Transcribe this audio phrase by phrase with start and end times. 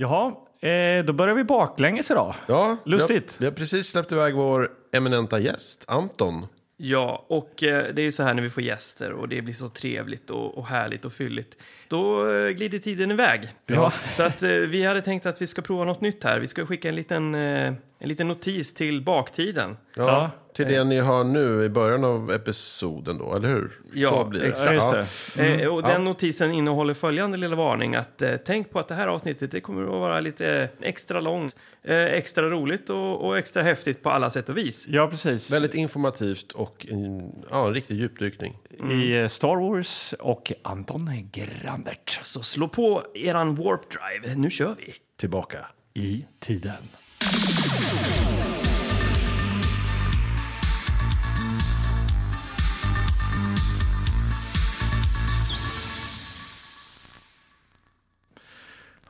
[0.00, 2.34] Jaha, eh, då börjar vi baklänges idag.
[2.46, 3.36] Ja, Lustigt.
[3.38, 6.46] Vi har, vi har precis släppt iväg vår eminenta gäst, Anton.
[6.76, 9.54] Ja, och eh, det är ju så här när vi får gäster och det blir
[9.54, 11.56] så trevligt och, och härligt och fylligt.
[11.88, 13.48] Då eh, glider tiden iväg.
[13.66, 13.92] Ja.
[14.12, 16.40] Så att eh, vi hade tänkt att vi ska prova något nytt här.
[16.40, 19.76] Vi ska skicka en liten, en liten notis till baktiden.
[19.94, 20.30] Ja.
[20.58, 23.80] Till det ni har nu i början av episoden då, eller hur?
[23.92, 24.46] Ja, Så blir det.
[24.46, 24.74] exakt.
[24.82, 25.62] Ja, just det.
[25.62, 29.06] Eh, och den notisen innehåller följande lilla varning att eh, tänk på att det här
[29.06, 34.02] avsnittet det kommer att vara lite extra långt, eh, extra roligt och, och extra häftigt
[34.02, 34.86] på alla sätt och vis.
[34.88, 35.52] Ja, precis.
[35.52, 38.56] Väldigt informativt och en, ja, en riktig djupdykning.
[38.90, 42.20] I eh, Star Wars och Anton Grandert.
[42.22, 44.94] Så slå på eran warp drive, nu kör vi!
[45.18, 45.66] Tillbaka.
[45.94, 46.72] I tiden.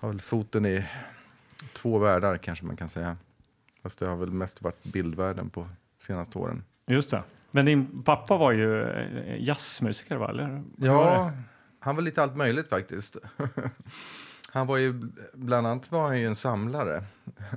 [0.01, 0.85] Har väl foten i
[1.73, 3.17] två världar kanske man kan säga.
[3.83, 6.65] Fast det har väl mest varit bildvärlden på senaste åren.
[6.87, 7.23] Just det.
[7.51, 10.29] Men din pappa var ju eh, jazzmusiker, va?
[10.29, 10.63] Eller?
[10.77, 11.33] Ja,
[11.81, 13.17] han var lite allt möjligt faktiskt.
[14.53, 14.93] Han var ju,
[15.35, 17.05] bland annat var han ju en samlare.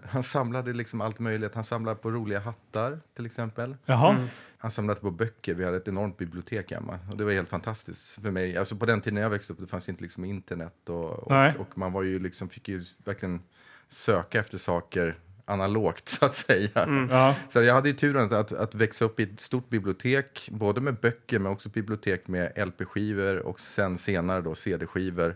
[0.09, 1.55] Han samlade liksom allt möjligt.
[1.55, 3.77] Han samlade på roliga hattar till exempel.
[3.85, 4.27] Jaha.
[4.61, 5.53] Han samlade på böcker.
[5.53, 6.99] Vi hade ett enormt bibliotek hemma.
[7.11, 8.57] Och det var helt fantastiskt för mig.
[8.57, 10.89] Alltså på den tiden jag växte upp det fanns inte liksom internet.
[10.89, 13.41] Och, och, och man var ju liksom, fick ju verkligen
[13.89, 17.07] söka efter saker analogt så att säga.
[17.09, 17.35] Ja.
[17.47, 20.81] Så jag hade ju turen att, att, att växa upp i ett stort bibliotek, både
[20.81, 25.35] med böcker men också bibliotek med LP-skivor och sen senare då CD-skivor.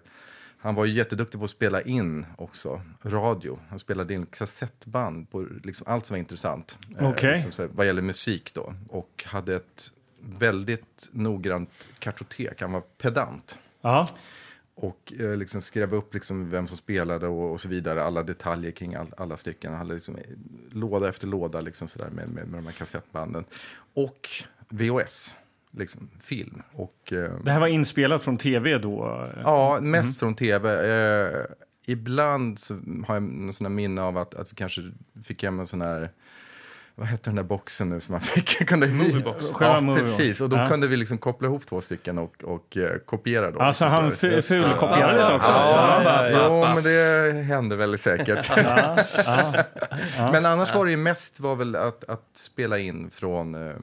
[0.57, 3.59] Han var ju jätteduktig på att spela in också, radio.
[3.69, 6.77] Han spelade in kassettband på liksom allt som var intressant.
[6.99, 7.41] eh, Okej.
[7.45, 8.73] liksom vad gäller musik då.
[8.89, 12.61] Och hade ett väldigt noggrant kartotek.
[12.61, 13.57] Han var pedant.
[13.81, 14.07] Ja.
[14.75, 18.03] Och eh, liksom skrev upp liksom vem som spelade och, och så vidare.
[18.03, 19.71] Alla detaljer kring all, alla stycken.
[19.71, 20.21] Han hade liksom, eh,
[20.71, 23.45] låda efter låda liksom sådär med, med, med de här kassettbanden.
[23.93, 24.29] Och
[24.69, 25.35] VHS,
[25.77, 26.61] liksom film.
[26.73, 29.25] Och, eh, Det här var inspelat från tv då?
[29.43, 30.69] Ja, mest från tv.
[30.91, 31.45] Eh,
[31.87, 32.73] ibland så
[33.07, 34.81] har jag någon sån här minne av att, att vi kanske
[35.23, 36.09] fick hem en sån här
[36.97, 38.65] vad hette den där boxen nu som man fick?
[38.67, 39.45] kunde Moviebox.
[39.59, 40.41] Ja, precis.
[40.41, 40.67] Och då Ja.
[40.67, 43.61] kunde vi liksom koppla ihop två stycken och, och eh, kopiera dem.
[43.61, 45.49] Alltså Så han fulkopierade Ja, det också?
[45.49, 46.73] Ja, Ja, ja.
[46.75, 48.51] men det hände väl säkert.
[50.31, 53.73] Men annars var det ju mest var väl att, att spela in från eh,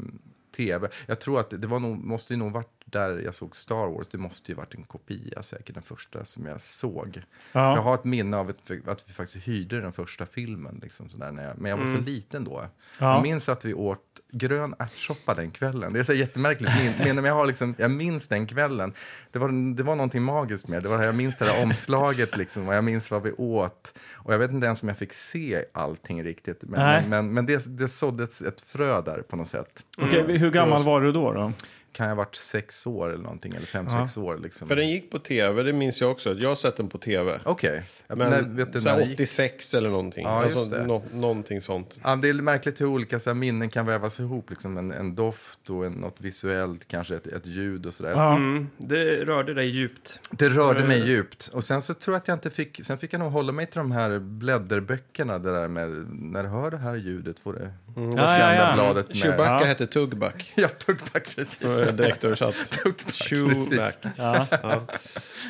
[0.53, 0.89] tv.
[1.07, 4.09] Jag tror att det var nog, måste ju nog varit där jag såg Star Wars.
[4.09, 7.23] Det måste ju varit en kopia säkert, den första som jag såg.
[7.53, 7.75] Ja.
[7.77, 10.81] Jag har ett minne av ett, att vi faktiskt hyrde den första filmen.
[10.83, 12.67] Liksom, sådär, när jag, men jag var så liten då.
[12.99, 13.15] Ja.
[13.15, 14.01] Jag minns att vi åt
[14.33, 15.93] grön ärtsoppa den kvällen.
[15.93, 18.93] Det är så jättemärkligt min- minne, men jag, har liksom, jag minns den kvällen.
[19.31, 20.89] Det var, det var någonting magiskt med det.
[20.89, 23.99] Var, jag minns det där omslaget liksom, och jag minns vad vi åt.
[24.15, 26.63] Och jag vet inte ens om jag fick se allting riktigt.
[26.63, 29.85] Men, men, men, men det, det såddes ett frö där på något sätt.
[29.99, 31.33] Okej, hur gammal var du då?
[31.33, 31.53] då?
[31.93, 34.69] Kan jag ha varit sex år eller någonting, eller fem, sex år liksom.
[34.69, 36.35] För den gick på tv, det minns jag också.
[36.35, 37.41] Jag har sett den på tv.
[37.45, 39.15] Okej, Men När- vet du så när här det gick?
[39.21, 40.25] 86 eller någonting.
[40.25, 41.99] Ja, alltså, nå- någonting sånt.
[42.05, 44.51] Ja, det är märkligt hur olika så här, minnen kan vävas ihop.
[44.51, 48.11] Liksom en, en doft och en, något visuellt, kanske ett, ett ljud och sådär.
[48.11, 48.35] Ja.
[48.37, 50.21] Mm, det rörde dig djupt.
[50.31, 51.51] Det rörde mig djupt.
[51.53, 53.67] Och sen så tror jag att jag inte fick, sen fick jag nog hålla mig
[53.67, 57.73] till de här blädderböckerna, det där med, när du hör det här ljudet får det,
[57.97, 58.17] Mm.
[58.17, 58.75] det Ja, ja, kända ja.
[58.75, 59.17] bladet med.
[59.17, 59.65] Chewbacca Ja.
[59.67, 60.53] hette Tuggback.
[60.57, 61.63] Ja, tuggback precis.
[61.91, 62.55] Direkt översatt.
[62.85, 63.69] Tuggback, Chewback.
[64.03, 64.53] precis.
[64.63, 64.87] Ja.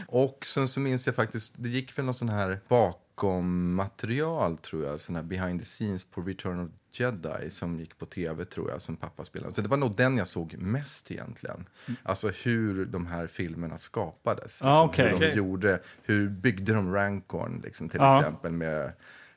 [0.09, 4.85] Och sen så minns jag faktiskt, det gick väl någon sån här bakom material tror
[4.87, 8.71] jag, sån här behind the scenes på Return of Jedi som gick på tv tror
[8.71, 9.55] jag, som pappa spelade.
[9.55, 11.67] Så det var nog den jag såg mest egentligen.
[12.03, 14.43] Alltså hur de här filmerna skapades.
[14.45, 15.09] Liksom, Ja, okej.
[15.09, 18.19] Hur de gjorde, hur byggde de Rancorn liksom, till Ja.
[18.19, 18.93] exempel med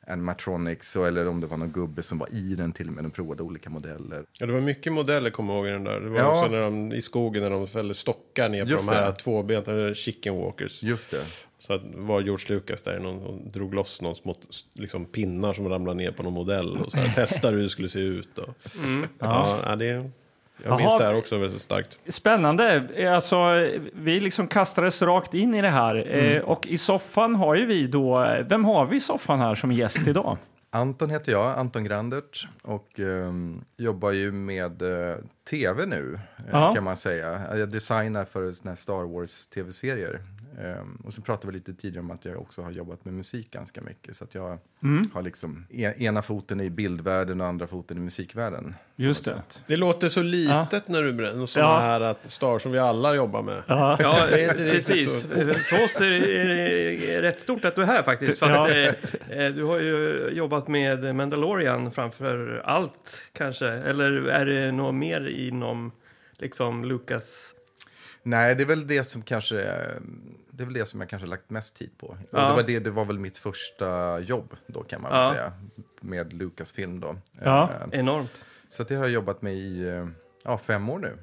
[0.07, 3.03] animatronics och, eller om det var någon gubbe som var i den till och med.
[3.03, 4.25] De provade olika modeller.
[4.39, 5.99] Ja, det var mycket modeller, kommer jag ihåg, i den där.
[5.99, 6.39] Det var Ja.
[6.39, 9.15] också när de, i skogen när de fällde stockar ner på Just de här det.
[9.15, 10.83] tvåbenta chicken walkers.
[10.83, 11.17] Just det.
[11.59, 14.35] Så att var George Lucas där någon, och drog loss någon små
[14.73, 17.89] liksom, pinnar som ramlade ner på någon modell och så här, testade hur det skulle
[17.89, 18.37] se ut.
[18.37, 18.49] Och,
[19.19, 19.59] ja.
[19.65, 20.11] Ja, det,
[20.63, 20.97] jag minns Jaha.
[20.99, 21.99] det här också väldigt starkt.
[22.07, 22.87] Spännande.
[23.15, 23.37] Alltså,
[23.93, 26.15] vi liksom kastades rakt in i det här.
[26.15, 28.35] Eh, och i soffan har ju vi då...
[28.49, 30.37] Vem har vi i soffan här som gäst idag?
[30.75, 35.15] Anton heter jag, Anton Grandert, och ehm, jobbar ju med eh,
[35.49, 36.19] tv nu,
[36.51, 37.57] eh, kan man säga.
[37.57, 39.47] Jag designar för Star Wars
[40.61, 43.51] Ehm, och så pratade vi lite tidigare om att jag också har jobbat med musik
[43.51, 44.17] ganska mycket.
[44.17, 45.09] Så att jag Mm.
[45.13, 48.73] har liksom e- ena foten i bildvärlden och andra foten i musikvärlden.
[48.95, 49.31] Just det.
[49.31, 49.63] sätt.
[49.67, 51.45] Det låter så litet när du berättar.
[51.45, 51.79] Sådana Ja.
[51.79, 53.63] här att Star som vi alla jobbar med.
[53.67, 53.97] Ja.
[53.99, 55.23] Ja, precis.
[55.69, 58.39] För oss är det, är det rätt stort att du är här faktiskt.
[58.39, 58.93] För att, Ja.
[59.29, 63.67] eh, eh, du har ju jobbat med Mandalorian framför allt kanske.
[63.67, 65.91] Eller är det något mer inom
[66.37, 67.55] liksom Lucas?
[68.23, 69.95] Nej, det är väl det som kanske är-
[70.57, 72.17] det är väl det som jag kanske lagt mest tid på.
[72.31, 72.49] Ja.
[72.49, 75.31] det, var det, det var väl mitt första jobb då kan man väl Ja.
[75.31, 75.53] säga.
[76.01, 77.15] Med Lucasfilm då.
[77.41, 77.69] Ja.
[77.91, 78.43] Eh, Enormt.
[78.69, 80.07] Så det har jag jobbat med i eh,
[80.43, 81.17] ja, fem år nu.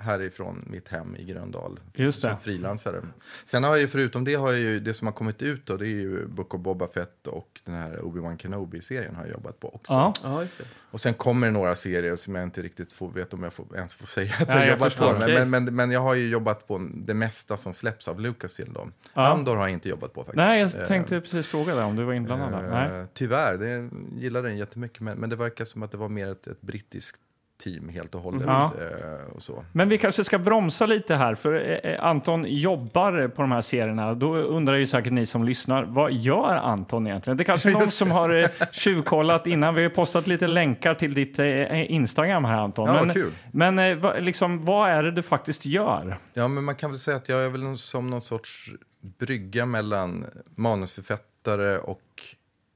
[0.00, 1.80] Eh, härifrån mitt hem i Gröndal.
[1.94, 2.28] Just det.
[2.28, 3.02] Som frilansare.
[3.44, 5.76] Sen har jag ju förutom det har jag ju det som har kommit ut då.
[5.76, 9.60] Det är ju Book of Boba Fett och den här Obi-Wan Kenobi-serien har jag jobbat
[9.60, 9.92] på också.
[9.92, 10.14] Ja.
[10.22, 10.64] Ja, just det.
[10.90, 13.76] Och sen kommer det några serier som jag inte riktigt får, vet om jag får,
[13.76, 15.12] ens får säga att jag jag jobbat på.
[15.12, 18.72] Men, men, men, men jag har ju jobbat på det mesta som släpps av Lucasfilm
[18.72, 18.88] då.
[19.14, 19.28] Ja.
[19.28, 20.36] Andor har jag inte jobbat på faktiskt.
[20.36, 22.68] Nej, Eh, jag tänkte precis fråga dig om du var inblandad där.
[22.68, 23.00] Nej.
[23.00, 25.00] Eh, tyvärr, det gillade den jättemycket.
[25.00, 27.20] Men, men det verkar som att det var mer ett, ett brittiskt
[27.60, 28.42] team helt och hållet.
[28.46, 28.72] Ja.
[28.80, 29.64] eh, och så.
[29.72, 34.14] Men vi kanske ska bromsa lite här, för eh, Anton jobbar på de här serierna.
[34.14, 37.36] Då undrar ju säkert ni som lyssnar, vad gör Anton egentligen?
[37.36, 39.74] Det är kanske är någon som har eh, tjuvkollat innan.
[39.74, 42.88] Vi har postat lite länkar till ditt eh, Instagram här Anton.
[42.88, 43.32] Ja, men kul.
[43.52, 46.18] men eh, liksom, vad är det du faktiskt gör?
[46.34, 48.70] Ja, men man kan väl säga att jag är väl som någon sorts
[49.18, 52.02] brygga mellan manusförfattare och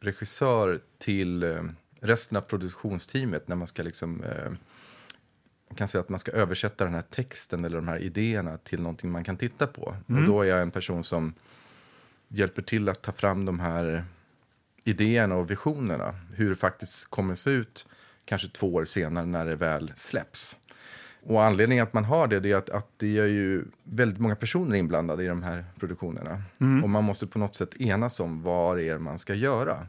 [0.00, 1.62] regissör till eh,
[2.00, 4.52] resten av produktionsteamet när man ska liksom eh,
[5.74, 9.10] kan säga att man ska översätta den här texten eller de här idéerna till någonting
[9.10, 9.96] man kan titta på.
[10.06, 11.34] Och då är jag en person som
[12.28, 14.04] hjälper till att ta fram de här
[14.84, 16.14] idéerna och visionerna.
[16.34, 17.86] Hur det faktiskt kommer se ut
[18.24, 20.56] kanske två år senare när det väl släpps.
[21.26, 24.76] Och anledningen att man har det, är att, att det är ju väldigt många personer
[24.76, 26.42] inblandade i de här produktionerna.
[26.82, 29.86] Och man måste på något sätt enas om vad det är man ska göra.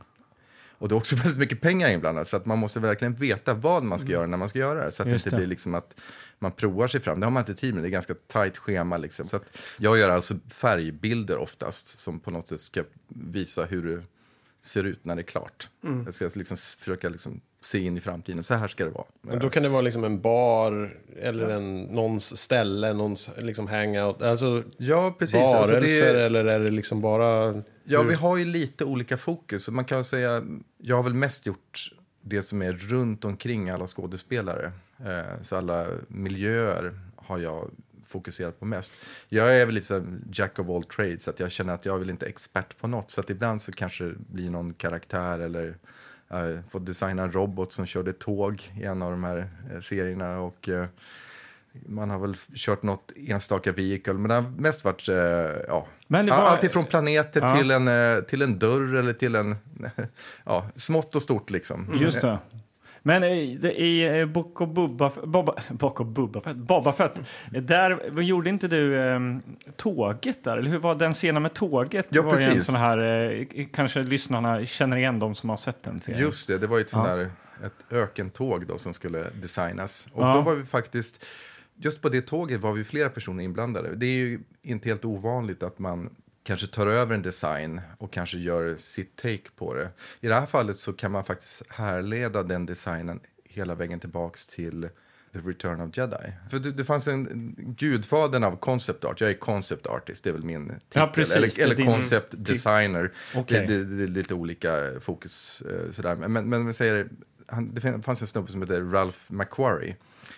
[0.85, 3.83] Och det är också väldigt mycket pengar inblandat, så att man måste verkligen veta vad
[3.83, 4.91] man ska göra när man ska göra det.
[4.91, 5.95] Så att Just det inte blir liksom att
[6.39, 7.19] man provar sig fram.
[7.19, 8.97] Det har man inte tid med, det är ganska tajt schema.
[8.97, 9.27] Liksom.
[9.27, 14.03] Så att jag gör alltså färgbilder oftast, som på något sätt ska visa hur det
[14.61, 15.69] ser ut när det är klart.
[16.05, 19.05] Jag ska liksom försöka liksom se in i framtiden, så här ska det vara.
[19.21, 24.21] Men då kan det vara liksom en bar eller en, någons ställe, någons liksom hangout.
[24.21, 25.35] Alltså Ja, precis.
[25.35, 27.63] varelser Alltså det, eller är det liksom bara...
[27.83, 29.69] Ja, vi har ju lite olika fokus.
[29.69, 30.43] Man kan säga,
[30.77, 31.91] jag har väl mest gjort
[32.21, 34.71] det som är runt omkring alla skådespelare.
[35.05, 37.71] Eh, så alla miljöer har jag
[38.07, 38.93] fokuserat på mest.
[39.29, 41.95] Jag är väl lite så jack of all trades, så att jag känner att jag
[41.95, 43.11] är väl inte expert på något.
[43.11, 45.75] Så att ibland så kanske det blir någon karaktär eller
[46.35, 50.39] uh, få designa en robot som körde tåg i en av de här eh, serierna.
[50.39, 50.85] Och, eh,
[51.87, 55.15] man har väl kört något enstaka vehicle, men det har mest varit eh,
[55.67, 57.57] ja, Men var- Allt ifrån planeter Ja.
[57.57, 59.55] till, en, eh, till en dörr eller till en...
[60.45, 61.97] Ja, smått och stort liksom.
[62.01, 62.39] Just det.
[63.07, 67.19] Men i, i eh, Book of Bubba, Boba, Book of Bubba Fett, Boba Fett,
[67.51, 69.19] där gjorde inte du eh,
[69.75, 70.57] tåget där?
[70.57, 72.05] Eller hur var den scenen med tåget?
[72.09, 72.65] Ja, det var ju en precis.
[72.65, 72.97] sån här,
[73.57, 76.21] eh, kanske lyssnarna känner igen de som har sett den serien.
[76.21, 77.15] Just det, det var ju ett sånt Ja.
[77.15, 77.29] där
[77.65, 80.07] ett ökentåg då som skulle designas.
[80.13, 80.33] Och Ja.
[80.33, 81.25] då var vi faktiskt,
[81.75, 83.95] just på det tåget var vi flera personer inblandade.
[83.95, 86.09] Det är ju inte helt ovanligt att man
[86.45, 89.89] kanske tar över en design och kanske gör sitt take på det.
[90.21, 94.89] I det här fallet så kan man faktiskt härleda den designen hela vägen tillbaks till
[95.33, 96.33] The Return of Jedi.
[96.49, 100.33] För det, det fanns en gudfadern av concept art, jag är concept artist, det är
[100.33, 100.79] väl min titel.
[100.93, 103.11] Ja, precis, eller eller din concept designer.
[103.35, 103.67] Okej.
[103.67, 106.15] Det, det, det är lite olika fokus eh, sådär.
[106.15, 107.09] Men, men vi säger,
[107.47, 109.95] han, det fanns en snubbe som heter Ralph McQuarrie.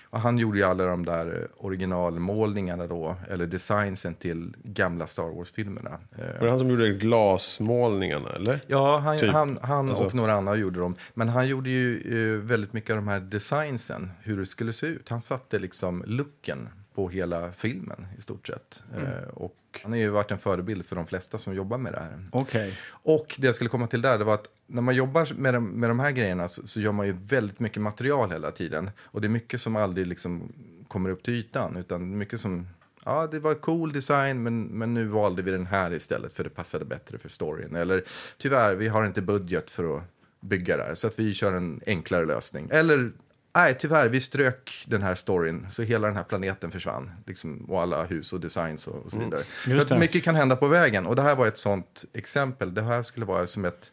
[0.09, 5.23] Och han gjorde ju alla de där eh, originalmålningarna då, eller designsen till gamla Star
[5.35, 5.99] Wars-filmerna.
[6.17, 8.59] Var det han som gjorde glasmålningarna, eller?
[8.67, 9.31] Ja, han, Typ.
[9.31, 10.95] han, han Alltså- och några andra gjorde dem.
[11.13, 12.01] Men han gjorde ju
[12.35, 15.09] eh, väldigt mycket av de här designsen, hur det skulle se ut.
[15.09, 18.83] Han satte liksom looken på hela filmen i stort sett.
[18.95, 21.99] Eh, och han har ju varit en förebild för de flesta som jobbar med det
[21.99, 22.25] här.
[22.31, 22.79] Okej.
[22.89, 25.65] Och det jag skulle komma till där, det var att när man jobbar med de,
[25.67, 28.89] med de här grejerna så, så gör man ju väldigt mycket material hela tiden.
[29.03, 30.53] Och det är mycket som aldrig liksom
[30.87, 32.67] kommer upp till ytan, utan mycket som,
[33.05, 36.49] ja det var cool design men, men nu valde vi den här istället för det
[36.49, 37.75] passade bättre för storyn.
[37.75, 38.03] Eller
[38.37, 40.03] tyvärr, vi har inte budget för att
[40.39, 42.67] bygga det här, så att vi kör en enklare lösning.
[42.71, 43.11] Eller
[43.57, 47.11] Nej, tyvärr, vi strök den här storyn, så hela den här planeten försvann.
[47.25, 49.41] Liksom, och alla hus och designs och, och så vidare.
[49.41, 49.99] Så Just att det.
[49.99, 51.05] mycket kan hända på vägen.
[51.05, 52.73] Och det här var ett sånt exempel.
[52.73, 53.91] Det här skulle vara som ett,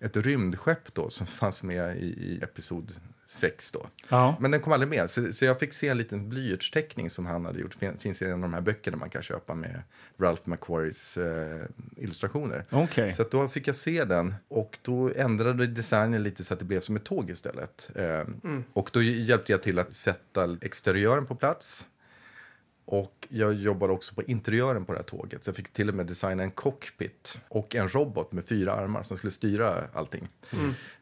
[0.00, 2.92] ett rymdskepp då, som fanns med i, i episod
[3.26, 3.86] 6 då.
[4.08, 4.36] Ja.
[4.40, 7.44] Men den kom aldrig med, så, så jag fick se en liten blyertsteckning som han
[7.44, 7.76] hade gjort.
[7.80, 9.82] Det finns i en av de här böckerna man kan köpa med
[10.18, 11.60] Ralph McQuarries eh,
[11.96, 12.64] illustrationer.
[12.70, 13.12] Okej.
[13.12, 16.80] Så då fick jag se den och då ändrade designen lite så att det blev
[16.80, 17.90] som ett tåg istället.
[17.94, 18.22] Eh,
[18.72, 21.86] Och då hjälpte jag till att sätta exteriören på plats.
[22.86, 25.44] Och jag jobbade också på interiören på det här tåget.
[25.44, 29.02] Så jag fick till och med designa en cockpit och en robot med fyra armar
[29.02, 30.28] som skulle styra allting.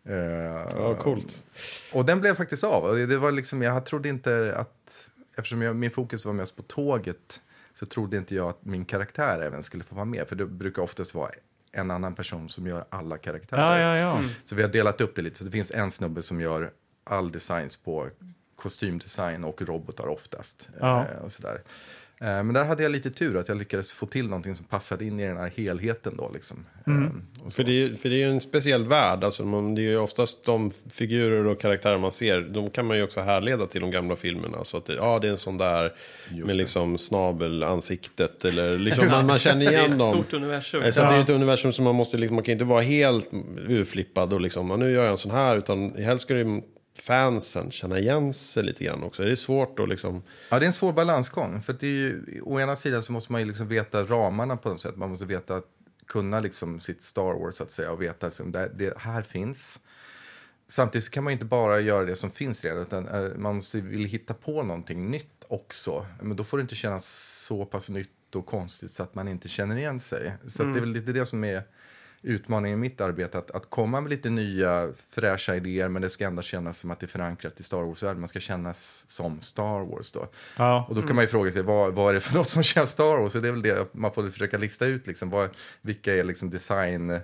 [0.04, 1.46] Eh, Ja, coolt.
[1.94, 2.96] och den blev faktiskt av.
[2.96, 7.40] Det var liksom, jag trodde inte att, eftersom jag, min fokus var mest på tåget,
[7.74, 10.28] så trodde inte jag att min karaktär även skulle få vara med.
[10.28, 11.30] För det brukar oftast vara
[11.72, 13.80] en annan person som gör alla karaktärer.
[13.80, 14.28] Ja, ja, ja.
[14.44, 15.38] Så vi har delat upp det lite.
[15.38, 16.70] Så det finns en snubbe som gör
[17.04, 18.08] all designs på
[18.62, 20.68] kostymdesign och robotar oftast.
[20.80, 21.00] Ja.
[21.18, 21.60] Eh, och sådär.
[22.20, 25.04] Eh, men där hade jag lite tur att jag lyckades få till någonting som passade
[25.04, 26.66] in i den här helheten då liksom.
[26.86, 27.04] Mm.
[27.44, 27.50] Eh.
[27.50, 29.24] För det, är, ju- för det är ju en speciell värld.
[29.24, 32.40] Alltså man, det är ju oftast de figurer och karaktärer man ser.
[32.40, 34.64] De kan man ju också härleda till de gamla filmerna.
[34.64, 35.92] Så att det, ja, det är en sån där
[36.46, 38.44] med liksom snabelansiktet.
[38.44, 40.12] Eller liksom man, man känner Det är igen ett dem.
[40.12, 40.82] stort universum.
[40.82, 42.80] Eh, Så att det är ett universum som man måste liksom, man kan inte vara
[42.80, 43.30] helt
[43.68, 45.56] urflippad och liksom, "Ja, nu gör jag en sån här.
[45.56, 46.62] Utan helst ska ju
[46.98, 49.22] fansen känna igen sig lite grann också.
[49.22, 50.22] Det är svårt att liksom...
[50.48, 51.62] Ja, det är en svår balansgång.
[51.62, 54.68] För det är ju, å ena sidan så måste man ju liksom veta ramarna på
[54.68, 54.96] något sätt.
[54.96, 55.62] Man måste veta,
[56.06, 59.22] kunna liksom sitt Star Wars så att säga och veta att liksom, det, det här
[59.22, 59.80] finns.
[60.68, 64.08] Samtidigt kan man inte bara göra det som finns redan, utan eh, man måste vilja
[64.08, 66.06] hitta på någonting nytt också.
[66.20, 67.06] Men då får det inte kännas
[67.46, 70.32] så pass nytt och konstigt så att man inte känner igen sig.
[70.46, 71.62] Så att det är väl lite det som är
[72.22, 76.24] utmaningen i mitt arbete, att, att komma med lite nya fräscha idéer, men det ska
[76.24, 78.20] ändå kännas som att det är förankrat i Star Wars-världen.
[78.20, 80.28] Man ska kännas som Star Wars då.
[80.58, 80.86] ja.
[80.88, 82.90] Och då kan man ju fråga sig, vad, vad är det för något som känns
[82.90, 83.34] Star Wars?
[83.34, 85.50] Och det är väl det man får försöka lista ut, liksom, vad,
[85.80, 87.10] vilka är liksom design...
[87.10, 87.20] eh,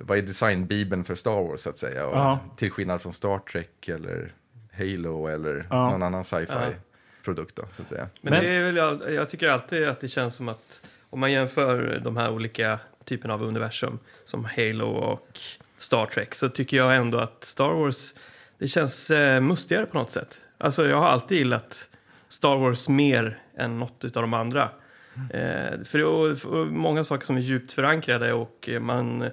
[0.00, 2.06] Vad är designbibeln för Star Wars, så att säga?
[2.06, 2.38] Och, Ja.
[2.56, 4.32] Till skillnad från Star Trek eller
[4.78, 5.90] Halo eller Ja.
[5.90, 8.08] någon annan sci-fi-produkt då, så att säga.
[8.20, 11.20] Men, Men- det är väl, jag, jag tycker alltid att det känns som att om
[11.20, 12.78] man jämför de här olika
[13.08, 15.40] typerna av universum som Halo och
[15.78, 18.14] Star Trek så tycker jag ändå att Star Wars
[18.58, 20.40] det känns eh, mustigare på något sätt.
[20.58, 21.88] Alltså jag har alltid gillat
[22.28, 24.68] Star Wars mer än något av de andra.
[25.14, 29.24] Eh, för det är många saker som är djupt förankrade och man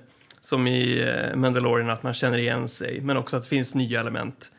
[0.42, 4.00] som i eh, Mandalorian att man känner igen sig men också att det finns nya
[4.00, 4.52] element.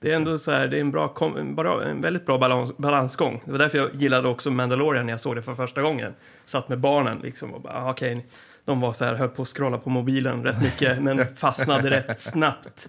[0.00, 3.42] Det är ändå så här, det är en, bra, en, väldigt bra balans, balansgång.
[3.44, 6.14] Det var därför jag gillade också Mandalorian när jag såg det för första gången.
[6.44, 8.26] Satt med barnen liksom och bara, ah, okej,
[8.64, 12.20] de var så här, höll på att scrolla på mobilen rätt mycket, men fastnade rätt
[12.20, 12.88] snabbt.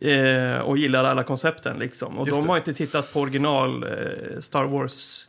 [0.00, 2.18] Eh, och gillade alla koncepten liksom.
[2.18, 2.50] Och Just de det.
[2.50, 5.27] har inte tittat på original eh, Star Wars.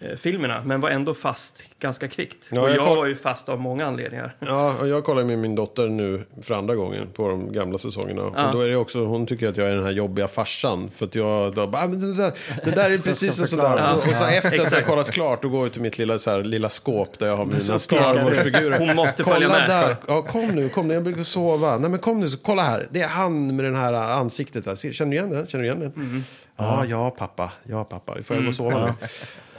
[0.00, 2.48] Eh, filmerna, men var ändå fast ganska kvickt.
[2.52, 4.36] Ja, och jag jag koll- var ju fast av många anledningar.
[4.38, 8.22] Ja, och jag kollar med min dotter nu för andra gången på de gamla säsongerna.
[8.36, 8.46] Ja.
[8.46, 10.90] Och då är det också, hon tycker att jag är den här jobbiga farsan.
[10.94, 12.32] För att jag då bara, "Ah, men det, där,
[12.64, 13.68] det där är precis en sån där.
[13.68, 13.94] förklara.
[13.94, 16.44] Och så, efter att jag kollat klart, då går jag till mitt lilla, så här,
[16.44, 18.24] lilla skåp där jag har mina Star.
[18.24, 18.78] Wars-figurer.
[18.78, 19.68] Hon måste kolla följa med.
[19.68, 21.78] där, ja, kom nu, kom nu, jag brukar sova.
[21.78, 22.86] Nej men kom nu, så, kolla här.
[22.90, 24.92] Det är han med den här ansiktet där.
[24.92, 25.46] Känner du igen den?
[25.46, 25.92] Känner du igen den?
[26.04, 26.22] Mm.
[26.62, 28.22] Ja, ja pappa, ja pappa.
[28.22, 29.06] Får jag gå och sova nu?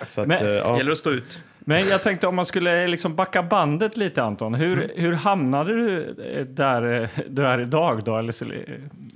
[0.08, 0.78] Så att, Men- eh, ja.
[0.78, 1.40] Gäller att stå ut.
[1.66, 4.54] Men jag tänkte om man skulle liksom backa bandet lite Anton.
[4.56, 4.90] Hur, Mm.
[4.96, 8.18] hur hamnade du eh, där eh, du är idag då?
[8.18, 8.46] Eller, så-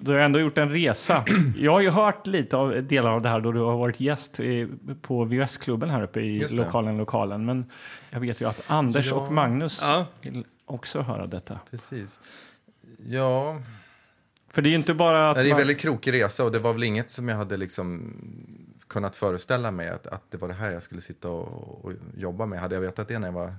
[0.01, 1.24] du har ändå gjort en resa.
[1.58, 4.39] Jag har ju hört lite av delar av det här då du har varit gäst
[4.39, 4.67] i,
[5.01, 7.46] på VHS-klubben här uppe i lokalen, lokalen.
[7.46, 7.65] Men
[8.10, 9.15] jag vet ju att Anders Ja.
[9.15, 10.06] och Magnus Ja.
[10.22, 11.60] vill också höra detta.
[11.72, 12.20] Precis.
[13.08, 13.58] Ja,
[14.50, 15.58] För det är ju inte bara att det är en man...
[15.58, 18.13] väldigt krokig resa och det var väl inget som jag hade liksom
[18.88, 22.46] kunnat föreställa mig att, att det var det här jag skulle sitta och, och jobba
[22.46, 22.60] med.
[22.60, 23.56] Hade jag vetat det när jag var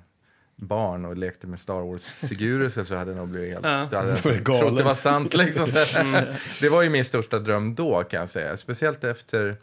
[0.56, 3.66] barn och lekte med Star Wars-figurer så hade jag nog blivit helt...
[3.66, 3.88] Ja.
[3.88, 5.66] Så hade jag trott det var sant liksom.
[6.60, 8.56] Det var ju min största dröm då kan jag säga.
[8.56, 9.56] Speciellt efter...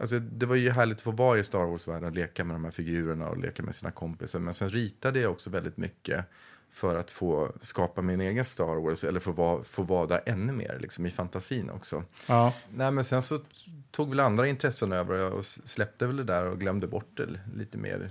[0.00, 2.64] Alltså, det var ju härligt att få vara i Star Wars-världen och leka med de
[2.64, 4.38] här figurerna och leka med sina kompisar.
[4.38, 6.24] Men sen ritade jag också väldigt mycket
[6.78, 10.52] för att få skapa min egen Star Wars eller få vara, få vara där ännu
[10.52, 12.04] mer liksom, i fantasin också.
[12.26, 12.54] Ja.
[12.74, 13.40] Nej, men sen så
[13.90, 17.78] tog väl andra intressen över och släppte väl det där och glömde bort det lite
[17.78, 18.10] mer,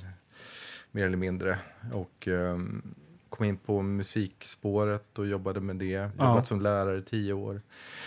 [0.91, 1.59] mer eller mindre.
[1.93, 2.95] Och ehm,
[3.29, 6.09] kom in på musikspåret och jobbade med det.
[6.19, 7.61] Jobbat som lärare i tio år.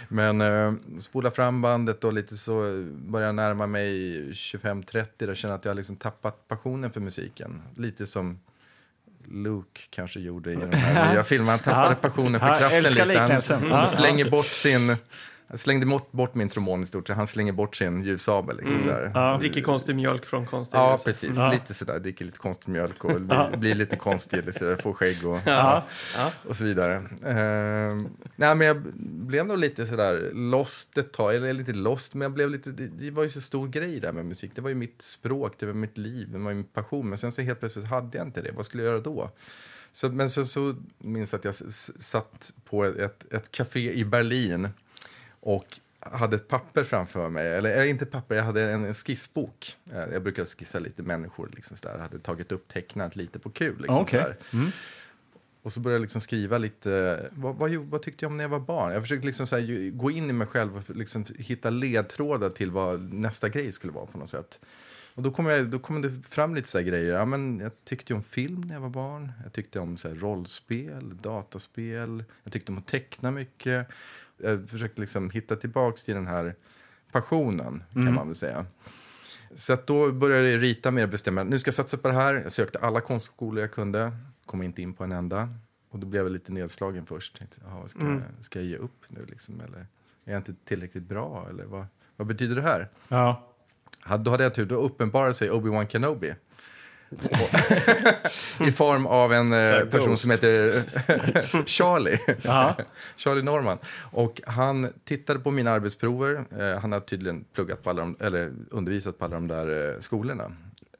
[0.08, 5.64] Men uh, spola fram bandet och lite så började närma mig 25-30 där kände att
[5.64, 7.62] jag liksom tappat passionen för musiken.
[7.76, 8.38] Lite som
[9.30, 11.48] Luke kanske gjorde i den här nya filmen.
[11.48, 13.42] Han tappade passionen för kraften lite.
[13.70, 14.96] Han, slänger bort sin
[15.50, 17.16] Jag slängde bort, bort min trombon i stort sett.
[17.16, 18.56] Han slänger bort sin ljussabel.
[18.56, 19.10] Liksom, så här.
[19.14, 19.36] Ja.
[19.40, 21.04] Dricker konstig mjölk från konstig Ja, ljus.
[21.04, 21.36] precis.
[21.36, 21.52] Ja.
[21.52, 21.98] Lite sådär.
[21.98, 25.82] Dricker lite konstig mjölk och blir, blir lite konstig, sådär, får skägg och, Ja.
[26.48, 26.94] och så vidare.
[27.26, 31.34] Ehm, nej, men jag blev nog lite sådär lost ett tag.
[31.34, 32.70] Eller lite lost, men jag blev lite...
[32.70, 34.50] Det, det var ju så stor grej där med musik.
[34.54, 37.08] Det var ju mitt språk, det var mitt liv, det var min passion.
[37.08, 38.52] Men sen så helt plötsligt hade jag inte det.
[38.52, 39.30] Vad skulle jag göra då?
[39.92, 41.54] Så, men så, så minns jag att jag
[41.98, 44.68] satt på ett, ett café i Berlin
[45.40, 47.46] och hade ett papper framför mig.
[47.52, 49.76] Eller inte papper, jag hade en, en skissbok.
[49.92, 51.50] Eh, Jag brukar skissa lite människor.
[51.54, 51.94] Liksom sådär.
[51.94, 53.76] Jag hade tagit upp tecknat lite på kul.
[53.78, 54.22] Liksom, Okej.
[54.50, 54.72] sådär.
[55.62, 58.48] Och så började jag liksom skriva lite, vad, vad, vad tyckte jag om när jag
[58.48, 58.92] var barn?
[58.92, 62.70] Jag försökte liksom så här, gå in i mig själv och liksom hitta ledtrådar till
[62.70, 64.60] vad nästa grej skulle vara på något sätt.
[65.14, 67.14] Och då kom, jag, då kom det fram lite så grejer.
[67.14, 69.32] Ja, men jag tyckte om film när jag var barn.
[69.42, 72.24] Jag tyckte om så rollspel, dataspel.
[72.44, 73.86] Jag tyckte om att teckna mycket.
[74.42, 76.54] Jag försökte liksom hitta tillbaks till den här
[77.12, 78.66] passionen, kan man väl säga.
[79.54, 81.42] Så att då började jag rita mer och bestämma.
[81.44, 82.34] Nu ska jag satsa på det här.
[82.34, 84.12] Jag sökte alla konstskolor jag kunde.
[84.46, 85.48] Kom inte in på en enda.
[85.90, 87.38] Och då blev jag lite nedslagen först.
[87.38, 89.60] Tänkte, "Jaha, ska, jag, ska jag ge upp nu liksom?
[89.60, 89.78] Eller
[90.24, 91.46] är jag inte tillräckligt bra?
[91.50, 92.88] Eller vad, vad betyder det här?
[93.08, 93.46] Ja.
[94.18, 94.66] Då hade jag tur.
[94.66, 96.34] Då uppenbarade sig Obi-Wan Kenobi.
[98.60, 100.22] I form av en eh, person Ghost.
[100.22, 100.82] som heter
[101.66, 102.18] Charlie.
[102.42, 102.74] Ja.
[103.16, 103.78] Charlie Norman.
[104.12, 106.44] Och han tittade på mina arbetsprover.
[106.60, 110.00] Eh, han har tydligen pluggat på alla de, eller undervisat på alla de där eh,
[110.00, 110.52] skolorna.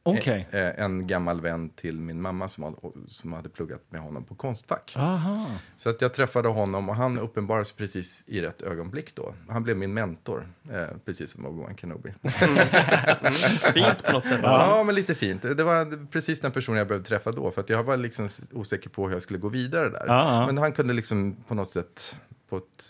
[0.03, 0.49] Okej.
[0.51, 2.77] Eh, en gammal vän till min mamma som hade,
[3.09, 4.95] som hade pluggat med honom på Konstfack.
[4.97, 5.47] Aha.
[5.77, 9.35] Så att jag träffade honom och han uppenbarade sig precis i rätt ögonblick då.
[9.49, 12.13] Han blev min mentor, eh, precis som Obi-Wan Kenobi.
[13.75, 14.41] Fint på något sätt.
[14.43, 14.83] Ja.
[14.87, 15.43] men lite fint.
[15.43, 17.51] Det var precis den personen jag behövde träffa då.
[17.51, 20.05] För att jag var liksom osäker på hur jag skulle gå vidare där.
[20.07, 20.47] Ja, ja.
[20.47, 22.17] Men han kunde liksom på något sätt,
[22.49, 22.85] på ett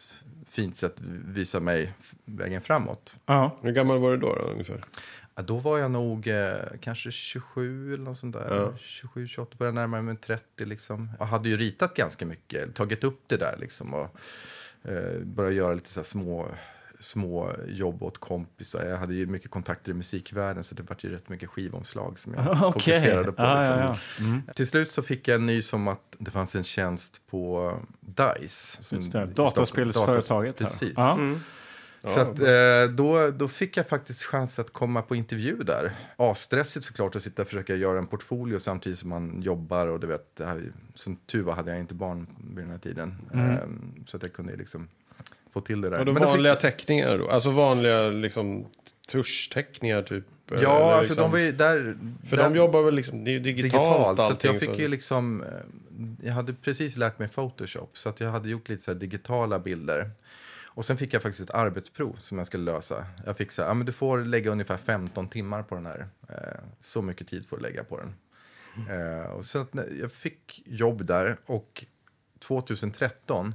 [0.50, 0.94] fint sätt
[1.26, 1.92] visa mig
[2.24, 3.16] vägen framåt.
[3.26, 3.58] Ja.
[3.62, 4.80] Hur gammal var du då, då ungefär?
[5.34, 8.56] Ja, då var jag nog eh, kanske 27 eller något sånt där.
[8.56, 8.72] Ja.
[8.78, 11.10] 27, 28, började närmare mig 30 liksom.
[11.18, 13.94] Jag hade ju ritat ganska mycket, tagit upp det där liksom.
[13.94, 14.16] Och
[14.82, 16.48] eh, började göra lite så här små,
[17.00, 18.84] små jobb åt kompisar.
[18.84, 22.34] Jag hade ju mycket kontakter i musikvärlden så det var ju rätt mycket skivomslag som
[22.34, 22.72] jag Okej.
[22.72, 23.42] fokuserade på.
[23.42, 23.78] Ja, liksom.
[23.78, 24.24] ja, ja.
[24.24, 24.42] Mm.
[24.56, 28.82] Till slut så fick jag en nys om att det fanns en tjänst på DICE.
[28.82, 30.56] som- Just det, dataspelsföretaget.
[30.56, 30.94] Precis.
[30.96, 31.12] Ja.
[31.14, 31.40] Mm.
[32.04, 35.92] Så att, eh, då, då fick jag faktiskt chans att komma på intervju där.
[36.16, 39.86] Asstressigt såklart att sitta och försöka göra en portfolio samtidigt som man jobbar.
[39.86, 42.78] Och du vet, det här, som tur var hade jag inte barn vid den här
[42.78, 43.14] tiden.
[43.32, 43.50] Mm.
[43.50, 43.58] Eh,
[44.06, 44.88] så att jag kunde liksom
[45.52, 45.98] få till det där.
[45.98, 47.28] Och Men då fick- vanliga teckningar då?
[47.28, 48.66] Alltså vanliga liksom
[49.12, 50.24] tuschteckningar typ?
[50.62, 51.96] Ja, alltså liksom, de var ju där...
[52.26, 54.16] För där, de jobbar väl liksom, det är digitalt, digitalt.
[54.18, 54.52] Så allting.
[54.52, 55.42] jag fick ju liksom...
[55.42, 55.48] eh,
[56.26, 57.98] Jag hade precis lärt mig Photoshop.
[57.98, 60.10] Så att jag hade gjort lite så digitala bilder.
[60.72, 63.06] Och sen fick jag faktiskt ett arbetsprov som jag skulle lösa.
[63.26, 66.06] Jag fick så här, ja men du får lägga ungefär 15 timmar på den här.
[66.28, 68.14] Eh, så mycket tid får du lägga på den.
[68.90, 71.84] Eh, och så att när- jag fick jobb där och
[72.38, 73.54] 2013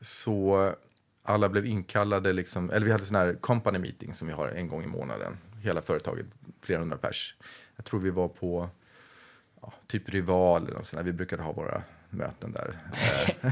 [0.00, 0.74] så
[1.22, 4.68] alla blev inkallade, liksom, eller vi hade sån här company meeting som vi har en
[4.68, 5.38] gång i månaden.
[5.60, 6.26] Hela företaget,
[6.60, 7.36] flera hundra pers.
[7.76, 8.68] Jag tror vi var på
[9.62, 11.04] ja, typ Rival eller något sånt där.
[11.04, 11.82] Vi brukade ha våra
[12.12, 12.74] möten där.
[12.92, 13.44] Eh,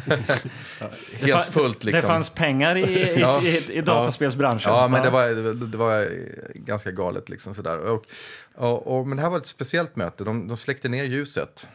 [1.27, 2.01] Helt fullt liksom.
[2.01, 2.83] Det fanns pengar i,
[3.17, 3.41] i, Ja.
[3.43, 4.73] i, i dataspelsbranschen.
[4.73, 6.09] Ja, men det var, det var- det var
[6.55, 7.79] ganska galet liksom sådär.
[7.79, 8.07] Och,
[8.55, 10.25] och, och, men det här var ett speciellt möte.
[10.25, 11.69] De, de släckte ner ljuset.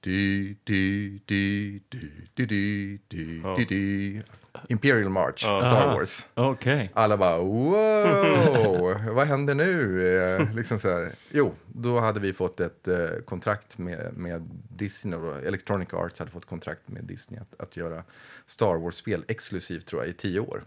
[0.00, 4.22] Du, du, du, du, du, du, du, du, du.
[4.68, 5.94] Imperial March, Star Aha.
[5.94, 6.26] Wars.
[6.34, 6.90] Okej.
[6.94, 10.08] Alla bara wow, vad händer nu?
[10.18, 11.12] Eh, liksom så här.
[11.32, 15.18] Jo, då hade vi fått ett eh, kontrakt med, med Disney.
[15.18, 18.04] Och Electronic Arts hade fått kontrakt med Disney att, att göra
[18.46, 20.64] Star Wars-spel exklusivt tror jag i tio år.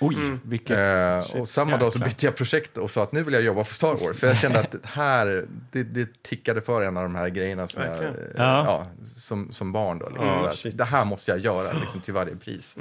[0.00, 0.78] Oj, vilket...
[0.78, 3.42] Eh, Shit, och samma dag så bytte jag projekt och sa att nu vill jag
[3.42, 4.20] jobba på Star Wars.
[4.20, 7.82] För jag kände att här, det, det tickade för en av de här grejerna som,
[7.82, 8.10] jag, eh.
[8.36, 8.64] Ja.
[8.66, 9.98] ja, som, som barn.
[9.98, 10.76] Då, liksom, Ja, så här.
[10.76, 12.76] Det här måste jag göra liksom, till varje pris.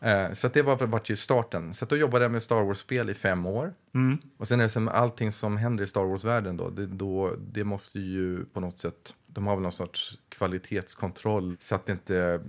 [0.00, 1.74] Eh, så att det var, vart ju starten.
[1.74, 3.74] Så att då jobbade jag med Star Wars-spel i fem år.
[3.94, 4.18] Mm.
[4.38, 7.64] Och sen är det som allting som händer i Star Wars-världen då, det, då, det
[7.64, 12.40] måste ju på något sätt, de har väl någon sorts kvalitetskontroll så att det inte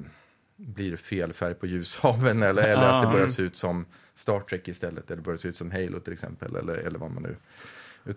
[0.56, 4.68] blir fel färg på ljushaven eller, eller att det börjar se ut som Star Trek
[4.68, 7.36] istället eller börjar se ut som Halo till exempel eller, eller vad man nu...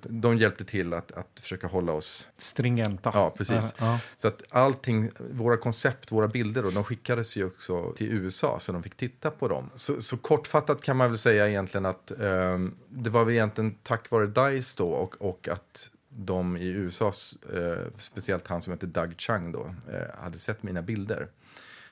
[0.03, 2.29] De hjälpte till att, att försöka hålla oss...
[2.37, 3.11] Stringenta.
[3.14, 3.74] Ja, precis.
[3.79, 8.59] Ja, Så att allting, våra koncept, våra bilder, då, de skickades ju också till USA
[8.61, 9.70] så de fick titta på dem.
[9.74, 14.11] Så, så kortfattat kan man väl säga egentligen att ehm, det var väl egentligen tack
[14.11, 17.12] vare DICE då och, och att de i USA,
[17.55, 21.29] eh, speciellt han som heter Doug Chang då, eh, hade sett mina bilder.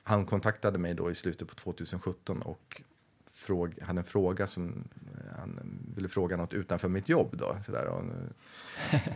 [0.07, 2.81] Han kontaktade mig då i slutet på 2017 och
[3.33, 7.29] fråga, hade en fråga som eh, han ville fråga något utanför mitt jobb.
[7.31, 8.03] Då, så där, och,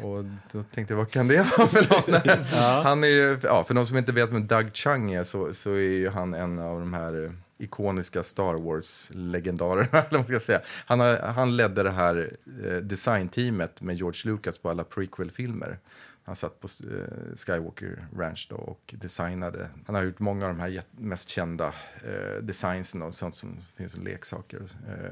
[0.17, 2.51] och då tänkte jag, vad kan det vara för något?
[2.83, 5.73] Han är ju, ja, för de som inte vet vem Doug Chung är så, så
[5.73, 9.87] är han en av de här ikoniska Star Wars-legendarerna.
[9.91, 10.61] eller vad man ska säga.
[10.85, 12.31] Han, har, han ledde det här
[12.65, 15.77] eh, designteamet med George Lucas på alla prequel-filmer.
[16.31, 19.69] Han satt på eh, Skywalker Ranch då och designade.
[19.85, 21.67] Han har gjort många av de här mest kända
[22.03, 24.61] eh, designsen och sånt som finns som leksaker.
[24.87, 25.11] Eh,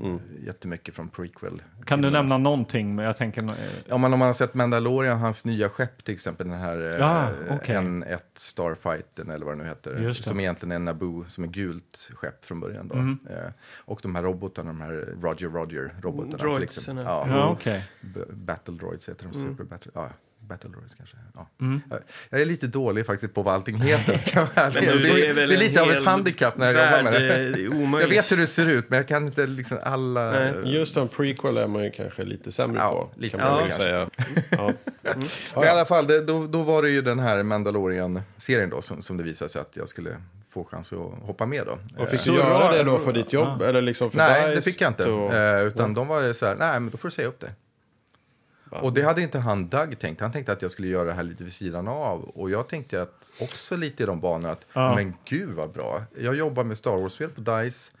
[0.00, 0.20] Mm.
[0.46, 1.62] Jättemycket från prequel.
[1.84, 2.94] Kan du nämna någonting?
[2.94, 3.42] Men jag tänker...
[3.42, 6.78] eh, Om man, om man har sett Mandalorian, hans nya skepp till exempel, den här
[6.80, 7.76] eh, Ja, okej.
[7.76, 10.12] N1 Starfighten eller vad det nu heter.
[10.12, 12.94] Som egentligen är en Naboo, som är gult skepp från början då.
[12.94, 13.18] Mhm.
[13.30, 16.62] Eh, och de här robotarna, de här Roger Roger-robotarna.
[16.62, 17.04] exempel.
[17.04, 17.80] Ja, Ja.
[18.00, 19.48] B- Battle Droids heter de, Mm.
[19.50, 20.10] Super Battle, ja,
[20.48, 21.16] Battle Droids kanske.
[21.34, 21.48] Ja.
[21.60, 21.80] Mm.
[22.30, 24.82] Jag- är lite dålig faktiskt på vad allting heter, ska jag vara ärlig.
[24.88, 28.00] Men du, det, är, det är lite av ett handikapp när jag jobbar med det.
[28.02, 30.30] Jag vet hur det ser ut, men jag kan inte liksom alla...
[30.32, 30.52] Nej.
[30.64, 33.20] Just en prequel är man ju kanske lite sämre Ja, på.
[33.20, 34.10] lite kan man säga.
[34.50, 34.72] Ja.
[35.54, 39.02] Men i alla fall, det, då, då var det ju den här Mandalorian-serien då som,
[39.02, 40.10] som det visade sig att jag skulle
[40.50, 41.78] få chans att hoppa med då.
[42.02, 43.62] Och fick du göra det då för ditt jobb?
[43.62, 45.10] Eller liksom för Nej, det fick jag inte.
[45.10, 47.40] och- Eh, utan de var ju så här, nej men då får du säga upp
[47.40, 47.50] det.
[48.70, 50.20] Och det hade inte han Doug tänkt.
[50.20, 52.22] Han tänkte att jag skulle göra det här lite vid sidan av.
[52.22, 54.94] Och jag tänkte att också lite i de banorna att, Ja.
[54.94, 56.02] men gud vad bra.
[56.18, 57.92] Jag jobbar med Star Wars-spel på DICE.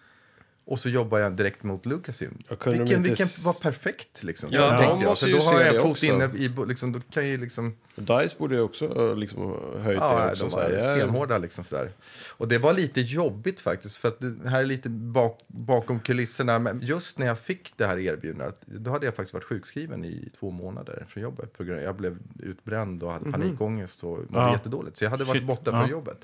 [0.70, 2.38] Och så jobbar jag direkt mot Lucasfilm.
[2.48, 4.50] Ja, Vilken, inte vilken var perfekt liksom.
[4.50, 5.02] Så Ja, de jag.
[5.08, 7.76] måste då har jag det en fot inne i, liksom, då kan jag ju liksom
[7.96, 9.42] Dice borde ju också liksom
[9.80, 10.46] höjt det Ja, också.
[10.48, 11.92] de var stenhårda liksom sådär.
[12.30, 16.58] Och det var lite jobbigt faktiskt, för att det här är lite bak, bakom kulisserna.
[16.58, 20.30] Men just när jag fick det här erbjudandet, då hade jag faktiskt varit sjukskriven i
[20.40, 21.52] två månader från jobbet.
[21.58, 24.52] På grund, jag blev utbränd och hade panikångest och mådde Ja.
[24.52, 24.96] jättedåligt.
[24.96, 25.80] Så jag hade varit Shit, borta ja.
[25.80, 26.18] från jobbet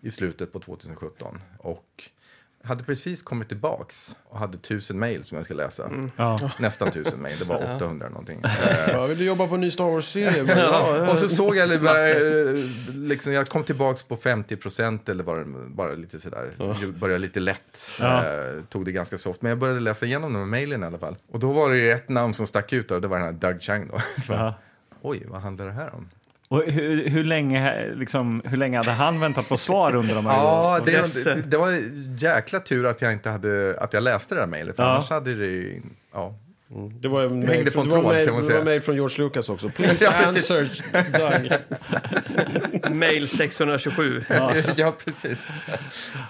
[0.00, 1.38] i slutet på 2017.
[1.58, 2.04] Och
[2.64, 5.90] hade precis kommit tillbaks och hade tusen mejl som jag ska läsa.
[6.16, 6.38] Ja.
[6.58, 8.40] Nästan tusen mejl, det var 800 någonting.
[8.44, 10.44] Eh, Ja, vill du jobba på en ny Star Wars-serie?
[10.56, 11.10] ja.
[11.12, 12.54] och så såg jag bara, eh,
[12.94, 16.52] liksom, jag kom tillbaks på 50 procent eller det bara lite sådär,
[16.98, 18.24] började lite lätt, Ja.
[18.24, 19.42] eh, tog det ganska soft.
[19.42, 21.16] Men jag började läsa igenom de här mejlen i alla fall.
[21.30, 23.32] Och då var det ju ett namn som stack ut och det var den här
[23.32, 23.98] Doug Chang då.
[24.22, 24.54] Så, bara, Ja.
[25.02, 26.10] Oj, vad handlar det här om?
[26.54, 30.36] Och hur, hur, länge, liksom, hur länge hade han väntat på svar under de här
[30.36, 31.78] Ja, det, det, det var
[32.18, 34.76] jäkla tur att jag inte hade, att jag läste det här mejlet.
[34.76, 34.88] För Ja.
[34.92, 36.34] annars hade det ju, ja.
[37.00, 39.68] Det var mail från, en det var tråd, mail, var mail från George Lucas också.
[39.76, 40.50] Please Ja, precis.
[40.50, 41.50] answer
[42.80, 42.94] Doug.
[42.94, 44.22] Mail 627.
[44.76, 45.48] Ja, precis.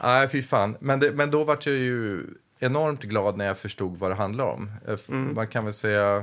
[0.03, 0.77] Nej, fy fan.
[0.81, 2.23] Men, det, men då var jag ju
[2.61, 4.71] enormt glad när jag förstod vad det handlar om.
[4.89, 6.15] Eh, f- Man kan väl säga,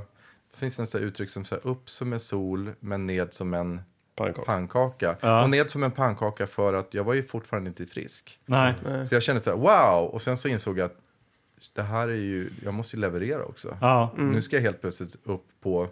[0.53, 3.81] det finns något uttryck som här, upp som en sol men ned som en
[4.23, 4.45] Pannkaka.
[4.45, 5.15] pannkaka.
[5.21, 5.43] Ja.
[5.43, 8.39] Och ned som en pannkaka för att jag var ju fortfarande inte frisk.
[8.45, 8.73] Nej.
[9.09, 10.09] Så jag kände så här, wow!
[10.09, 10.97] Och sen så insåg jag att
[11.73, 13.77] det här är ju, jag måste ju leverera också.
[13.81, 14.13] Ja.
[14.17, 15.87] Nu ska jag helt plötsligt upp på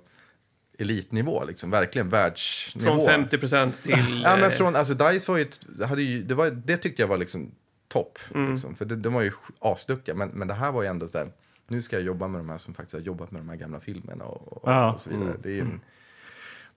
[0.79, 2.95] elitnivå, liksom, verkligen världsnivå.
[2.95, 4.21] Från 50 procent till...
[4.23, 5.47] Ja, men eh, från, alltså Dice var ju,
[5.85, 7.51] hade ju det, var, det tyckte jag var liksom
[7.87, 8.19] topp.
[8.35, 8.51] Mm.
[8.51, 11.17] Liksom, för det, de var ju asduktiga, men, men det här var ju ändå så
[11.17, 11.27] här,
[11.67, 13.79] nu ska jag jobba med de här som faktiskt har jobbat med de här gamla
[13.79, 14.93] filmerna och, och, Ja.
[14.93, 15.35] och så vidare.
[15.43, 15.79] Det är ju en, jag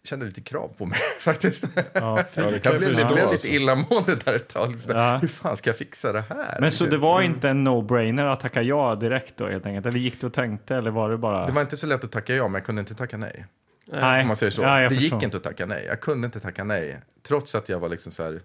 [0.05, 1.65] kände lite krav på mig faktiskt.
[1.93, 3.15] Ja, Ja, det kan jag blev, förstå.
[3.15, 3.47] blev alltså.
[3.47, 4.71] lite illamående där ett tag.
[4.71, 4.97] Liksom.
[4.97, 5.19] Ja.
[5.19, 6.57] Hur fan ska jag fixa det här?
[6.61, 9.87] Men så det var inte en no-brainer att tacka ja direkt då helt enkelt?
[9.87, 11.47] Eller gick du och tänkte eller var det bara...
[11.47, 13.47] Det var inte så lätt att tacka ja, men jag kunde inte tacka nej.
[13.85, 14.23] Nej.
[14.23, 14.63] Om man säger så.
[14.63, 15.85] Ja, jag det gick inte att tacka nej.
[15.87, 17.01] Jag kunde inte tacka nej.
[17.23, 18.41] Trots att jag var liksom så här,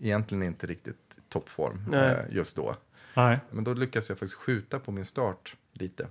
[0.00, 0.96] egentligen inte riktigt
[1.28, 2.10] toppform Nej.
[2.10, 2.76] eh, just då.
[3.14, 3.38] Nej.
[3.50, 6.06] Men då lyckades jag faktiskt skjuta på min start lite.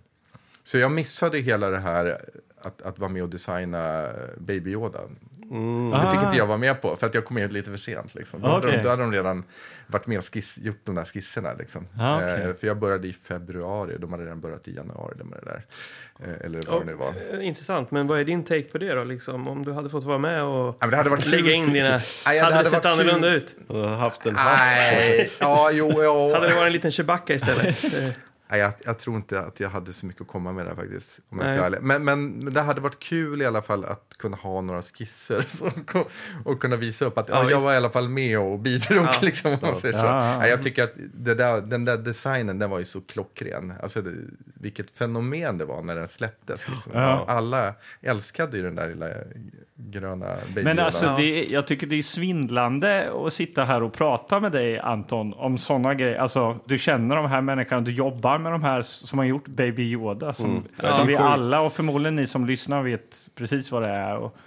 [0.63, 2.25] Så jag missade hela det här
[2.65, 4.99] att, att vara med och designa Baby Yoda.
[5.01, 6.25] Det fick Ah.
[6.25, 8.15] inte jag vara med på, för att jag kom med lite för sent.
[8.15, 8.41] Liksom.
[8.41, 8.77] Då, hade Okej.
[8.77, 9.43] de, då hade de redan
[9.87, 11.53] varit med och skiss, gjort de där skisserna.
[11.53, 11.87] Liksom.
[11.99, 12.29] Ah, okej.
[12.43, 15.15] eh, för jag började i februari, de hade redan börjat i januari.
[15.23, 15.65] med det där.
[16.19, 17.13] Eh, eller vad det nu var.
[17.33, 19.03] Eh, Intressant, men vad är din take på det då?
[19.03, 19.47] Liksom?
[19.47, 21.51] Om du hade fått vara med och Ja, det hade varit lägga kul.
[21.51, 21.89] in dina...
[21.89, 23.09] Nej, det hade det hade sett varit kul.
[23.09, 23.55] annorlunda ut?
[23.99, 24.57] Haft en hatt.
[25.39, 26.33] Ja, jo, ja.
[26.33, 27.83] Hade det varit en liten Chewbacca istället?
[28.47, 31.19] Nej, jag, jag tror inte att jag hade så mycket att komma med där faktiskt.
[31.29, 31.81] Om jag ska ärlig.
[31.81, 35.69] men, men, det hade varit kul i alla fall att kunna ha några skisser så,
[36.45, 39.05] och kunna visa upp att Ja, ja, jag var i alla fall med och bidrog.
[39.05, 39.11] Ja.
[39.21, 40.05] Liksom, om man säger så.
[40.05, 40.39] Ja, ja.
[40.39, 43.73] Nej, jag tycker att det där, den där designen den var ju så klockren.
[43.81, 44.11] Alltså, det,
[44.53, 46.69] vilket fenomen det var när den släpptes.
[46.69, 46.91] Liksom.
[46.95, 47.25] Ja.
[47.27, 49.07] Alla älskade ju den där lilla
[49.85, 54.51] gröna Men alltså, det, jag tycker det är svindlande att sitta här och prata med
[54.51, 56.17] dig, Anton, om sådana grejer.
[56.17, 59.83] Alltså, du känner de här människorna, du jobbar med de här som har gjort Baby
[59.83, 63.89] Yoda, som, Ja, som vi alla och förmodligen ni som lyssnar vet precis vad det
[63.89, 64.15] är.
[64.15, 64.37] Och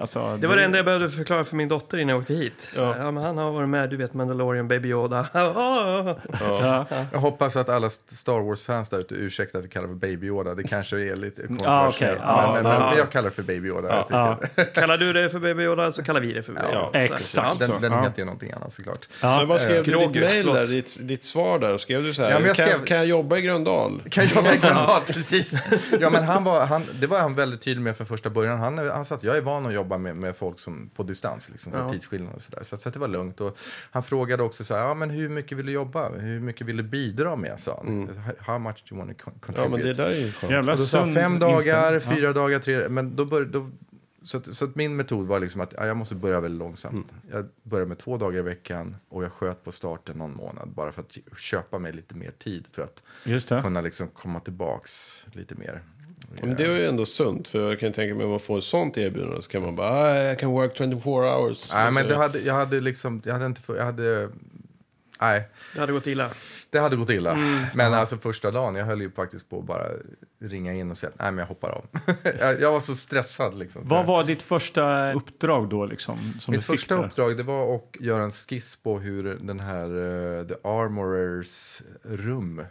[0.00, 2.68] Alltså, Det var det enda jag behövde förklara för min dotter innan jag åkte hit.
[2.76, 2.82] Ja.
[2.82, 2.94] Ja.
[3.04, 5.26] ja men han har varit med, du vet Mandalorian, Baby Yoda.
[5.34, 6.16] Ja.
[6.40, 6.86] Ja.
[7.12, 10.54] Jag hoppas att alla Star Wars-fans där ute ursäktar att vi kallar för Baby Yoda.
[10.54, 12.18] Det kanske är lite kontroversiellt.
[12.22, 12.88] Ja, men, men, ja.
[12.88, 14.04] men jag kallar det för Baby Yoda.
[14.74, 16.98] Kallar du det för Baby Yoda så kallar vi det för Baby Yoda.
[16.98, 17.58] Exakt.
[17.58, 18.02] Den, den Ja.
[18.02, 19.08] heter ju någonting annat såklart.
[19.22, 19.38] Ja.
[19.38, 21.78] Men vad skrev du i ditt mail där, ditt, ditt svar där?
[21.78, 24.02] Skrev du så här, jag kan, skrev- jag, kan jag jobba i Gröndal?
[24.10, 25.52] Kan jag verkligen ha precis.
[26.00, 28.58] Ja, men han var, han, det var han väldigt tydlig med från första början.
[28.58, 31.48] Han, han sa att jag är van att jobba med, med folk som, på distans,
[31.50, 31.88] liksom, så Ja.
[31.88, 32.62] tidsskillnad och sådär.
[32.62, 33.40] Så, så att det var lugnt.
[33.40, 33.58] Och
[33.90, 36.08] han frågade också så här, ja, men hur mycket vill du jobba?
[36.08, 37.60] Hur mycket vill du bidra med?
[37.60, 38.10] Sa han.
[38.38, 40.02] How much do you want to con- Ja, men contribute?
[40.02, 40.68] det där är ju skönt.
[40.68, 42.16] Och då sa fem dagar, inställning.
[42.20, 43.70] fyra dagar, tre Men då bör, då,
[44.22, 47.12] så, att, så att min metod var liksom att ja, jag måste börja väldigt långsamt.
[47.30, 50.68] Jag började med två dagar i veckan och jag sköt på starten någon månad.
[50.68, 53.62] Bara för att köpa mig lite mer tid för att Ja.
[53.62, 55.82] Kunna liksom komma tillbaks lite mer.
[56.40, 58.58] Ja, Men det är ju ändå sunt, för jag kan tänka mig om man får
[58.58, 60.94] ett sånt erbjudande så kan man bara, ah, jag kan work 24
[61.36, 61.70] hours.
[61.72, 64.28] Nej, men Så- det hade, jag hade liksom, jag hade inte, jag hade,
[65.20, 66.30] nej, Det hade gått illa.
[66.70, 67.32] det hade gått illa.
[67.32, 67.62] Mm.
[67.74, 69.86] Men alltså första dagen, jag höll ju faktiskt på att bara
[70.40, 71.84] ringa in och säga, nej men jag hoppar av.
[72.40, 73.82] jag, jag var så stressad liksom.
[73.88, 75.86] Vad var ditt första uppdrag då?
[75.86, 77.06] Liksom, som Mitt du fick första där?
[77.06, 79.84] uppdrag det var att göra en skiss på hur den här
[80.38, 82.62] eh, The Armorers rum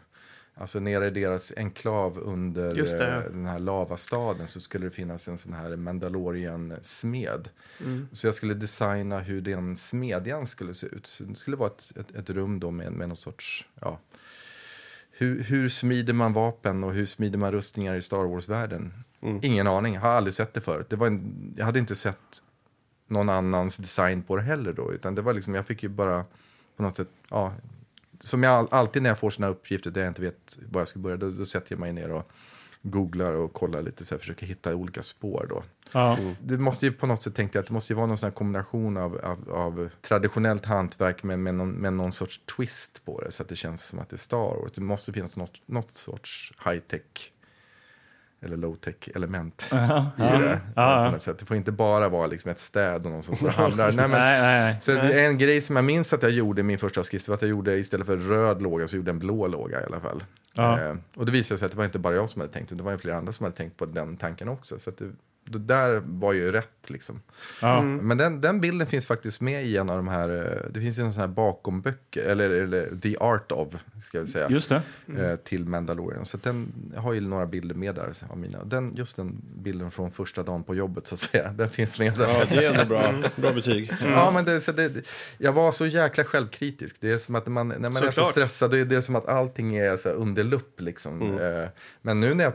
[0.57, 5.37] Alltså nere i deras enklav under eh, den här lavastaden så skulle det finnas en
[5.37, 7.49] sån här Mandalorian-smed.
[7.81, 8.07] Mm.
[8.11, 11.05] Så jag skulle designa hur den smedjan skulle se ut.
[11.05, 13.99] Så det skulle vara ett, ett, ett rum då med, med någon sorts, ja.
[15.11, 18.93] Hur, hur smider man vapen och hur smider man rustningar i Star Wars-världen?
[19.41, 20.89] Ingen aning, har aldrig sett det förut.
[20.89, 22.41] Det var en, jag hade inte sett
[23.07, 24.93] någon annans design på det heller då.
[24.93, 26.25] Utan det var liksom, jag fick ju bara
[26.75, 27.53] på något sätt, ja.
[28.19, 30.87] Som jag all, alltid när jag får såna uppgifter där jag inte vet var jag
[30.87, 32.31] ska börja, då, då sätter jag mig ner och
[32.81, 35.63] googlar och kollar lite så här, försöker hitta olika spår då.
[35.91, 36.17] Ja.
[36.41, 38.27] Det måste ju på något sätt tänkte jag att det måste ju vara någon sån
[38.27, 43.21] här kombination av, av, av traditionellt hantverk med, med, någon, med någon sorts twist på
[43.21, 44.71] det så att det känns som att det är Star Wars.
[44.75, 47.31] Det måste finnas något, något sorts high-tech
[48.45, 49.69] eller low-tech element
[50.17, 50.61] i det.
[50.75, 51.05] Ja.
[51.05, 51.39] På något sätt.
[51.39, 53.85] Det får inte bara vara liksom ett städ och någon som står och handlar.
[53.91, 54.77] Nej, men, Nej, nej, nej.
[54.81, 57.35] så är en grej som jag minns att jag gjorde i min första skiss var
[57.35, 59.99] att jag gjorde istället för röd låga så gjorde jag en blå låga i alla
[59.99, 60.23] fall.
[60.53, 60.79] Ja.
[60.79, 62.77] Eh, och det visade sig att det var inte bara jag som hade tänkt, utan
[62.77, 64.79] det var ju flera andra som hade tänkt på den tanken också.
[64.79, 65.05] Så att det,
[65.45, 67.21] det där var ju rätt liksom.
[67.61, 67.81] Ja.
[67.81, 70.99] Men den, den bilden finns faktiskt med i en av de här, eh, det finns
[70.99, 74.49] ju en sån här bakomböcker, eller, eller The Art of, ska jag säga.
[74.49, 74.81] Just det.
[75.17, 76.25] eh, till Mandalorian.
[76.25, 78.63] Så att den jag har ju några bilder med där av mina.
[78.63, 82.13] Den, just den bilden från första dagen på jobbet så att säga, den finns med
[82.13, 82.27] där.
[82.29, 83.91] Ja, det är ändå bra, bra betyg.
[84.03, 86.95] Ja, men det, så det, jag var så jäkla självkritisk.
[86.99, 88.31] Det är som att när man, när man är så Såklart.
[88.31, 90.81] stressad, det är det som att allting är så här under lupp.
[90.81, 91.39] Liksom.
[91.39, 91.69] Eh,
[92.01, 92.53] men nu när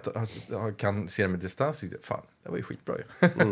[0.48, 3.04] jag kan se det med distans, fan, det var ju skitbra ju.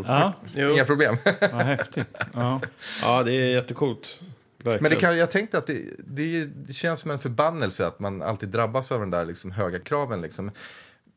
[0.07, 0.71] Ja, Jo.
[0.71, 1.17] Inga problem.
[1.41, 2.19] vad häftigt.
[2.35, 2.61] Ja.
[3.03, 4.21] Ja, det är jättecoolt.
[4.59, 4.83] Verkligen.
[4.83, 8.23] Men det kan, jag tänkte att det, det, det känns som en förbannelse att man
[8.23, 10.21] alltid drabbas av den där liksom, höga kraven.
[10.21, 10.51] Liksom.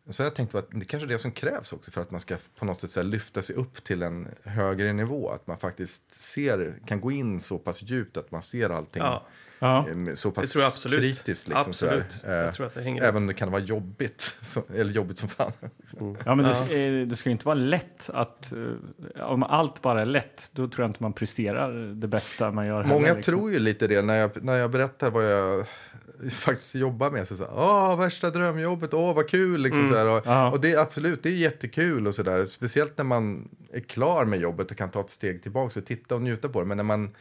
[0.09, 2.35] Så jag tänkte att det kanske är det som krävs också för att man ska
[2.59, 5.29] på något sätt så här, lyfta sig upp till en högre nivå.
[5.29, 9.23] Att man faktiskt ser, kan gå in så pass djupt att man ser allting Ja,
[9.63, 9.87] Ja.
[10.07, 10.99] eh, så pass det tror jag absolut.
[10.99, 11.27] kritiskt.
[11.47, 12.11] Liksom, absolut.
[12.11, 12.39] sådär.
[12.39, 15.17] Eh, Jag tror att det hänger Även om det kan vara jobbigt, så, eller jobbigt
[15.17, 15.51] som fan.
[16.25, 18.53] ja, men det, eh, det ska ju inte vara lätt att...
[19.15, 22.65] eh, Om allt bara är lätt, då tror jag inte man presterar det bästa man
[22.67, 22.83] gör.
[22.83, 23.33] Många heller, liksom.
[23.33, 25.65] tror ju lite det när jag, när jag berättar vad jag
[26.31, 27.27] faktiskt jobbar med.
[27.27, 29.61] Så så här, Åh, värsta drömjobbet, åh vad kul.
[29.61, 30.51] Liksom, så här, och, Ja.
[30.51, 32.45] och det är absolut, det är jättekul och sådär.
[32.45, 36.15] Speciellt när man är klar med jobbet och kan ta ett steg tillbaka och titta
[36.15, 36.65] och njuta på det.
[36.67, 37.15] Men när man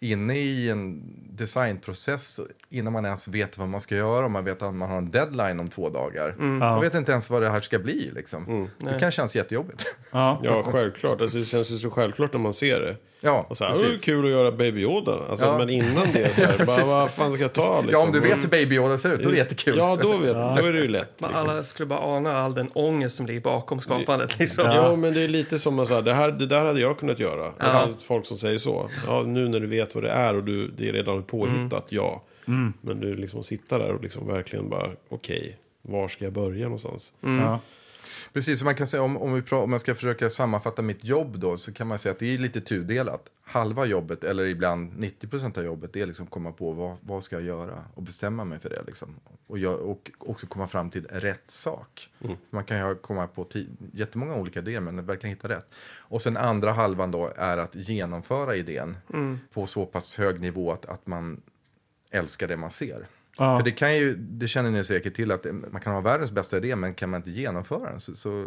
[0.00, 4.62] inne i en designprocess innan man ens vet vad man ska göra och man vet
[4.62, 6.28] att man har en deadline om två dagar.
[6.28, 6.58] Mm.
[6.58, 6.80] Man Ja.
[6.80, 8.10] vet inte ens vad det här ska bli.
[8.14, 8.68] Liksom.
[8.78, 9.84] Det kan kännas jättejobbigt.
[10.12, 10.40] Ja.
[10.42, 11.20] Ja, självklart.
[11.20, 12.96] Alltså, det känns ju så självklart när man ser det.
[13.20, 15.18] Ja, Och så här, "Åh, det är kul att göra Baby Yoda.
[15.30, 15.58] Alltså, Ja.
[15.58, 17.80] Men innan det, så här, bara, vad fan ska jag ta?
[17.80, 17.92] Liksom?
[18.00, 19.74] ja, om du vet hur Baby Yoda ser ut, då är det jättekul.
[19.78, 21.14] Ja, då, vet, då är det ju lätt.
[21.18, 21.34] Liksom.
[21.48, 24.38] alla skulle bara ana all den ångest som ligger bakom skapandet.
[24.38, 24.64] Liksom.
[24.66, 24.88] Ja.
[24.90, 27.52] Jo, men det är lite som att det, här, det där hade jag kunnat göra.
[27.58, 28.90] Alltså, folk som säger så.
[29.06, 32.22] Ja, nu när du vet vad det är och du, det är redan påhittat, ja.
[32.80, 37.12] Men du liksom sitta där och liksom verkligen bara, okej, var ska jag börja någonstans?
[37.20, 37.60] Ja.
[38.32, 41.38] Precis, så man kan säga om, om, vi om jag ska försöka sammanfatta mitt jobb
[41.38, 43.28] då så kan man säga att det är lite tudelat.
[43.44, 47.36] Halva jobbet, eller ibland 90% av jobbet, det är liksom komma på vad, vad ska
[47.36, 48.82] jag göra och bestämma mig för det.
[48.86, 49.20] Liksom.
[49.46, 52.10] Och, jag, och också komma fram till rätt sak.
[52.50, 53.46] Man kan ju komma på
[53.92, 55.66] jättemånga olika idéer men verkligen hitta rätt.
[55.98, 58.96] Och sen andra halvan då är att genomföra idén
[59.52, 61.42] på så pass hög nivå att, att man
[62.10, 63.06] älskar det man ser.
[63.40, 63.58] Ja.
[63.58, 66.56] För det, kan ju, det känner ni säkert till att man kan ha världens bästa
[66.56, 68.46] idé men kan man inte genomföra den så, så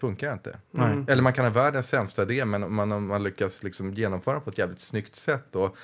[0.00, 0.58] funkar det inte.
[0.70, 1.04] Nej.
[1.08, 4.40] Eller man kan ha världens sämsta idé, men om man, om man lyckas liksom genomföra
[4.40, 5.76] på ett jävligt snyggt sätt och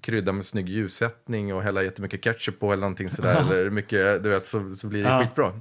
[0.00, 4.28] krydda med snygg ljussättning och hälla jättemycket ketchup på eller någonting sådär, eller mycket, du
[4.28, 5.22] vet, så, så blir det Ja.
[5.24, 5.60] skitbra.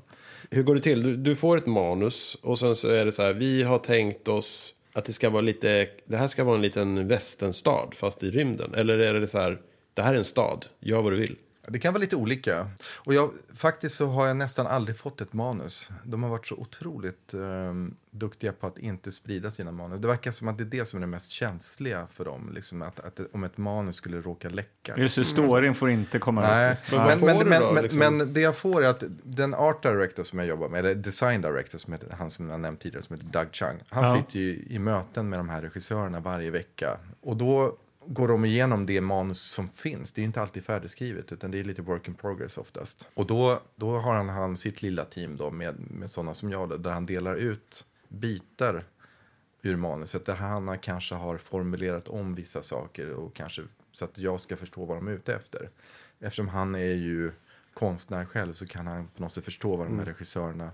[0.51, 1.03] Hur går det till?
[1.03, 4.27] Du, du får ett manus och sen så är det så här, vi har tänkt
[4.27, 8.31] oss att det ska vara lite, det här ska vara en liten västernstad fast i
[8.31, 8.73] rymden.
[8.75, 9.59] Eller är det så här,
[9.93, 11.35] det här är en stad, gör vad du vill.
[11.67, 12.69] Det kan vara lite olika.
[12.95, 15.89] Och jag, faktiskt så har jag nästan aldrig fått ett manus.
[16.03, 20.01] De har varit så otroligt ehm, duktiga på att inte sprida sina manus.
[20.01, 22.51] Det verkar som att det är det som är det mest känsliga för dem.
[22.53, 24.97] Liksom att, att om ett manus skulle råka läcka.
[24.97, 26.91] Just det, storyn får inte komma Nej, ut.
[26.91, 27.99] Men men, får men, men, då, men, liksom?
[27.99, 31.41] men det jag får är att den art director som jag jobbar med, eller design
[31.41, 33.79] director, som heter, han som jag nämnt tidigare, som heter Doug Chung.
[33.89, 34.17] Han Ja.
[34.21, 36.97] sitter ju i möten med de här regissörerna varje vecka.
[37.21, 40.11] Och då går de igenom det manus som finns.
[40.11, 43.07] Det är inte alltid färdigskrivet, utan det är lite work in progress oftast.
[43.13, 46.81] Och då, då har han, han sitt lilla team då med, med sådana som jag,
[46.81, 48.83] där han delar ut bitar
[49.61, 53.61] ur manuset där han kanske har formulerat om vissa saker och kanske
[53.91, 55.69] så att jag ska förstå vad de är ute efter.
[56.19, 57.31] Eftersom han är ju
[57.73, 60.71] konstnär själv så kan han på något sätt förstå vad de här regissörerna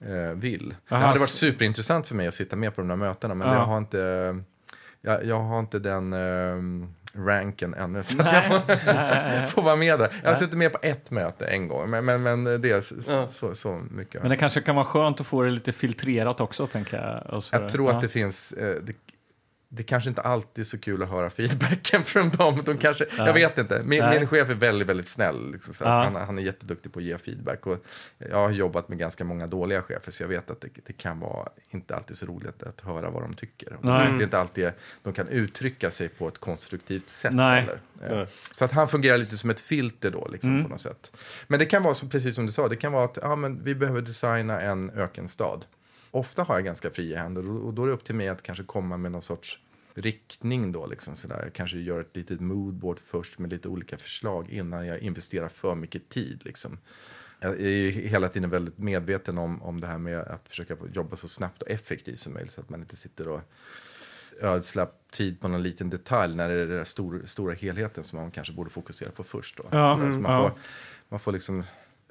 [0.00, 0.74] eh, vill.
[0.88, 3.48] Aha, det hade varit superintressant för mig att sitta med på de där mötena men
[3.48, 3.54] Ja.
[3.54, 4.42] jag har inte
[5.02, 6.88] jag, jag har inte den eh,
[7.26, 10.12] ranken ännu så att jag får, får vara med där.
[10.22, 13.26] Jag har suttit med på ett möte en gång men, men, men det är Ja.
[13.28, 14.22] så, så mycket.
[14.22, 17.34] Men det kanske kan vara skönt att få det lite filtrerat också, tänker jag.
[17.36, 17.96] Och så- Jag tror ja.
[17.96, 18.52] att det finns...
[18.52, 18.92] Eh, det,
[19.72, 22.62] det kanske inte alltid är så kul att höra feedbacken från dem.
[22.64, 23.82] De kanske, Jag vet inte.
[23.84, 24.18] Min, Nej.
[24.18, 25.52] min chef är väldigt, väldigt snäll.
[25.52, 25.90] Liksom, så Ja.
[25.90, 27.66] han, han är jätteduktig på att ge feedback.
[27.66, 27.84] Och
[28.30, 31.20] jag har jobbat med ganska många dåliga chefer, så jag vet att det, det kan
[31.20, 33.76] vara inte alltid så roligt att höra vad de tycker.
[33.80, 34.12] Nej.
[34.12, 34.70] Det är inte alltid
[35.02, 37.32] de kan uttrycka sig på ett konstruktivt sätt.
[37.34, 37.60] Nej.
[38.00, 38.20] Heller.
[38.22, 38.28] Eh.
[38.54, 40.62] Så att han fungerar lite som ett filter då, liksom, Mm.
[40.62, 41.16] på något sätt.
[41.46, 43.64] Men det kan vara så, precis som du sa, det kan vara att ja, men
[43.64, 45.60] vi behöver designa en ökenstad.
[46.10, 48.64] Ofta har jag ganska fria händer och då är det upp till mig att kanske
[48.64, 49.58] komma med någon sorts
[49.94, 51.40] riktning då, liksom sådär.
[51.42, 55.74] Jag kanske gör ett litet moodboard först med lite olika förslag innan jag investerar för
[55.74, 56.78] mycket tid, liksom.
[57.40, 61.16] Jag är ju hela tiden väldigt medveten om, om det här med att försöka jobba
[61.16, 63.40] så snabbt och effektivt som möjligt så att man inte sitter och
[64.40, 68.30] ödsla tid på någon liten detalj när det är den stor, stora helheten som man
[68.30, 69.56] kanske borde fokusera på först.
[69.56, 69.64] Då.
[69.70, 70.48] Ja, mm, man, ja.
[70.48, 70.58] får,
[71.08, 71.64] man får liksom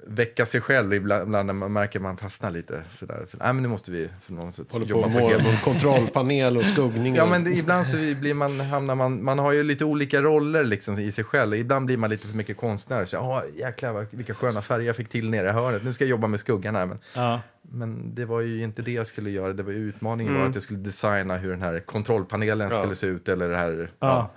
[0.06, 2.82] väcka sig själv ibland, när man märker att man fastnar lite.
[2.90, 3.24] Sådär.
[3.28, 5.42] För, nej, men nu måste vi för något sätt Håller jobba med på mål, hel...
[5.42, 7.14] med kontrollpanel och skuggning.
[7.14, 10.64] Ja, men det, ibland så blir man, hamnar man, man har ju lite olika roller
[10.64, 11.54] liksom i sig själv.
[11.54, 13.04] Ibland blir man lite för mycket konstnär.
[13.04, 15.84] Så, Åh, jäklar vad, vilka sköna färger jag fick till nere i hörnet.
[15.84, 16.86] Nu ska jag jobba med skuggan här.
[16.86, 17.40] Men, Ja.
[17.62, 19.52] men det var ju inte det jag skulle göra.
[19.52, 20.42] Det var ju utmaningen Mm.
[20.42, 22.78] var att jag skulle designa hur den här kontrollpanelen Ja.
[22.78, 23.28] skulle se ut.
[23.28, 24.06] Eller det här, Ja.
[24.08, 24.30] ja.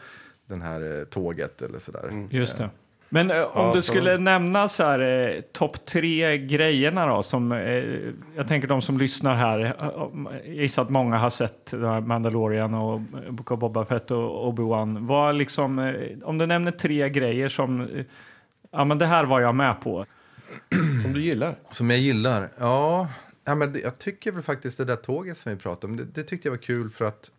[0.47, 2.27] den här eh, tåget eller sådär.
[2.29, 2.69] Just det.
[3.13, 7.23] Men eh, om Ja, du så- skulle nämna så här, eh, topp tre grejerna då,
[7.23, 7.59] som eh,
[8.35, 11.73] jag tänker de som lyssnar här, eh, jag gissar att många har sett
[12.05, 12.95] Mandalorian och
[13.25, 15.07] eh, Book of Boba Fett och Obi-Wan.
[15.07, 18.05] Vad liksom, eh, om du nämner tre grejer som, eh,
[18.71, 20.05] ja men det här var jag med på.
[21.01, 21.55] Som du gillar.
[21.71, 22.49] Som jag gillar?
[22.59, 23.07] Ja,
[23.45, 25.97] ja men det, jag tycker väl faktiskt det där tåget som vi pratade om.
[25.97, 27.31] Det, det tyckte jag var kul för att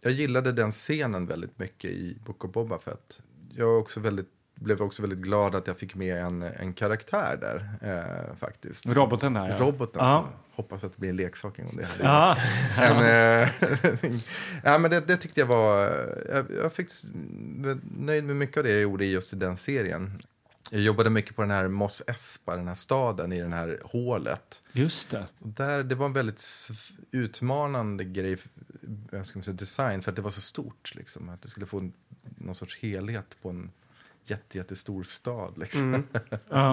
[0.00, 3.22] jag gillade den scenen väldigt mycket i Book of Boba Fett.
[3.56, 4.28] Jag var också väldigt,
[4.62, 8.96] blev också väldigt glad att jag fick med en, en karaktär där eh, faktiskt.
[8.96, 9.56] Roboten där, ja.
[9.58, 10.04] Roboten.
[10.04, 10.28] Ja.
[10.54, 11.76] Hoppas att det blir en leksak en gång.
[11.76, 12.36] Det hade Ja,
[12.78, 13.48] en, eh,
[14.64, 15.80] ja, men det, det tyckte jag var...
[16.28, 16.88] Jag, jag fick
[17.98, 20.22] nöjd med mycket av det jag gjorde just i den serien.
[20.70, 24.62] Jag jobbade mycket på den här Mos Espa, den här staden i det här hålet.
[24.72, 25.26] just det.
[25.38, 26.70] Och där, det var en väldigt
[27.10, 28.36] utmanande grej,
[29.10, 30.94] jag ska säga design, för att det var så stort.
[30.94, 31.92] Liksom, att det skulle få en,
[32.38, 33.70] någon sorts helhet på en
[34.24, 35.58] jätte, jättestor stad.
[35.58, 36.02] Liksom.
[36.48, 36.70] Ja.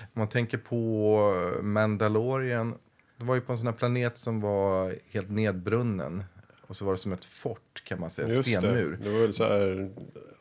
[0.00, 2.74] Om man tänker på Mandalorian,
[3.16, 6.24] det var ju på en sån här planet som var helt nedbrunnen.
[6.66, 8.50] Och så var det som ett fort kan man säga, Just det.
[8.58, 8.98] stenmur.
[9.02, 9.90] Det var väl så här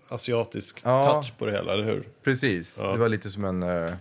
[0.10, 1.14] asiatisk Ja.
[1.14, 2.08] touch på det hela, eller hur?
[2.24, 2.92] Precis, Ja.
[2.92, 3.94] det var lite som en uh,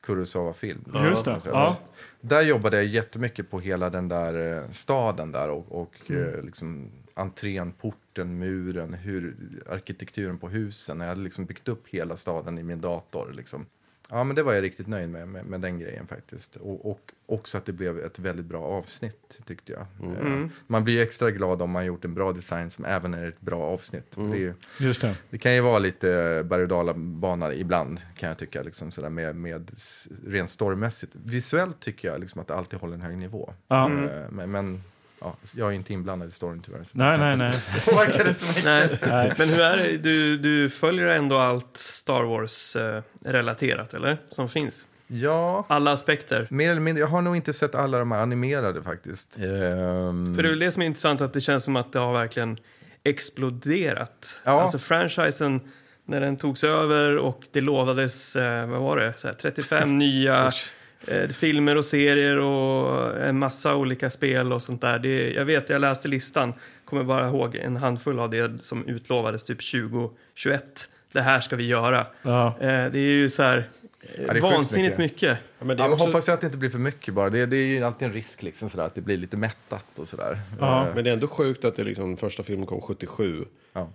[0.00, 0.84] Kurosawa-film.
[1.10, 1.76] Just det, ja.
[2.20, 6.34] Där jobbade jag jättemycket på hela den där eh, staden där och, och Mm.
[6.34, 9.36] eh, liksom entrén, porten, muren, hur,
[9.68, 11.00] arkitekturen på husen.
[11.00, 13.32] Jag hade liksom byggt upp hela staden i min dator.
[13.36, 13.66] Liksom.
[14.10, 16.56] Ja, men det var jag riktigt nöjd med, med, med den grejen faktiskt.
[16.56, 19.86] Och, och också att det blev ett väldigt bra avsnitt, tyckte jag.
[20.16, 23.26] Eh, Man blir ju extra glad om man gjort en bra design som även är
[23.28, 24.12] ett bra avsnitt.
[24.16, 25.14] Det, är ju- Just det.
[25.30, 29.36] det kan ju vara lite berg och dalbana ibland, kan jag tycka, liksom sådär med,
[29.36, 29.70] med
[30.26, 31.12] rent storymässigt.
[31.24, 33.52] Visuellt tycker jag liksom att det alltid håller en hög nivå.
[33.70, 33.88] Eh,
[34.30, 34.82] Men, men
[35.20, 36.84] ja, jag är inte inblandad i storyn tyvärr.
[36.84, 37.52] så Nej, nej, nej.
[37.84, 39.08] Påverka det så mycket.
[39.08, 39.32] Nej.
[39.38, 39.96] Men hur är det?
[39.98, 44.18] Du, du följer ändå allt Star Wars-relaterat, eller?
[44.30, 44.88] Som finns?
[45.06, 46.46] Ja, Alla aspekter.
[46.50, 47.00] mer eller mindre.
[47.00, 49.36] Jag har nog inte sett alla de här animerade faktiskt.
[49.38, 51.98] Ehm, För det är väl det som är intressant, att det känns som att det
[51.98, 52.58] har verkligen
[53.04, 54.40] exploderat.
[54.44, 54.62] Ja.
[54.62, 55.60] Alltså franchisen,
[56.04, 60.52] när den togs över och det lovades, eh, vad var det, så här, 35 nya
[61.08, 64.98] eh, filmer och serier och en massa olika spel och sånt där.
[64.98, 66.52] Det, jag vet, jag läste listan,
[66.84, 70.88] kommer bara ihåg en handfull av det som utlovades typ 2021.
[71.12, 72.06] Det här ska vi göra.
[72.22, 72.46] Ja.
[72.60, 73.68] Eh, det är ju så här
[74.16, 75.12] det är sjukt vansinnigt mycket.
[75.22, 75.38] mycket.
[75.58, 77.30] Ja, men det Ja, också, hoppas jag att det inte blir för mycket bara.
[77.30, 80.08] Det, det är ju alltid en risk liksom sådär, att det blir lite mättat och
[80.08, 80.38] sådär.
[80.60, 80.86] Ja.
[80.88, 83.44] Eh, men det är ändå sjukt att det liksom, första filmen kom 77.
[83.72, 83.90] ja.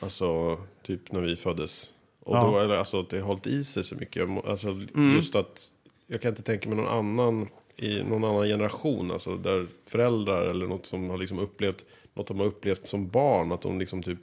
[0.00, 1.90] Alltså, typ när vi föddes.
[2.24, 2.42] Och Ja.
[2.44, 4.28] då, eller, alltså att det har hållit i sig så mycket.
[4.46, 4.80] Alltså,
[5.16, 5.62] just att,
[6.10, 9.10] jag kan inte tänka mig någon annan i någon annan generation.
[9.10, 11.84] Alltså där föräldrar eller något som har liksom upplevt,
[12.14, 13.52] något de har upplevt som barn.
[13.52, 14.18] Att de liksom typ,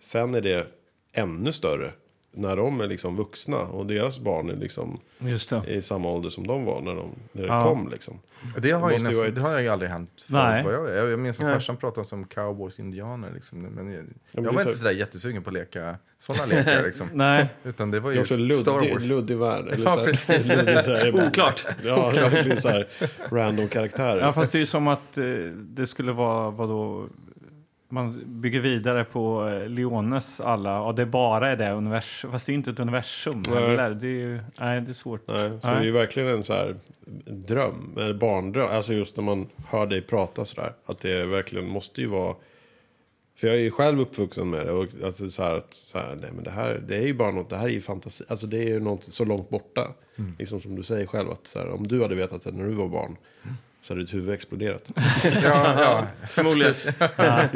[0.00, 0.66] sen är det
[1.12, 1.92] ännu större.
[2.32, 5.62] När de är liksom vuxna och deras barn är liksom Just det.
[5.68, 7.64] i samma ålder som de var när, de, när det Ja.
[7.68, 8.18] kom liksom.
[8.58, 10.64] Det har, måste ju nästan, vara ett- det har ju aldrig hänt förut.
[10.64, 13.28] Vad jag, jag minns att farsan pratade om cowboys indianer.
[13.34, 13.58] Liksom.
[13.62, 16.82] Men jag, men jag det var inte så- sådär jättesugen på att leka sådana lekar.
[16.82, 17.08] Liksom.
[17.14, 19.04] Nej, Utan det var Det är ju Star Wars.
[19.04, 19.68] luddig värld.
[19.72, 20.48] Eller Ja, precis.
[21.04, 21.66] luddig Oklart.
[21.84, 22.88] Ja, verkligen så här
[23.30, 24.20] random karaktärer.
[24.20, 25.24] ja, fast det är ju som att eh,
[25.54, 27.06] det skulle vara vad då
[27.90, 32.30] man bygger vidare på eh, Leones alla, och det bara är det universum.
[32.30, 33.62] Fast det är inte ett universum Nej.
[33.62, 33.90] heller.
[33.90, 35.28] Det är ju, nej, det är svårt.
[35.28, 35.76] Nej, så Nej.
[35.76, 36.76] det är ju verkligen en så här
[37.26, 38.68] dröm, eller barndröm.
[38.70, 40.72] Alltså just när man hör dig prata sådär.
[40.86, 42.34] Att det verkligen måste ju vara...
[43.36, 44.72] För jag är ju själv uppvuxen med det.
[44.72, 47.30] Och alltså så här, att, så här, nej men det här, det är ju bara
[47.30, 48.24] något, det här är ju fantasi.
[48.28, 49.94] Alltså det är ju något så långt borta.
[50.38, 52.74] Liksom som du säger själv, att så här, om du hade vetat det när du
[52.74, 53.16] var barn.
[53.82, 54.84] Så hade ditt huvud exploderat.
[55.42, 56.06] Ja, ja.
[56.28, 56.74] Förmodligen.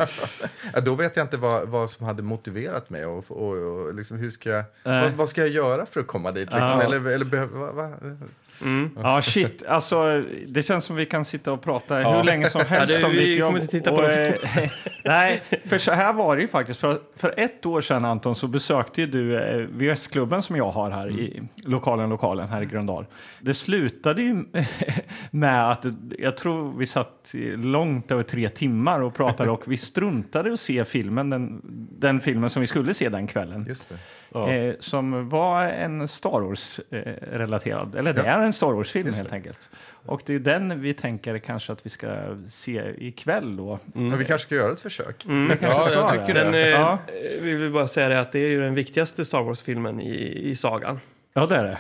[0.72, 3.06] Ja, då vet jag inte vad, vad som hade motiverat mig.
[3.06, 6.32] Och, och, och liksom, hur ska jag, vad, vad ska jag göra för att komma
[6.32, 6.40] dit?
[6.40, 6.58] Liksom?
[6.60, 6.82] Ja.
[6.82, 7.58] Eller, eller behöver...
[7.58, 8.16] Va, va?
[8.62, 8.90] Mm.
[9.02, 9.62] Ja, shit.
[9.66, 12.16] Alltså, det känns som vi kan sitta och prata Ja.
[12.16, 13.54] hur länge som helst Ja, det- om vi ditt jobb.
[13.54, 14.34] inte titta på Och, eh,
[15.04, 16.80] Nej, för så här var det ju faktiskt.
[16.80, 20.90] För, för ett år sedan, Anton, så besökte ju du eh, VS-klubben som jag har
[20.90, 23.06] här i lokalen, lokalen här i Gröndal.
[23.40, 24.44] Det slutade ju
[25.30, 25.84] med att
[26.18, 30.84] jag tror vi satt långt över tre timmar och pratade och vi struntade att se
[30.84, 31.60] filmen, den,
[31.98, 33.64] den filmen som vi skulle se den kvällen.
[33.68, 33.94] Just det.
[34.36, 34.52] Ja.
[34.52, 38.32] Eh, som var en Star Wars-relaterad, eller det Ja.
[38.32, 39.68] är en Star Wars-film helt enkelt.
[40.06, 42.08] Och det är den vi tänker kanske att vi ska
[42.48, 43.78] se ikväll då.
[43.84, 45.24] Men vi kanske ska göra ett försök.
[45.24, 45.48] Mm.
[45.48, 46.18] kanske Ja, ska jag det.
[46.26, 46.44] tycker det.
[46.44, 46.98] Den, eh, Ja.
[47.42, 50.56] Vi vill bara säga det att det är ju den viktigaste Star Wars-filmen i, i
[50.56, 51.00] sagan.
[51.34, 51.78] Ja, det är det.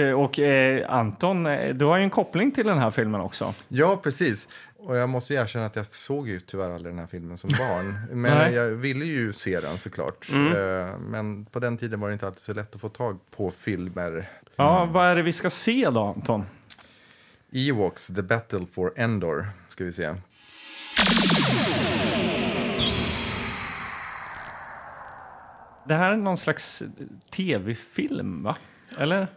[0.00, 3.54] Eh, och eh, Anton, eh, du har ju en koppling till den här filmen också.
[3.68, 4.48] Ja, precis.
[4.88, 7.98] Och jag måste erkänna att jag såg ju tyvärr aldrig den här filmen som barn.
[8.12, 10.28] Men jag ville ju se den såklart.
[10.30, 10.46] Mm.
[10.52, 13.50] Eh, Men på den tiden var det inte alltid så lätt att få tag på
[13.50, 14.28] filmer.
[14.56, 16.44] Ja, vad är det vi ska se då, Anton?
[17.52, 20.14] Ewoks, The Battle for Endor, ska vi se.
[25.88, 26.82] Det här är någon slags
[27.30, 28.56] tv-film, va?
[28.98, 29.28] Eller?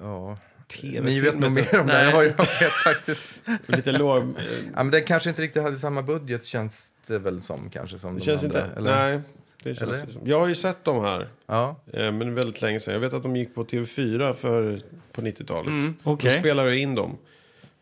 [0.00, 0.36] Ja.
[0.68, 2.10] TV-film Ni vet nog mer om det.
[2.10, 3.22] Har ju- jag vet faktiskt.
[3.66, 4.22] Lite låg...
[4.22, 4.28] eh,
[4.74, 8.14] Ja, men den kanske inte riktigt hade samma budget känns det väl som kanske som
[8.14, 8.64] Det de känns andra.
[8.64, 8.76] inte...
[8.76, 8.90] Eller?
[9.10, 9.20] Nej,
[9.62, 10.06] det känns Eller?
[10.24, 11.76] Jag har ju sett de här, Ja.
[11.92, 12.94] eh, men väldigt länge sedan.
[12.94, 14.80] Jag vet att de gick på TV4 för,
[15.12, 15.66] på 90-talet.
[15.68, 15.94] Mm.
[16.02, 16.32] Okej.
[16.34, 17.16] Då spelade jag in dem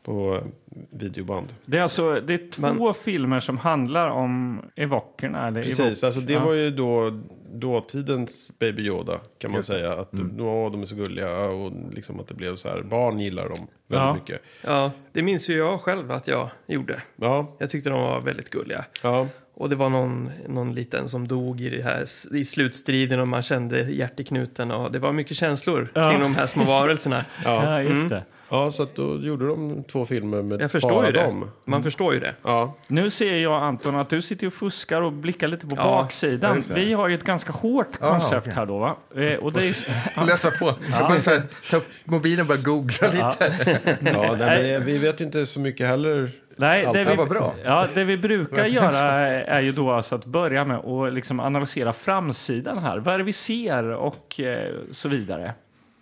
[0.03, 0.43] på eh,
[0.91, 1.47] videoband.
[1.64, 5.47] Det är alltså det är två filmer som handlar om evokerna.
[5.49, 6.45] Eller Precis, evok- alltså det ja.
[6.45, 7.20] var ju då
[7.61, 9.93] dåtidens Baby Yoda kan man säga.
[9.93, 12.83] Att åh, de är så gulliga och liksom att det blev så här.
[12.83, 14.15] Barn gillar dem väldigt Ja.
[14.15, 14.41] mycket.
[14.63, 17.03] Ja, det minns ju jag själv att jag gjorde.
[17.17, 18.85] Ja, Jag tyckte de var väldigt gulliga.
[19.03, 19.27] ja.
[19.57, 22.05] Och det var någon, någon liten som dog i, det här,
[22.37, 24.71] i slutstriden och man kände hjärteknuten.
[24.71, 26.11] Och det var mycket känslor Ja.
[26.11, 27.25] kring de här små varelserna.
[27.45, 27.65] Ja.
[27.65, 28.09] Ja, just Mm.
[28.09, 28.25] det.
[28.55, 31.23] Ja, så att då gjorde de två filmer med Jag förstår bara ju det.
[31.23, 31.51] dem.
[31.65, 32.35] Man förstår ju det.
[32.43, 35.83] Ja, Nu ser jag, Anton, att du sitter och fuskar och blickar lite på Ja,
[36.03, 36.57] baksidan.
[36.57, 36.75] just det.
[36.75, 38.97] Vi har ju ett ganska hårt koncept här då, va?
[39.17, 40.75] Eh, och det är, Läsa på.
[40.91, 43.55] Jag så här, ta upp mobilen och bara googla lite.
[44.01, 46.31] ja nej, men det, vi vet inte så mycket heller.
[46.57, 47.55] Nej, Allt det vi, var bra.
[47.65, 49.11] Ja, det vi brukar göra
[49.45, 52.99] är ju då alltså att börja med att liksom analysera framsidan här.
[52.99, 55.55] Vad är det vi ser och eh, så vidare.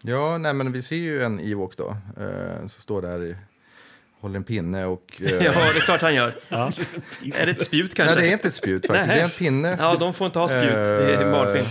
[0.02, 1.96] Ja, nej, men vi ser ju en Ewok då.
[2.20, 3.36] Eh, som står där i,
[4.20, 5.12] håller en pinne och...
[5.22, 5.48] eh, Ja, det
[5.78, 6.34] är klart han gör.
[7.34, 8.14] Är det ett spjut kanske?
[8.14, 9.06] Nej, det är inte ett spjut faktiskt.
[9.06, 9.16] Nej.
[9.16, 9.76] Det är en pinne.
[9.80, 10.74] Ja, de får inte ha spjut.
[10.74, 11.66] Det är en barnfilm.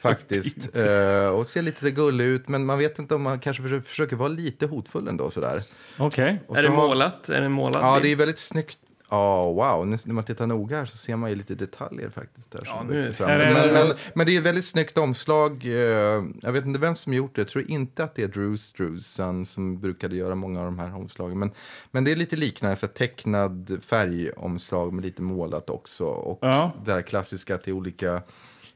[0.00, 0.76] Faktiskt.
[0.76, 3.88] Eh, och ser lite så gullig ut, men man vet inte om man kanske försöker,
[3.88, 5.30] försöker vara lite hotfull ändå.
[5.30, 5.62] Sådär.
[5.98, 6.42] Okej.
[6.46, 7.28] Och Är så det målat?
[7.28, 7.82] Är det målat?
[7.82, 8.78] Ja, det är väldigt snyggt
[9.10, 9.86] Ja, wow.
[9.86, 12.50] Nu- När man tittar noga här så ser man ju lite detaljer faktiskt.
[12.50, 13.28] Där Ja, som nu- fram.
[13.38, 15.64] Men, men, men det är ett väldigt snyggt omslag.
[15.66, 17.40] Eh, Jag vet inte vem som gjort det.
[17.40, 20.96] Jag tror inte att det är Drew Struzan som brukade göra många av de här
[20.96, 21.38] omslagen.
[21.38, 21.50] Men,
[21.90, 26.04] men det är lite liknande, så tecknad färgomslag med lite målat också.
[26.06, 26.72] Och Ja.
[26.84, 28.22] det här klassiska att det är olika,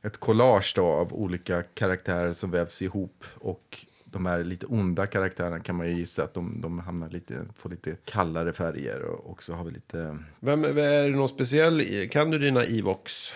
[0.02, 3.24] ett collage då av olika karaktärer som vävs ihop.
[3.34, 7.34] Och de här lite onda karaktärerna kan man ju gissa att de, de hamnar lite,
[7.56, 10.18] får lite kallare färger och också har vi lite...
[10.40, 12.08] Vem, är det någon speciell?
[12.10, 13.32] Kan du dina Evox?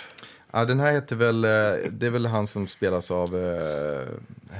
[0.52, 1.50] Ja, den här heter väl, eh,
[1.90, 4.06] det är väl han som spelas av, eh,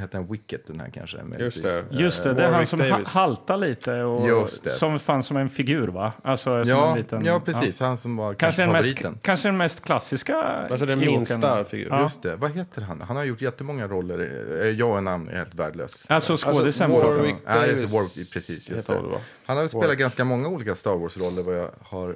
[0.01, 1.23] heter han Wicket den här kanske?
[1.23, 1.63] möjligtvis.
[1.63, 1.85] det.
[1.91, 3.09] Just det, det är han som ha, Davis.
[3.09, 4.71] haltar lite och Just det.
[4.71, 6.13] som fanns som en figur va?
[6.23, 7.81] Alltså som Ja, en liten, ja, precis.
[7.81, 9.19] Han som var Kanske kanske den, mest, favoriten.
[9.23, 10.37] kanske den mest klassiska
[10.71, 11.97] Alltså den minsta figuren.
[11.97, 12.03] Ja.
[12.03, 12.37] Just det.
[12.37, 13.01] Vad heter han?
[13.01, 14.31] Han har gjort jättemånga roller.
[14.63, 16.07] Eh, Jag och namn är helt värdelös.
[16.09, 16.91] Alltså skådisen.
[16.91, 17.95] Warwick Alltså, Ja, just Davis.
[17.95, 19.01] Warwick, precis, just det.
[19.47, 22.15] han, har spelat ganska många olika Star Wars-roller vad jag har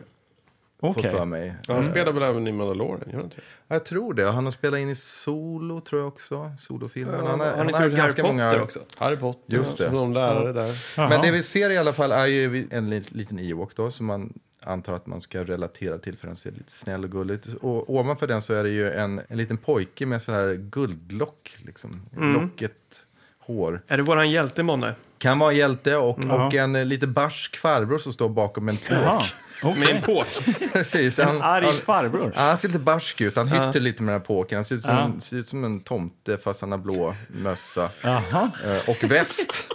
[0.95, 1.55] Fått för mig.
[1.67, 3.03] Ja, han spelar väl även i Mandalorian?
[3.07, 3.43] Gör han inte det?
[3.69, 4.31] Jag tror det.
[4.31, 6.53] Han har spelat in i Solo, tror jag också.
[6.59, 7.15] Solofilmen.
[7.15, 8.63] Ja, han har, han har Harry ganska Potter många...
[8.63, 8.81] också?
[8.97, 9.85] Harry Potter, Just det.
[9.87, 10.71] som någon lärare där.
[10.97, 11.09] Jaha.
[11.09, 14.07] Men det vi ser i alla fall är ju en li- liten Ewok då, som
[14.07, 14.33] man
[14.65, 17.55] antar att man ska relatera till för den ser lite snäll och gullig ut.
[17.61, 21.57] Och ovanför den så är det ju en, en liten pojke med så här guldlock,
[21.65, 22.03] liksom.
[22.17, 22.33] Mm.
[22.33, 23.07] Locket
[23.39, 23.83] hår.
[23.89, 24.95] Är det våran hjälte, månne?
[25.23, 26.47] Kan vara hjälte och, Ja.
[26.47, 29.23] och en eh, lite barsk farbror som står bakom en Jaha,
[29.63, 29.77] påk.
[29.77, 30.27] Med en påk?
[30.73, 31.19] Precis.
[31.19, 32.33] En Han, arg han, farbror.
[32.37, 33.37] ja, han ser lite barsk ut.
[33.37, 34.57] Han hytter lite med den här påken.
[34.57, 35.21] Han ser ut, som, Ja.
[35.21, 37.91] ser ut som en tomte fast han har blå mössa.
[38.03, 38.51] Jaha.
[38.67, 39.67] Eh, och väst.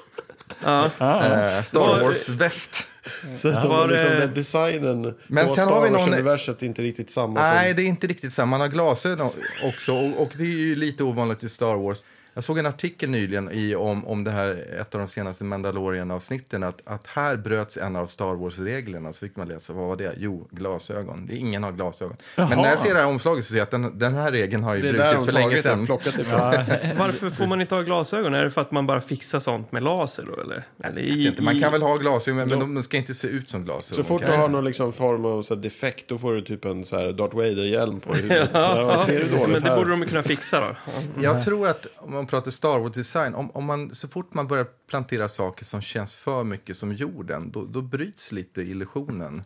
[0.64, 0.90] Ja.
[0.98, 1.26] Ah.
[1.26, 2.88] Eh, Star Wars-väst.
[3.36, 6.00] Så att de Var det- liksom, den designen Men på sen Star har vi någon-
[6.00, 7.76] Wars-universet är inte riktigt samma Nej, som...
[7.76, 8.50] det är inte riktigt samma.
[8.50, 9.30] Man har glasögon
[9.64, 11.98] också och, och det är ju lite ovanligt i Star Wars.
[12.38, 16.64] Jag såg en artikel nyligen i, om, om det här, ett av de senaste Mandalorian-avsnitten,
[16.64, 19.14] att, att här bröts en av Star Wars-reglerna.
[19.14, 20.14] Så fick man läsa, vad var det?
[20.18, 21.28] Jo, glasögon.
[21.28, 22.18] Det, ingen har glasögon.
[22.36, 22.50] Jaha.
[22.50, 24.64] Men när jag ser det här omslaget så ser jag att den, den här regeln
[24.64, 25.86] har ju brutits för länge sedan.
[25.86, 26.40] plockat ifrån.
[26.98, 28.34] Varför får man inte ha glasögon?
[28.34, 30.64] Är det för att man bara fixar sånt med laser då, eller?
[30.84, 31.42] eller i, Inte.
[31.42, 34.04] Man kan väl ha glasögon, men, men de ska inte se ut som glasögon.
[34.04, 36.66] Så fort du har någon liksom form av så här defekt, då får du typ
[36.66, 38.50] en så här Darth Vader-hjälm på huvudet.
[38.54, 39.78] Så, ja, ser du dåligt Men det här?
[39.78, 40.76] borde de kunna fixa då.
[41.22, 44.48] Jag tror att om man man pratar Star Wars-design, om, om man, så fort man
[44.48, 49.44] börjar plantera saker som känns för mycket som jorden, då, då bryts lite illusionen.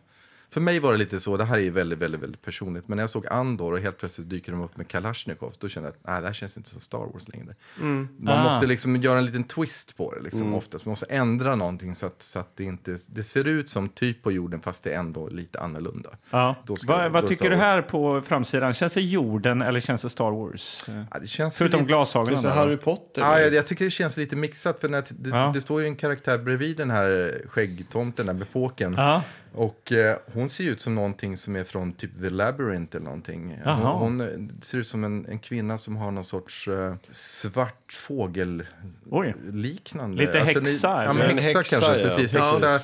[0.52, 2.96] För mig var det lite så, det här är ju väldigt, väldigt, väldigt personligt, men
[2.96, 5.92] när jag såg Andor och helt plötsligt dyker de upp med Kalashnikov, då kände jag
[5.94, 7.54] att nej, det här känns inte som Star Wars längre.
[7.76, 8.44] Man Ah.
[8.44, 10.84] måste liksom göra en liten twist på det, liksom, oftast.
[10.86, 14.22] Man måste ändra någonting så att, så att det inte det ser ut som typ
[14.22, 16.10] på jorden, fast det är ändå lite annorlunda.
[16.30, 16.54] Ja.
[16.78, 18.72] Ska- Vad, tycker du här på framsidan?
[18.74, 20.84] Känns det jorden eller känns det Star Wars?
[21.12, 22.44] Ja, det känns Förutom lite- glasögonen.
[22.44, 23.22] Harry Potter?
[23.22, 24.80] Ja, jag, jag tycker det känns lite mixat.
[24.80, 25.50] För när det, Ja.
[25.54, 28.94] det står ju en karaktär bredvid den här skäggtomten där med påken.
[28.96, 29.22] Ja.
[29.54, 33.04] Och eh, hon ser ju ut som någonting som är från typ The Labyrinth eller
[33.04, 33.58] någonting.
[33.64, 34.26] Hon, hon eh,
[34.62, 38.62] ser ut som en, en kvinna som har någon sorts eh, svart fågel
[39.10, 39.34] Oj.
[39.52, 40.16] liknande.
[40.26, 41.98] Lite häxa, ni- Ja, men En häxa, häxa, kanske.
[42.00, 42.08] ja.
[42.08, 42.70] Precis, häxa.
[42.72, 42.80] Ja,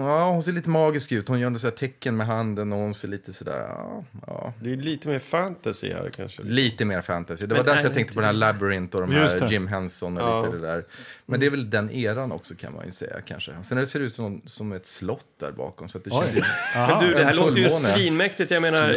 [0.00, 1.28] hon ser lite magisk ut.
[1.28, 4.52] Hon gör så här tecken med handen och hon ser lite sådär, ja, ja.
[4.62, 6.42] Det är lite mer fantasy här kanske.
[6.42, 7.46] Lite mer fantasy.
[7.46, 9.50] Det var Men därför är jag tänkte på den här Labyrinth och de här det.
[9.50, 10.44] Jim Henson och Ja.
[10.44, 10.84] lite det där.
[11.26, 13.52] Men det är väl den eran också kan man ju säga kanske.
[13.64, 15.88] Sen det ser det ut som, som ett slott där bakom.
[15.88, 16.42] Så att det känns ju-
[16.76, 18.50] Men du, det här låter ju svinmäktigt.
[18.50, 18.88] Jag menar,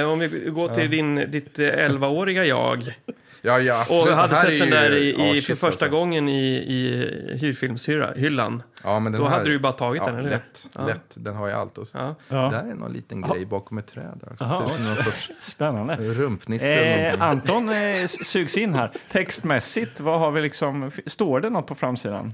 [0.00, 2.94] eh, om vi går till din, ditt eh, 11-åriga jag
[3.42, 4.00] ja, ja, absolut.
[4.02, 5.98] och Det hade sett den ju- där i, ja, i, shit, för första alltså.
[5.98, 8.62] gången i, i hyrfilmshyllan.
[8.84, 10.30] Ja, men den Då här, hade du ju bara tagit ja, den, eller?
[10.30, 10.86] Lätt, Ja.
[10.86, 11.10] lätt.
[11.14, 11.78] Den har ju allt.
[11.78, 11.86] Och.
[11.94, 12.14] Ja.
[12.28, 12.36] Ja.
[12.50, 14.20] Där är någon liten grej bakom ett träd.
[14.22, 14.36] Där.
[14.36, 14.66] Så Jaha.
[14.68, 15.96] ser ut som någon sorts Spännande.
[15.96, 16.74] rumpnisse.
[16.84, 17.22] Eh.
[17.22, 18.92] Anton eh, sugs in här.
[19.10, 22.32] Textmässigt, vad har vi liksom, står det något på framsidan?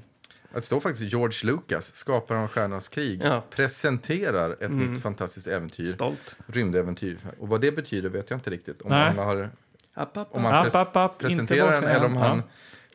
[0.55, 3.44] Det står faktiskt George Lucas, skaparen av Stjärnornas krig, Ja.
[3.50, 4.92] presenterar ett Mm.
[4.92, 5.84] nytt fantastiskt äventyr.
[5.84, 6.36] Stolt.
[6.46, 7.18] Rymdäventyr.
[7.40, 8.82] Och vad det betyder vet jag inte riktigt.
[8.82, 9.07] Om Nej.
[9.16, 9.50] han har
[9.95, 12.42] App, app, Om han App, pres- app, app, presenterar den eller om han,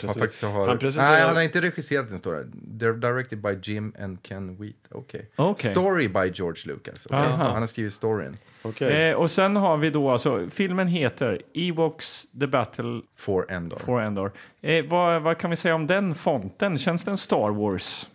[0.02, 0.68] han faktiskt har...
[0.68, 2.43] Han presenterar- Nej, han har inte regisserat den, står det.
[2.86, 4.76] They're directed by Jim and Ken Wheat.
[4.91, 5.30] Okej.
[5.36, 5.72] Okej.
[5.72, 7.06] Story by George Lucas.
[7.06, 7.18] Okej.
[7.20, 7.43] Aha.
[7.52, 8.38] Han har skrivit storyn.
[8.62, 9.10] Okej.
[9.10, 13.80] Eh, och sen har vi då alltså, filmen heter Ewoks The Battle For Endor.
[13.80, 14.32] for Endor.
[14.62, 16.78] Eh, vad, vad kan vi säga om den fonten?
[16.78, 18.10] Känns den Star Wars?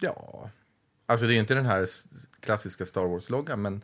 [0.00, 0.50] Ja.
[1.06, 1.86] Alltså det är inte den här
[2.40, 3.82] klassiska Star Wars-loggan, men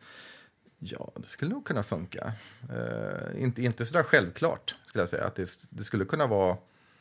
[0.79, 2.33] ja, det skulle nog kunna funka.
[2.70, 5.25] Eh, inte, inte sådär självklart, skulle jag säga.
[5.27, 6.57] Att det, det skulle kunna vara...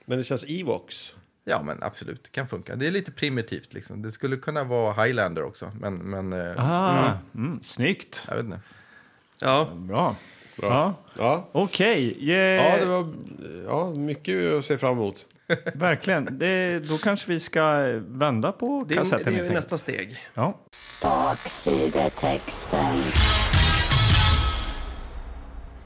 [0.05, 1.13] Men det känns Evox.
[1.45, 2.75] Ja, men absolut, det kan funka.
[2.75, 4.01] Det är lite primitivt liksom.
[4.01, 5.95] Det skulle kunna vara Highlander också, men...
[5.95, 8.25] men eh, Ah, ja, mm, snyggt.
[8.27, 8.59] jag vet inte.
[9.41, 9.69] Ja.
[9.75, 10.15] Bra.
[10.57, 10.69] Bra.
[10.69, 10.93] Ja.
[11.17, 11.49] Ja.
[11.51, 12.17] Okej.
[12.31, 13.13] eh, Ja, det var
[13.65, 15.25] ja, mycket att se fram emot.
[15.73, 16.39] verkligen.
[16.39, 19.33] Det, då kanske vi ska vända på Det är, kassetten.
[19.33, 20.17] det helt är nästa steg.
[20.33, 20.59] Ja.
[21.01, 23.03] Baksidetexten.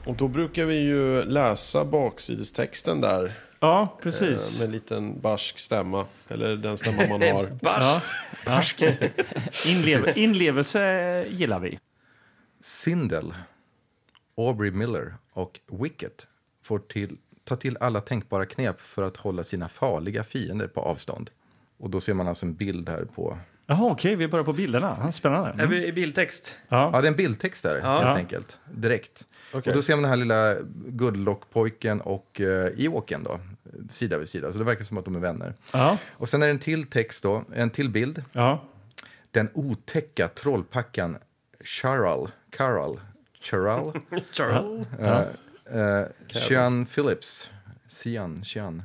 [0.08, 3.32] Och då brukar vi ju läsa baksidestexten där.
[3.60, 4.58] ja, eh, precis.
[4.58, 6.06] Med en liten barsk stämma.
[6.28, 7.58] Eller den stämma man har.
[7.60, 8.02] Ja.
[8.46, 8.62] Ja.
[9.68, 11.78] Inlev, inlevelse gillar vi.
[12.60, 13.34] Sindel,
[14.36, 16.26] Aubrey Miller och Wicket
[16.62, 21.30] får till, ta till alla tänkbara knep för att hålla sina farliga fiender på avstånd.
[21.78, 23.38] Och då ser man alltså en bild här på...
[23.70, 25.12] Jaha, okej, vi börjar på bilderna.
[25.12, 25.48] Spännande.
[25.48, 25.70] Är Mm.
[25.70, 26.58] vi i bildtext?
[26.68, 27.00] Ja, Ja.
[27.00, 28.00] det är en bildtext där, Ja.
[28.02, 28.60] helt enkelt.
[28.74, 29.24] Direkt.
[29.52, 29.70] Okej.
[29.70, 30.54] Och då ser man den här lilla
[30.88, 33.40] Goodlock-pojken och uh, Ewoken då,
[33.92, 34.52] sida vid sida.
[34.52, 35.54] Så det verkar som att de är vänner.
[35.72, 35.98] Ja.
[36.12, 38.22] Och sen är det en till text då, en till bild.
[38.32, 38.64] Ja.
[39.30, 41.18] Den otäcka trollpackan
[41.64, 42.98] Charal, Charal,
[43.40, 43.92] Charal,
[45.74, 46.02] uh,
[46.48, 47.50] Sean Phillips,
[47.88, 48.82] Sian, Sean,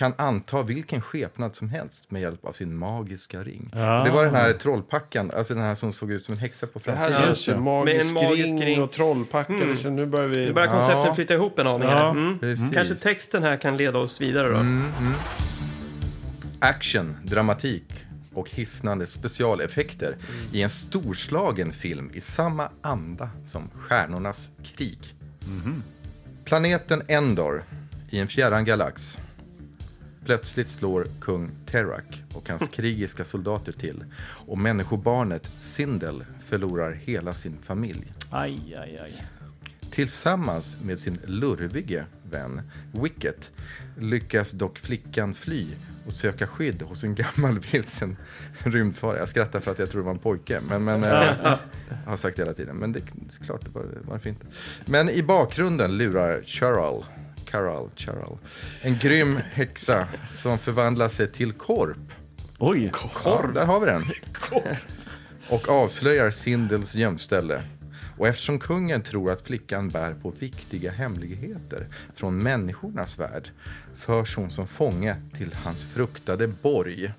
[0.00, 3.70] kan anta vilken skepnad som helst med hjälp av sin magiska ring.
[3.74, 4.02] Ja.
[4.04, 6.80] Det var den här trollpackan, alltså den här som såg ut som en häxa på
[6.84, 7.26] Det här framsidan.
[7.26, 8.82] känns ju magisk, Med en magisk ring, ring.
[8.82, 9.58] och trollpacka.
[9.58, 10.46] Känns, nu börjar vi...
[10.46, 11.14] Nu börjar koncepten Ja.
[11.14, 12.10] flytta ihop en aning Ja, här.
[12.10, 12.38] Mm.
[12.38, 12.70] precis.
[12.74, 14.64] Kanske texten här kan leda oss vidare då.
[16.60, 17.84] Action, dramatik
[18.34, 20.16] och hisnande specialeffekter
[20.52, 24.98] i en storslagen film i samma anda som Stjärnornas krig.
[26.44, 27.64] Planeten Endor
[28.10, 29.18] i en fjärran galax.
[30.30, 34.04] Plötsligt slår kung Terak och hans krigiska soldater till
[34.46, 38.12] och människobarnet Sindel förlorar hela sin familj.
[38.30, 39.24] Aj, aj, aj.
[39.90, 42.62] Tillsammans med sin lurvige vän
[42.92, 43.50] Wicket
[43.98, 45.66] lyckas dock flickan fly
[46.06, 48.16] och söka skydd hos en gammal vilsen
[48.58, 49.18] rymdfara.
[49.18, 51.58] Jag skrattar för att jag tror det var en pojke, men, men eh, jag
[52.06, 52.76] har sagt det hela tiden.
[52.76, 53.64] Men det är klart,
[54.02, 54.46] varför inte?
[54.84, 57.04] Men i bakgrunden lurar Charal,
[57.50, 58.38] Carol, Charal,
[58.82, 61.96] en grym häxa som förvandlar sig till korp.
[62.58, 62.92] Oj.
[63.24, 64.02] Ja, där har vi den.
[65.50, 67.62] Och avslöjar Sindels gömställe.
[68.18, 71.86] Och eftersom kungen tror att flickan bär på viktiga hemligheter
[72.16, 73.50] från människornas värld
[73.96, 77.00] förs hon som fånge till hans fruktade borg.
[77.00, 77.12] Det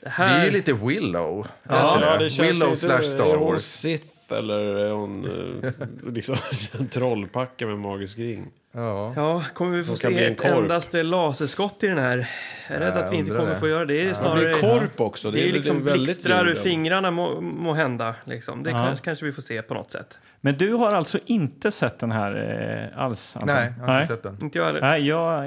[0.00, 1.46] Det här, är ju lite Willow.
[1.62, 3.62] Ja, inte det känns Willow inte, slash Är Star hon Wars.
[3.62, 5.24] Sith eller är hon
[5.62, 5.72] eh,
[6.12, 6.36] liksom
[6.78, 8.46] en trollpacka med magisk ring?
[8.72, 9.12] Ja.
[9.16, 10.50] Ja, kommer vi få se ett korp.
[10.50, 12.28] endaste laserskott i den här?
[12.70, 13.56] Jag är rädd att vi inte kommer det.
[13.56, 13.94] få göra det.
[13.94, 14.40] Det är Det snarare...
[14.40, 15.30] blir korp också.
[15.30, 18.14] Det är ju liksom väldigt blixtrar ur fingrarna må, må hända.
[18.24, 18.62] Liksom.
[18.62, 18.76] Det Ja.
[18.86, 20.18] kanske, kanske vi får se på något sätt.
[20.42, 23.36] Men du har alltså inte sett den här eh, alls?
[23.36, 23.54] Anton?
[23.54, 24.38] Nej, jag har inte sett den.
[24.42, 24.80] Inte jag heller.
[24.80, 25.42] Nej, jag...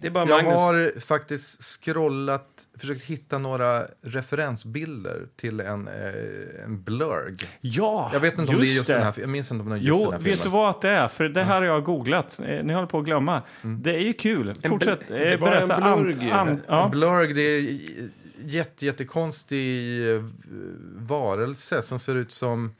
[0.00, 0.60] Det är bara Jag Magnus.
[0.60, 2.46] har faktiskt scrollat,
[2.78, 7.36] försökt hitta några referensbilder till en, eh, en blurg.
[7.60, 8.92] Ja, Jag vet inte om det är just det.
[8.94, 10.58] den här, jag minns inte om det är just Jo, den här vet du filmen.
[10.58, 11.08] vad det är?
[11.08, 12.40] För det här har jag googlat.
[12.46, 13.42] Eh, Ni håller på att glömma.
[13.62, 14.54] Det är ju kul.
[14.68, 15.96] Fortsätt eh, det var en berätta.
[15.96, 16.30] blurg
[16.68, 16.88] ja.
[16.88, 17.78] Blurg, det är
[18.44, 20.24] jätte, jättekonstig eh,
[20.96, 22.74] varelse som ser ut som...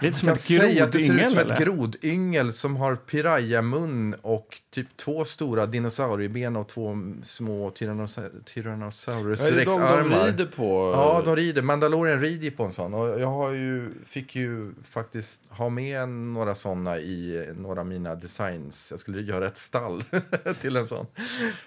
[0.00, 1.56] Lite som kan ett säga att det ser ut som ett eller?
[1.56, 9.52] grodyngel som har pirayamun och typ två stora dinosaurieben och två små tyrannosa- Tyrannosaurus är
[9.56, 10.26] det de de rex-armar.
[10.26, 10.92] rider på?
[10.94, 11.62] Ja, de rider.
[11.62, 12.94] Mandalorian rider ju på en sån.
[12.94, 18.14] Och jag har ju, fick ju faktiskt ha med några såna i några av mina
[18.14, 18.88] designs.
[18.90, 20.04] Jag skulle göra ett stall
[20.60, 21.06] till en sån.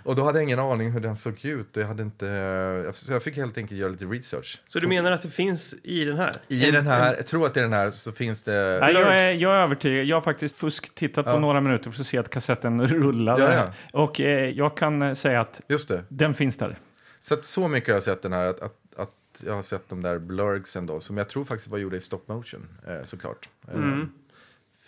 [0.04, 1.78] Och då hade jag ingen aning hur den såg ut.
[1.78, 4.62] Och jag, hade inte, så jag fick helt enkelt göra lite research.
[4.68, 6.32] Så du menar att det finns i den här?
[6.48, 8.78] I En- den här, jag tror att i den här så finns det...
[8.82, 10.06] Nej, jag, är, jag är övertygad.
[10.06, 11.40] Jag har faktiskt fusk tittat på Ja.
[11.40, 13.44] några minuter för att se att kassetten rullade.
[13.44, 14.00] Ja, ja.
[14.00, 16.04] Och eh, jag kan eh, säga att Just det.
[16.10, 16.78] den finns där.
[17.20, 19.90] Så att så mycket har jag sett den här att, att, att jag har sett
[19.90, 23.50] de där blurgsen då, som jag tror faktiskt var gjorda i stop motion, eh, såklart.
[23.68, 24.10] Eh, Mm.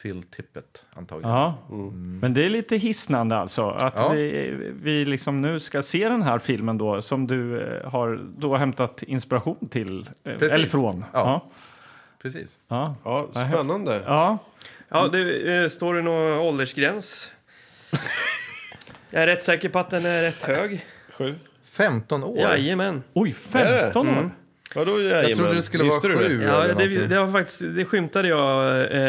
[0.01, 1.31] Phil Tippett, antagligen.
[1.31, 1.57] Ja.
[2.21, 3.69] Men det är lite hisnande alltså.
[3.69, 4.09] Att Ja.
[4.09, 8.57] vi, vi liksom nu ska se den här filmen då som du eh, har då
[8.57, 9.99] hämtat inspiration till.
[10.23, 10.53] eh, Precis.
[10.53, 11.05] Eller från.
[11.13, 11.19] Ja.
[11.19, 11.51] Ja.
[12.21, 12.57] Precis.
[12.67, 12.95] Ja.
[13.03, 14.01] Ja, spännande.
[14.05, 14.37] ja.
[14.89, 17.31] Ja, det eh, står det någon åldersgräns?
[19.13, 20.85] Jag är rätt säker på att den är rätt hög.
[21.11, 21.35] Sju.
[21.71, 22.37] 15 år?
[22.39, 23.03] Jajamän.
[23.13, 24.25] Oj, 15 Mm.
[24.25, 24.31] år.
[24.75, 26.27] Vadå Jag trodde det skulle vara Visste du det?
[26.27, 26.43] sju.
[26.43, 29.01] Ja, det, det, var faktiskt, det skymtade jag, eh,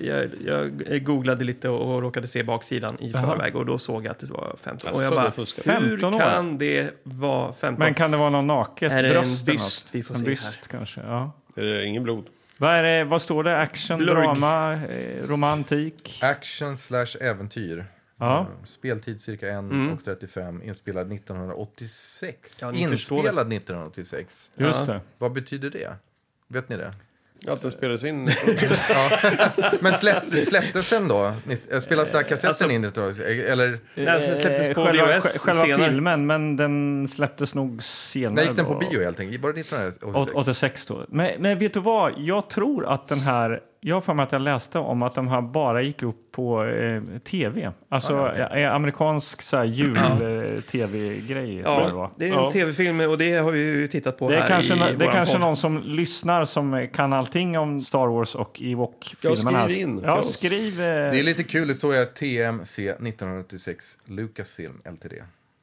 [0.00, 0.30] jag.
[0.46, 3.22] Jag googlade lite och, och råkade se baksidan i Jaha.
[3.22, 4.90] förväg och då såg jag att det var 15.
[4.90, 6.18] och Asså, jag du bara, hur 15 år?
[6.18, 7.84] kan det vara 15?
[7.84, 9.48] Men kan det vara någon naket Är det en bröst?
[9.48, 11.00] eller byst vi får en se byst kanske.
[11.00, 11.32] Ja.
[11.56, 12.24] Är det ingen blod?
[12.60, 13.58] Vad, är det, vad står det?
[13.58, 14.16] Action, Blurg.
[14.22, 16.18] drama, eh, romantik?
[16.22, 17.86] Action slash äventyr.
[18.18, 18.40] Ja.
[18.40, 19.92] Eh, Speltid cirka 1 Mm.
[19.92, 20.62] och 35.
[20.62, 22.58] Inspelad 1986.
[22.62, 24.50] Ja, Inspelad 1986.
[24.56, 24.94] Just Ja.
[24.94, 25.00] det.
[25.18, 25.94] Vad betyder det?
[26.48, 26.94] Vet ni det?
[27.48, 28.24] Att den spelades in.
[29.80, 31.32] Men släpp, släpptes den då?
[31.46, 32.90] Ni- Spelas den här kassetten Alltså- in?
[32.94, 33.02] då?
[33.24, 35.88] Eller Den släpptes på Eh, själva, VHS själva senare.
[35.90, 38.34] filmen, men den släpptes nog senare.
[38.34, 38.78] när gick den på då.
[38.90, 39.42] bio helt enkelt?
[39.42, 40.32] Var det 1986?
[40.34, 41.04] 86 då.
[41.08, 42.12] Men, men vet du vad?
[42.18, 43.60] Jag tror att den här...
[43.82, 46.64] Jag har för mig att jag läste om att de här bara gick upp på
[46.64, 47.72] eh, tv.
[47.88, 48.62] Alltså Ah, okej.
[48.62, 49.64] eh, amerikansk så här,
[50.44, 51.62] jul-tv-grej.
[51.62, 51.94] tror jag det.
[51.96, 52.50] Ja, det är en Ja.
[52.50, 54.94] tv-film och det har vi ju tittat på Det är här kanske, i det är
[54.94, 55.40] våran kanske podd.
[55.40, 59.58] någon som lyssnar som kan allting om Star Wars och Ewok-filmerna.
[59.58, 60.80] Ja, skriv in Ja, skriv.
[60.80, 65.12] Eh, Det är lite kul, det står ju TMC 1986 Lucasfilm Ltd.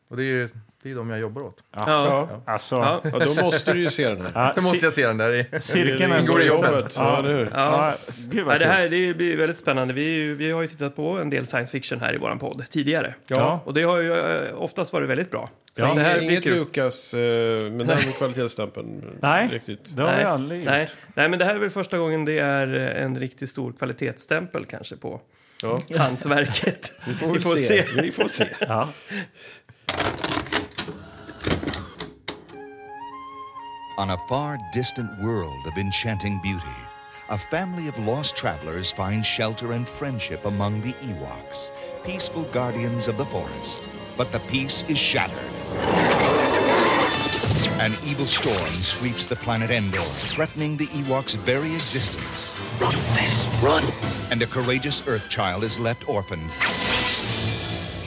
[0.09, 0.49] Och det är ju
[0.83, 1.63] det är de jag jobbar åt.
[1.75, 1.83] Ja.
[1.87, 2.41] Ja.
[2.53, 3.01] alltså, Ja.
[3.03, 4.31] ja, då måste du ju se den här.
[4.35, 5.61] ja, Då måste jag se den där i...
[5.61, 7.49] cirkeln Det är ingår i jobbet, ja, eller hur?
[7.53, 7.93] Ja,
[8.29, 8.73] gud vad Ja, det kul.
[8.73, 9.93] här det blir väldigt spännande.
[9.93, 12.39] Vi, är ju- vi har ju tittat på en del science fiction här i våran
[12.39, 13.13] podd tidigare.
[13.27, 13.61] Ja.
[13.65, 15.49] Och det har ju eh, oftast varit väldigt bra.
[15.77, 15.93] Så Ja.
[15.93, 16.55] det här Inget, blir inget kul.
[16.55, 17.19] Lukas eh,
[17.71, 19.17] med den kvalitetsstämpeln.
[19.21, 19.47] Nej.
[19.51, 19.95] Riktigt.
[19.95, 20.69] Det har vi Nej, aldrig gjort.
[20.69, 23.73] nej, nej, men det här är väl första gången det är eh, en riktigt stor
[23.77, 25.21] kvalitetsstämpel kanske på
[25.61, 25.81] Ja.
[25.97, 26.91] hantverket.
[27.07, 27.85] Vi får, väl se.
[28.01, 28.47] Vi får se.
[28.67, 28.89] Ja.
[33.97, 36.67] On a far distant world of enchanting beauty,
[37.29, 41.71] a family of lost travelers find shelter and friendship among the Ewoks,
[42.05, 43.89] peaceful guardians of the forest.
[44.15, 45.51] But the peace is shattered.
[47.81, 52.53] An evil storm sweeps the planet Endor, threatening the Ewoks' very existence.
[52.79, 53.83] Run fast, run.
[54.31, 56.51] And a courageous Earth child is left orphaned,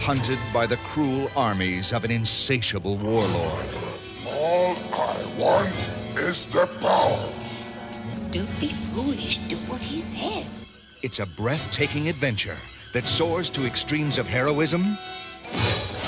[0.05, 3.67] hunted by the cruel armies of an insatiable warlord.
[4.33, 5.75] All I want
[6.19, 8.31] is the power.
[8.31, 9.39] Don't be foolish.
[9.49, 10.67] Do what he says.
[11.03, 12.57] It's a breathtaking adventure
[12.93, 14.83] that soars to extremes of heroism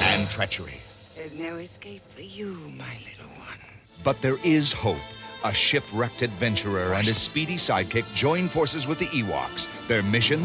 [0.02, 0.80] and treachery.
[1.16, 3.58] There's no escape for you, my little one.
[4.04, 5.02] But there is hope.
[5.44, 9.88] A shipwrecked adventurer and his speedy sidekick join forces with the Ewoks.
[9.88, 10.40] Their mission?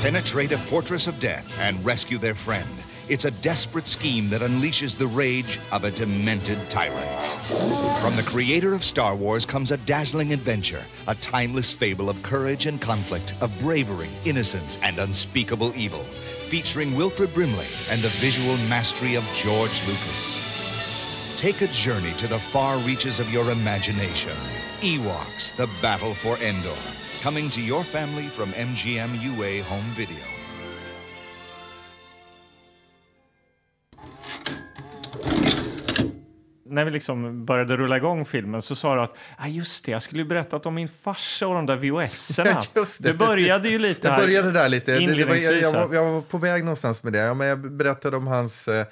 [0.00, 2.66] Penetrate a fortress of death and rescue their friend.
[3.10, 7.26] It's a desperate scheme that unleashes the rage of a demented tyrant.
[8.00, 12.66] From the creator of Star Wars comes a dazzling adventure, a timeless fable of courage
[12.66, 19.16] and conflict, of bravery, innocence, and unspeakable evil, featuring Wilfred Brimley and the visual mastery
[19.16, 21.40] of George Lucas.
[21.42, 24.36] Take a journey to the far reaches of your imagination.
[24.86, 26.78] Ewoks, the battle for Endor.
[27.24, 30.39] Coming to your family from MGM UA Home Video.
[36.70, 40.02] När vi liksom började rulla igång filmen så sa du att ah, just det, jag
[40.02, 42.62] skulle ju berättat om min farsa och de där VHS-erna.
[42.74, 43.74] Det, du började precis.
[43.74, 44.22] ju lite Jag här.
[44.22, 44.98] började där lite.
[44.98, 47.18] Det, det var, jag, jag, var, jag var på väg någonstans med det.
[47.18, 48.86] Ja, men jag berättade om hans eh,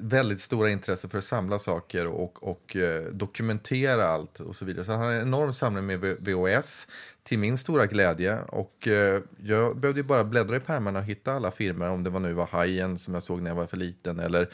[0.00, 4.84] väldigt stora intresse för att samla saker och, och eh, dokumentera allt och så vidare.
[4.84, 6.86] Så han har en enorm samling med VHS
[7.22, 8.38] till min stora glädje.
[8.40, 11.90] Och eh, jag behövde ju bara bläddra i pärmarna och hitta alla filmer.
[11.90, 14.48] Om det var nu var Hajen som jag såg när jag var för liten eller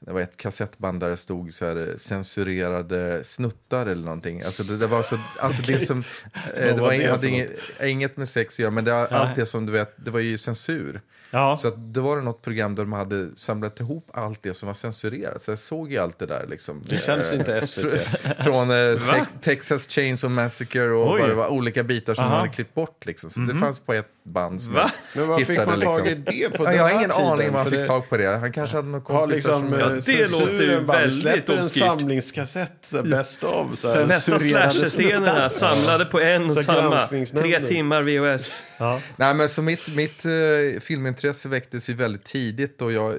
[0.00, 4.42] det var ett kassettband där det stod så här, censurerade snuttar eller någonting.
[4.42, 5.98] Alltså det, det var så, alltså det som,
[6.34, 7.50] eh, det var var, det inget, hade inget,
[7.84, 10.38] inget med sex att göra, men det, allt det som du vet, det var ju
[10.38, 11.00] censur.
[11.30, 11.56] Ja.
[11.56, 14.74] Så att det var något program där de hade samlat ihop allt det som var
[14.74, 15.42] censurerat.
[15.42, 16.82] Så jag såg ju allt det där liksom.
[16.86, 18.00] Det känns Eh, inte SVT.
[18.44, 22.32] Från eh, Tex- Texas Chainsaw Massacre och det var, olika bitar som Aha.
[22.32, 23.06] man hade klippt bort.
[23.06, 23.30] Liksom.
[23.30, 24.90] Så det fanns på ett band som Va?
[25.12, 26.24] jag Men vad fick man tag i liksom.
[26.24, 27.26] det på Ja, den jag har ingen tiden?
[27.26, 28.26] aning vad han För fick det- tag på det.
[28.38, 29.78] Han kanske hade någon Har kompis liksom som...
[29.78, 31.82] Ja, eh, det låter ju bara, väldigt släpper en obskyrt.
[31.84, 33.02] samlingskassett, så
[33.42, 33.78] of.
[33.78, 34.06] Så här.
[34.06, 36.98] Nästa slasher-scenerna samlade på en och samma.
[37.26, 38.76] Tre timmar VHS.
[38.78, 39.00] Ja.
[39.16, 43.14] Nej, men så mitt, mitt eh, filmintresse väcktes ju väldigt tidigt och jag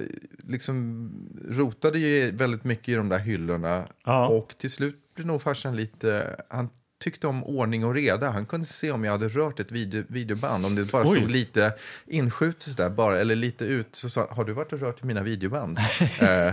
[0.48, 1.10] liksom
[1.50, 3.84] rotade ju väldigt mycket i de där hyllorna.
[4.04, 4.26] Ja.
[4.28, 6.36] Och till slut blev nog farsan lite...
[6.48, 6.68] Han
[6.98, 8.30] tyckte om ordning och reda.
[8.30, 10.66] Han kunde se om jag hade rört ett video, videoband.
[10.66, 11.16] Om det bara Oj.
[11.16, 11.74] stod lite
[12.06, 13.88] inskjutet sådär, bara, eller lite ut.
[13.96, 15.78] Så sa har du varit och rört i mina videoband?
[16.20, 16.52] eh,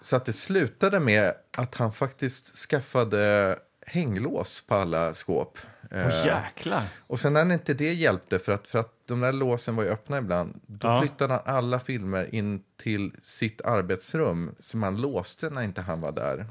[0.00, 3.56] så att det slutade med att han faktiskt skaffade
[3.86, 5.58] hänglås på alla skåp.
[5.90, 6.82] Eh, Åh, jäklar.
[7.06, 9.90] och sen när inte det hjälpte, för att, för att de där låsen var ju
[9.90, 11.00] öppna ibland, då Ja.
[11.00, 16.12] flyttade han alla filmer in till sitt arbetsrum som han låste när inte han var
[16.12, 16.46] där.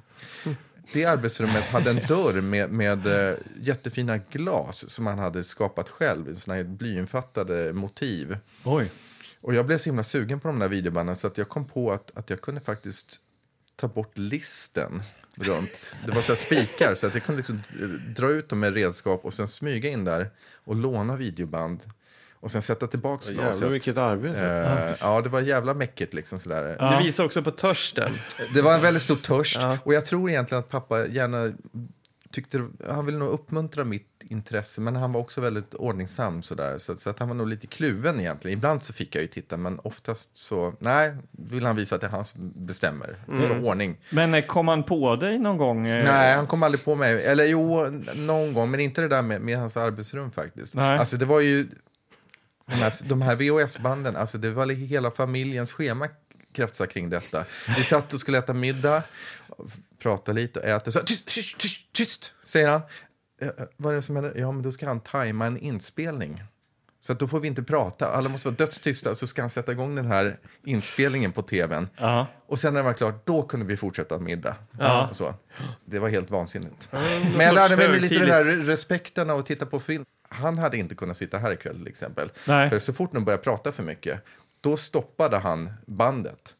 [0.94, 6.36] Det arbetsrummet hade en dörr med, med eh, jättefina glas som han hade skapat själv,
[6.36, 8.38] såna här blyinfattade motiv.
[8.64, 8.92] Oj.
[9.42, 11.92] Och jag blev så himla sugen på de där videobanden så att jag kom på
[11.92, 13.20] att, att jag kunde faktiskt
[13.76, 15.02] ta bort listen
[15.36, 15.96] runt.
[16.06, 17.62] Det var så spikar så att jag kunde liksom
[18.16, 21.80] dra ut dem med redskap och sen smyga in där och låna videoband.
[22.44, 23.72] Och sen sätta tillbaka Jävlar glaset.
[23.72, 24.40] vilket arbete.
[24.40, 26.64] Eh, ja, det var jävla mäckigt liksom sådär.
[26.64, 28.10] Det visar också på törsten.
[28.54, 31.52] Det var en väldigt stor törst och jag tror egentligen att pappa gärna
[32.34, 36.78] tyckte, han ville nog uppmuntra mitt intresse, men han var också väldigt ordningsam sådär.
[36.78, 38.58] Så, så att han var nog lite kluven egentligen.
[38.58, 42.08] Ibland så fick jag ju titta, men oftast så, nej, vill han visa att det
[42.08, 43.18] är han som bestämmer.
[43.28, 43.98] Det var ordning.
[44.10, 45.84] Men eh, kom han på dig någon gång?
[45.84, 47.26] Nej, han kom aldrig på mig.
[47.26, 47.86] Eller jo,
[48.16, 50.76] någon gång, men inte det där med, med hans arbetsrum faktiskt.
[50.76, 50.98] Nej.
[50.98, 51.68] Alltså det var ju,
[52.66, 56.08] de här, de här VHS-banden, alltså det var hela familjens schema
[56.54, 57.46] kretsar kring detta.
[57.78, 59.04] Vi satt och skulle äta middag,
[60.00, 60.92] prata lite och äta.
[60.92, 62.82] Så, tyst, tyst, tyst, tyst, säger han.
[63.42, 64.34] "Eh, eh, Vad är det som händer?
[64.36, 66.44] Ja, men då ska han tajma en inspelning.
[67.00, 68.08] Så att då får vi inte prata.
[68.08, 69.16] Alla måste vara dödstysta.
[69.16, 71.90] Så ska han sätta igång den här inspelningen på tvn.
[71.98, 72.28] Ja.
[72.48, 74.56] Och sen när det var klart, då kunde vi fortsätta middag.
[75.10, 75.36] Och så.
[75.86, 76.90] Det var helt vansinnigt.
[76.92, 77.02] någon
[77.38, 80.06] Men jag lärde mig lite den här respekten av att titta på film.
[80.34, 82.32] Han hade inte kunnat sitta här ikväll till exempel.
[82.48, 82.70] Nej.
[82.70, 84.20] För så fort de började prata för mycket,
[84.62, 86.56] då stoppade han bandet.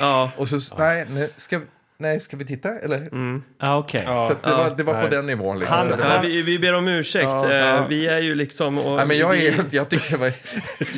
[0.00, 1.66] Ja, Och så, nej, nej, ska, vi-
[1.98, 3.10] nej, ska vi titta eller?
[3.60, 4.02] Ja, okej.
[4.06, 5.10] Så att det var, det var på Nej.
[5.10, 5.58] den nivån.
[5.58, 5.76] Liksom.
[5.76, 7.26] Han- så det ja, var, vi, vi ber om ursäkt.
[7.26, 8.78] Eh, Vi är ju liksom...
[8.78, 10.32] Och, Nej, men jag, vi, är, jag tycker det var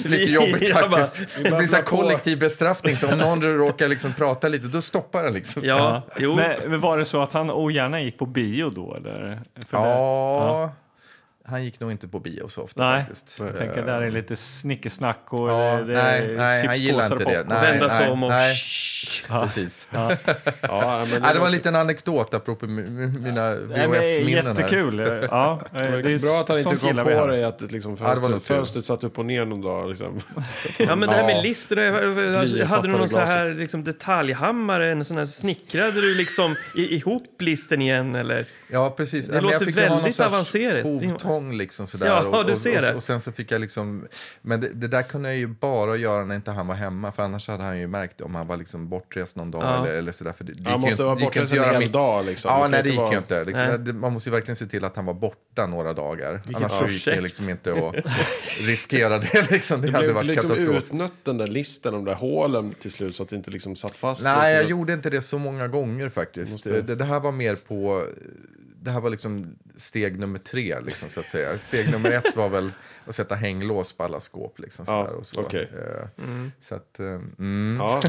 [0.08, 1.34] lite jobbigt Jag bara- faktiskt.
[1.42, 2.96] Det blir så kollektiv bestraffning.
[2.96, 5.62] Så om någon råkar liksom prata lite, då stoppar han liksom.
[5.64, 6.34] Ja, jo.
[6.36, 8.94] Men, men var det så att han ogärna gick på bio då?
[8.96, 9.40] Eller?
[9.68, 10.72] För det- Ja,
[11.46, 13.38] han gick nog inte på bio så ofta Nej, faktiskt.
[13.38, 17.30] jag tänker där är lite snickesnack och Ja, det, nej, nej, han gillar inte och
[17.30, 17.44] det.
[17.48, 18.30] Nej, Vända sig om och...
[18.30, 18.56] nej.
[19.28, 19.88] Precis.
[20.60, 24.46] Ja, men Nej, det var en liten anekdot apropå mi- mi- mina VHS-minnen.
[24.46, 24.54] här.
[24.54, 24.98] jättekul.
[25.30, 28.84] Ja, det är bra att han inte kom på dig att liksom, Ja, fönstret, fönstret
[28.84, 29.88] satt upp och ner någon dag.
[29.88, 30.20] Liksom.
[30.78, 31.42] Ja, men det här med Ja.
[31.42, 32.64] lister.
[32.64, 34.92] Hade du någon så här liksom, detaljhammare?
[34.92, 38.14] En sån här, snickrade du liksom i, ihop listen igen?
[38.14, 38.44] Eller?
[38.70, 39.26] Ja, precis.
[39.28, 40.84] Det låter väldigt avancerat.
[41.34, 42.06] Hovtång liksom sådär.
[42.06, 42.94] Ja, och, du ser och, det.
[42.94, 44.06] Och, sen så fick jag liksom...
[44.42, 47.12] Men det, det där kunde jag ju bara göra när inte han var hemma.
[47.12, 49.82] För annars hade han ju märkt om han var liksom bortrest någon dag Ja.
[49.86, 50.32] eller, eller sådär.
[50.32, 52.24] För det, det Han ju måste inte- vara bortrest en hel mitt- dag.
[52.24, 52.50] Liksom.
[52.50, 53.44] Ja, nej, det gick vara- ju inte.
[53.44, 54.00] Liksom.
[54.00, 56.42] Man måste ju verkligen se till att han var borta några dagar.
[56.54, 57.94] Annars så gick det liksom inte att
[58.66, 59.50] riskera det.
[59.50, 59.80] Liksom.
[59.80, 60.76] Det Det hade blev varit liksom katastrof.
[60.76, 63.96] utnött den där listen, de där hålen till slut så att det inte liksom satt
[63.96, 64.24] fast.
[64.24, 66.52] Nej, jag gjorde inte det så många gånger faktiskt.
[66.52, 68.06] Måste- Det, det här var mer på...
[68.84, 71.58] Det här var liksom steg nummer tre, liksom, så att säga.
[71.58, 72.72] Steg nummer ett var väl
[73.06, 74.58] att sätta hänglås på alla skåp.
[74.58, 75.40] Liksom, Ja, och så.
[75.40, 75.68] okej.
[75.72, 76.06] Eh,
[76.60, 77.06] så att, eh,
[77.38, 77.76] mm.
[77.80, 78.00] Ja,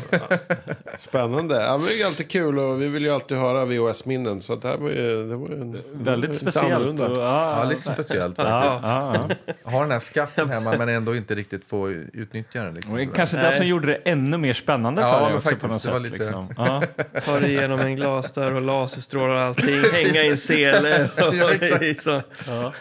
[1.00, 1.56] spännande.
[1.64, 4.42] Ja, men det är alltid kul och vi vill ju alltid höra VHS-minnen.
[4.42, 7.00] Så att det här var ju, det var ju en, Väldigt lite speciellt.
[7.02, 8.84] Och, Ja, ja, lite speciellt faktiskt.
[8.84, 9.28] ja,
[9.64, 9.72] ja.
[9.72, 12.74] Ha den här skatten hemma men ändå inte riktigt få utnyttja den.
[12.74, 13.06] Liksom, sådär.
[13.16, 15.72] kanske det som gjorde det ännu mer spännande Ja, för dig men också på faktiskt,
[15.72, 16.12] något det var sätt.
[16.12, 17.22] lite- Liksom.
[17.26, 19.76] Tar dig igenom en glasdörr och laserstrålar och allting.
[20.06, 20.38] Hänga i en
[20.74, 21.10] sele.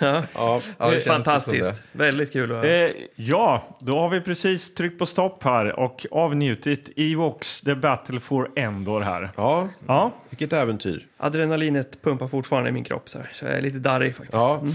[0.34, 0.60] Ja,
[0.90, 1.82] det Fantastiskt.
[1.92, 2.86] Väldigt kul att höra.
[2.86, 8.20] Eh, ja, då har vi precis tryckt på stopp här och avnjutit Evox The Battle
[8.20, 9.30] for Endor här.
[9.36, 11.06] ja, Ja, vilket äventyr.
[11.16, 13.08] Adrenalinet pumpar fortfarande i min kropp.
[13.08, 13.30] Så, här.
[13.34, 14.32] så jag är lite darrig faktiskt.
[14.34, 14.54] Ja.
[14.54, 14.72] Eh,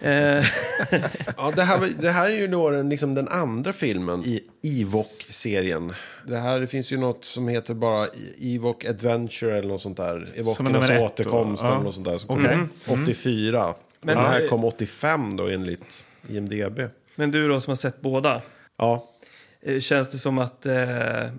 [1.36, 5.92] Ja, det, här, det här är ju då den, liksom den andra filmen i Ewok-serien.
[6.26, 8.06] Det här det finns ju något som heter bara
[8.40, 10.28] Ewok Adventure eller något sånt där.
[10.34, 12.18] Ewokernas återkomst eller något sånt där.
[12.18, 12.58] Som Okej.
[12.86, 13.64] kom 84.
[13.66, 16.80] Men Men- den här kom 85 då enligt IMDB.
[17.16, 18.42] men du då som har sett båda.
[18.78, 19.12] Ja,
[19.62, 20.76] Eh, Känns det som att eh,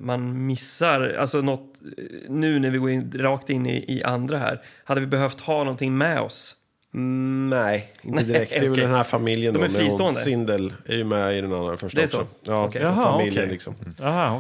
[0.02, 4.38] man missar, alltså något, eh, nu när vi går in, rakt in i, i andra
[4.38, 6.56] här, hade vi behövt ha någonting med oss?
[6.98, 8.52] Mm, nej, inte direkt.
[8.52, 9.66] Det är väl den här familjen De då.
[9.66, 10.20] är fristående?
[10.20, 12.18] Sindel är ju med i den andra första också.
[12.18, 12.52] så?
[12.52, 12.82] Ja, Okej.
[12.82, 13.52] Jaha, familjen okej.
[13.52, 13.76] liksom.
[14.04, 14.36] Aha,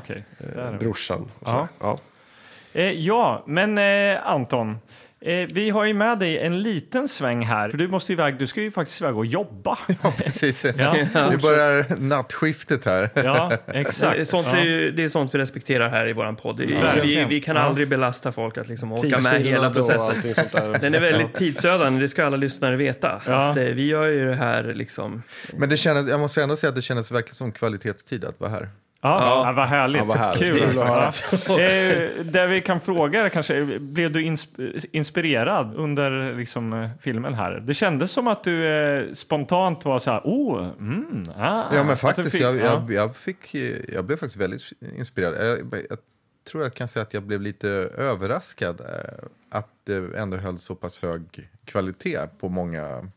[0.57, 0.77] är vi.
[0.77, 1.31] Brorsan.
[1.39, 1.53] och så.
[1.53, 1.67] Ja.
[1.79, 1.99] Ja.
[2.73, 4.77] Eh, ja, men eh, Anton,
[5.21, 7.69] eh, vi har ju med dig en liten sväng här.
[7.69, 9.77] För du måste iväg, du ska ju faktiskt iväg och jobba.
[10.03, 10.65] Ja, precis.
[10.77, 10.93] Ja.
[11.31, 13.09] Nu börjar nattskiftet här.
[13.13, 14.19] Ja, Det exakt.
[14.19, 14.57] är, sånt ja.
[14.57, 16.57] är, ju- det är sånt vi respekterar här i vår podd.
[16.57, 17.61] Det är- Vi, vi kan Ja.
[17.61, 20.33] aldrig belasta folk att liksom åka med hela processen.
[20.81, 23.21] Den är väldigt tidsödande, det ska alla lyssnare veta.
[23.25, 23.51] Ja.
[23.51, 25.23] Att, eh, vi gör ju det här liksom...
[25.53, 28.49] Men det kändes, jag måste ändå säga att det kändes verkligen som kvalitetstid att vara
[28.51, 28.69] här.
[29.01, 29.51] Ja, ja.
[29.55, 29.99] vad härligt.
[30.01, 30.39] Ja, vad härligt.
[30.43, 30.59] Kul.
[30.59, 30.75] Kul.
[30.75, 31.11] Ja.
[31.59, 37.33] Eh, där vi kan fråga är kanske, blev du ins- inspirerad under liksom, eh, filmen
[37.33, 37.51] här?
[37.51, 41.97] Det kändes som att du eh, spontant var så här, oh, mm, ah, Ja, men
[41.97, 42.31] faktiskt.
[42.31, 42.61] fick- Jag, ja.
[42.63, 44.61] jag, jag, fick, eh, jag blev faktiskt väldigt
[44.97, 45.47] inspirerad.
[45.47, 45.97] Jag, jag
[46.51, 50.75] tror jag kan säga att jag blev lite överraskad eh, att det ändå höll så
[50.75, 53.07] pass hög kvalitet på många,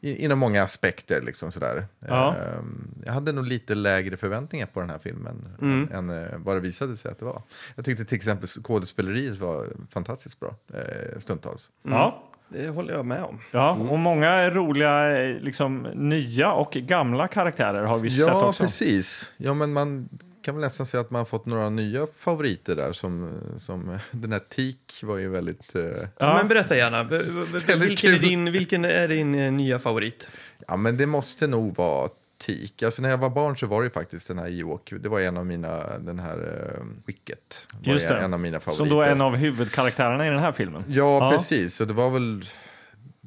[0.00, 1.22] inom många aspekter.
[1.22, 1.86] Liksom sådär.
[2.08, 2.28] Ja.
[2.36, 2.60] Eh,
[3.06, 5.88] Jag hade nog lite lägre förväntningar på den här filmen Mm.
[5.92, 7.42] än eh, vad det visade sig att det var.
[7.76, 11.70] Jag tyckte till exempel skådespeleriet var fantastiskt bra eh, stundtals.
[11.82, 12.22] Ja.
[12.48, 13.38] Det håller jag med om.
[13.50, 18.62] Ja, och många roliga eh, liksom, nya och gamla karaktärer har vi sett Ja, också.
[18.62, 19.32] precis.
[19.36, 20.08] Ja, men man
[20.46, 22.92] kan väl nästan säga att man har fått några nya favoriter där.
[22.92, 25.74] Som, som den här Tik var ju väldigt...
[25.74, 25.82] Eh,
[26.18, 26.34] Ja.
[26.34, 27.18] Men berätta gärna, B-
[27.76, 30.28] vilken är din, vilken är din eh, nya favorit?
[30.68, 32.82] ja, men det måste nog vara Tik.
[32.82, 34.92] Alltså när jag var barn så var det ju faktiskt den här Ewok.
[35.00, 37.68] Det var en av mina, den här uh, Wicket.
[37.84, 38.14] Var Just det.
[38.18, 38.84] En av mina favoriter.
[38.84, 40.84] Som då är en av huvudkaraktärerna i den här filmen.
[40.88, 41.80] Ja, precis.
[41.80, 42.44] Och det var väl...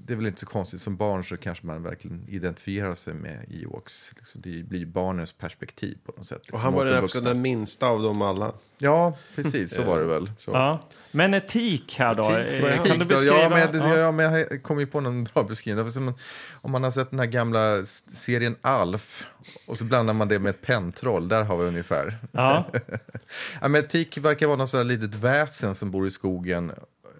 [0.10, 0.82] Det är väl inte så konstigt.
[0.82, 4.12] Som barn så kanske man verkligen identifierar sig med Ewoks.
[4.16, 6.38] Liksom, det blir barnens perspektiv på något sätt.
[6.38, 8.53] Och liksom, han var den den också den minsta av dem alla.
[8.78, 9.74] Ja, precis.
[9.74, 10.32] Så var det väl.
[10.38, 10.51] Så.
[10.51, 10.82] Ja.
[11.12, 12.32] Men etik här då?
[12.32, 13.36] Etik, kan du beskriva?
[13.38, 13.97] Ja, men, Ja.
[13.97, 14.12] ja.
[14.12, 15.91] men jag kom ju på någon bra beskrivning.
[15.91, 16.14] Som
[16.53, 19.28] om man har sett den här gamla serien Alf
[19.68, 21.28] och så blandar man det med ett pentroll.
[21.28, 22.18] Där har vi ungefär.
[22.32, 22.66] Ja.
[23.62, 26.72] Ja, men Tik verkar vara något sådär litet väsen som bor i skogen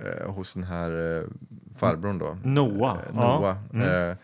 [0.06, 1.24] eh, hos den här eh,
[1.80, 2.38] farbrorn då.
[2.44, 2.98] Noah.
[2.98, 3.58] Eh, Ja.
[3.72, 4.10] Noah.
[4.10, 4.16] Eh,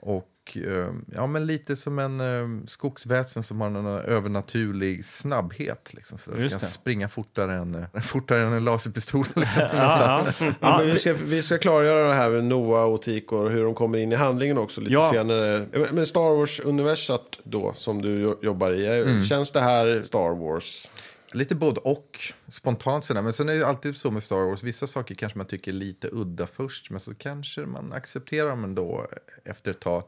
[0.00, 0.28] och
[0.66, 5.94] eh, ja, men lite som en eh, skogsväsen som har någon övernaturlig snabbhet.
[5.94, 6.72] Liksom, så Just ska det.
[6.72, 9.24] springa fortare än, fortare än en laserpistol.
[9.36, 10.52] Liksom, Ja, ja.
[10.60, 13.74] Ja, vi, ska, vi ska klargöra det här med Noah och Tik och hur de
[13.74, 15.10] kommer in i handlingen också lite Ja.
[15.12, 15.66] senare.
[15.92, 19.22] Men Star Wars-universat då, som du jo- jobbar i, Mm.
[19.22, 20.90] känns det här Star Wars?
[21.32, 23.22] Lite både och, spontant sådär.
[23.22, 25.76] Men sen är det alltid så med Star Wars, vissa saker kanske man tycker är
[25.76, 29.06] lite udda först, men så kanske man accepterar dem ändå
[29.44, 30.02] efter ett tag.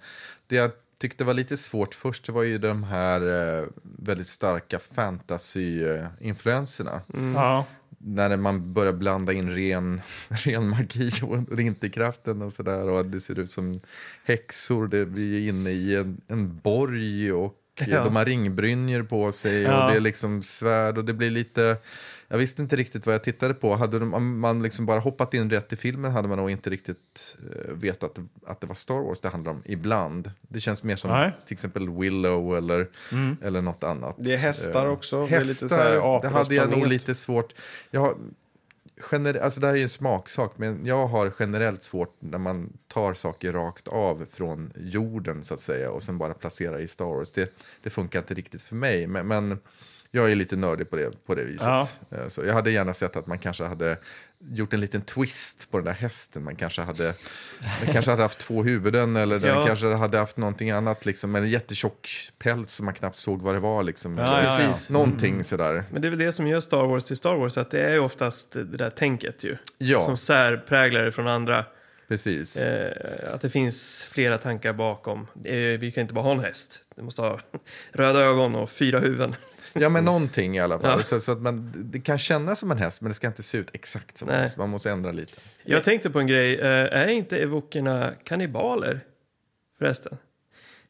[0.46, 3.20] Det jag tyckte var lite svårt först, det var ju de här
[3.60, 7.00] eh, väldigt starka fantasy-influenserna.
[7.34, 7.66] Ja.
[7.98, 12.88] När man börjar blanda in ren, ren magi och vinterkraften och sådär.
[12.88, 13.80] Och det ser ut som
[14.24, 18.04] häxor, det, vi är inne i en, en borg och Ja.
[18.04, 19.84] de har ringbrynjor på sig Ja.
[19.84, 21.76] och det är liksom svärd och det blir lite...
[22.28, 23.76] Jag visste inte riktigt vad jag tittade på.
[23.76, 26.70] Hade de, om man liksom bara hoppat in rätt i filmen hade man nog inte
[26.70, 30.30] riktigt uh, vetat att det var Star Wars det handlar om ibland.
[30.40, 31.32] Det känns mer som Nej.
[31.46, 32.88] till exempel Willow eller,
[33.42, 34.16] eller något annat.
[34.18, 35.26] Det är hästar Eh, också.
[35.26, 37.54] Det är lite Hästar, så här det hade jag nog lite svårt.
[37.90, 38.14] Jag har,
[39.02, 42.72] gener, alltså det här är ju en smaksak, men jag har generellt svårt när man
[42.88, 47.04] tar saker rakt av från jorden så att säga och sen bara placerar i Star
[47.04, 47.32] Wars.
[47.32, 49.58] Det, det funkar inte riktigt för mig, men, men
[50.10, 51.66] jag är lite nördig på det, på det viset.
[51.66, 51.88] Ja.
[52.10, 53.96] Eh, Så jag hade gärna sett att man kanske hade
[54.52, 56.44] gjort en liten twist på den där hästen.
[56.44, 57.14] Man kanske hade,
[57.84, 59.66] man kanske hade haft två huvuden eller den Ja.
[59.66, 61.06] kanske hade haft någonting annat.
[61.06, 63.82] Liksom, en jättetjock päls som man knappt såg vad det var.
[63.82, 64.18] Liksom.
[64.18, 64.66] Ja, ja, ja.
[64.68, 64.90] Precis.
[64.90, 65.84] Någonting sådär.
[65.90, 67.92] Men det är väl det som gör Star Wars till Star Wars, att det är
[67.92, 69.56] ju oftast det där tänket ju.
[69.78, 70.00] Ja.
[70.00, 71.64] Som särpräglar det från andra.
[72.08, 72.56] Precis.
[72.56, 75.26] Eh, att det finns flera tankar bakom.
[75.44, 76.84] Eh, vi kan inte bara ha en häst.
[76.96, 77.40] Det måste ha
[77.92, 79.34] röda ögon och fyra huvuden.
[79.72, 80.98] Ja, men någonting i alla fall.
[80.98, 81.04] Ja.
[81.04, 83.58] Så, så att man, det kan kännas som en häst, men det ska inte se
[83.58, 84.56] ut exakt som en häst.
[84.56, 85.32] Man måste ändra lite.
[85.64, 86.54] Jag tänkte på en grej.
[86.60, 86.66] Eh,
[87.00, 89.00] är inte evokerna kannibaler?
[89.78, 90.16] Förresten.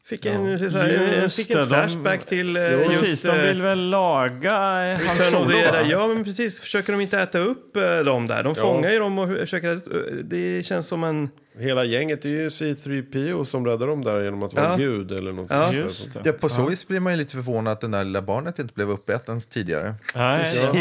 [0.04, 3.00] Fick en, så här, Just fick en det, de- flashback till eh, Jo, just...
[3.00, 5.88] precis, de eh, vill väl laga Han Return of Solo.
[5.90, 6.60] Ja, men precis.
[6.60, 8.42] Försöker de inte äta upp eh, dem där?
[8.42, 9.80] De fångar ju dem och försöker...
[10.22, 11.30] Det känns som en...
[11.58, 14.76] Hela gänget är ju C3PO som räddar dem där genom att vara Ja.
[14.76, 15.72] gud eller något Ja.
[15.72, 16.20] Just det.
[16.24, 18.74] Ja, på så vis blir man ju lite förvånad att det där lilla barnet inte
[18.74, 19.94] blev uppäten tidigare.
[20.14, 20.62] Nej, Precis.
[20.64, 20.72] ja,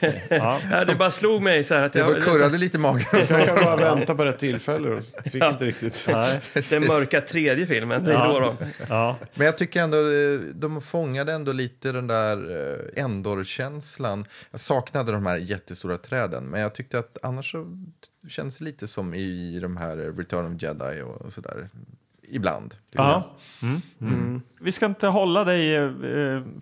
[0.00, 0.60] det ja.
[0.70, 2.22] Ja, det bara slog mig så här att Det var, jag...
[2.22, 3.06] kurrade lite i magen.
[3.28, 5.02] Jag kan bara vänta på rätt tillfälle.
[5.24, 6.04] Fick inte riktigt.
[6.12, 6.40] Nej.
[6.70, 8.56] Den mörka tredje filmen, det är då de...
[8.88, 9.18] Ja.
[9.34, 12.36] Men jag tycker ändå, eh, de fångade ändå lite den där
[12.96, 14.24] eh, Endor-känslan.
[14.50, 17.66] Jag saknade de här jättestora träden, men jag tyckte att annars så
[18.28, 21.68] känns lite som i de här Return of Jedi och sådär.
[22.30, 22.70] Ibland.
[22.90, 23.22] tycker jag.
[23.60, 23.76] Ja.
[24.00, 24.42] Mm.
[24.60, 25.90] Vi ska inte hålla dig eh,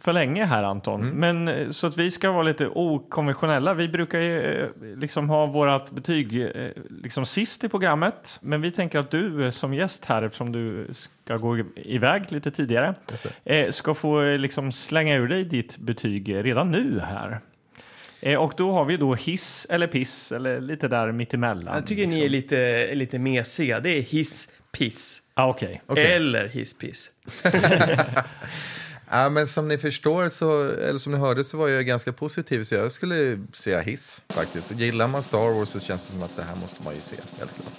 [0.00, 1.16] för länge här Anton, Mm.
[1.16, 3.74] men eh, så att vi ska vara lite okonventionella.
[3.74, 6.50] Vi brukar ju eh, liksom ha vårat betyg
[7.02, 11.36] liksom sist i programmet, men vi tänker att du som gäst här, eftersom du ska
[11.36, 12.94] gå iväg lite tidigare,
[13.70, 17.40] ska få liksom slänga ur dig ditt betyg redan nu här.
[18.26, 21.74] Eh, Och då har vi då hiss eller piss eller lite där mittemellan.
[21.74, 23.80] Jag tycker ni är lite, lite mesiga.
[23.80, 25.22] Det är hiss, piss.
[25.34, 25.82] Ah, Okej.
[25.86, 26.12] Okej.
[26.12, 27.10] Eller hiss, piss.
[29.10, 32.64] Ja, men som ni förstår, så, eller som ni hörde, så var jag ganska positiv.
[32.64, 34.70] Så jag skulle säga hiss faktiskt.
[34.80, 37.16] Gillar man Star Wars så känns det som att det här måste man ju se,
[37.38, 37.72] helt klart.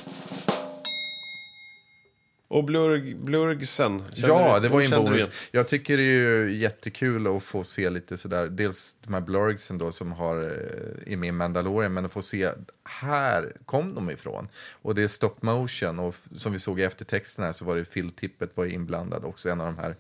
[2.50, 4.04] Och Blurg, Blurgsen.
[4.16, 5.30] Ja, du- det var ju en bonus.
[5.52, 9.78] Jag tycker det är ju jättekul att få se lite sådär, dels de här blurgsen
[9.78, 12.50] då som har, eh, är med i Mandalorian, men att få se,
[12.84, 14.48] här kom de ifrån.
[14.82, 17.86] Och det är stop motion och som vi såg i eftertexten här så var det
[17.86, 19.96] Phil Tippett var inblandad också, en av de här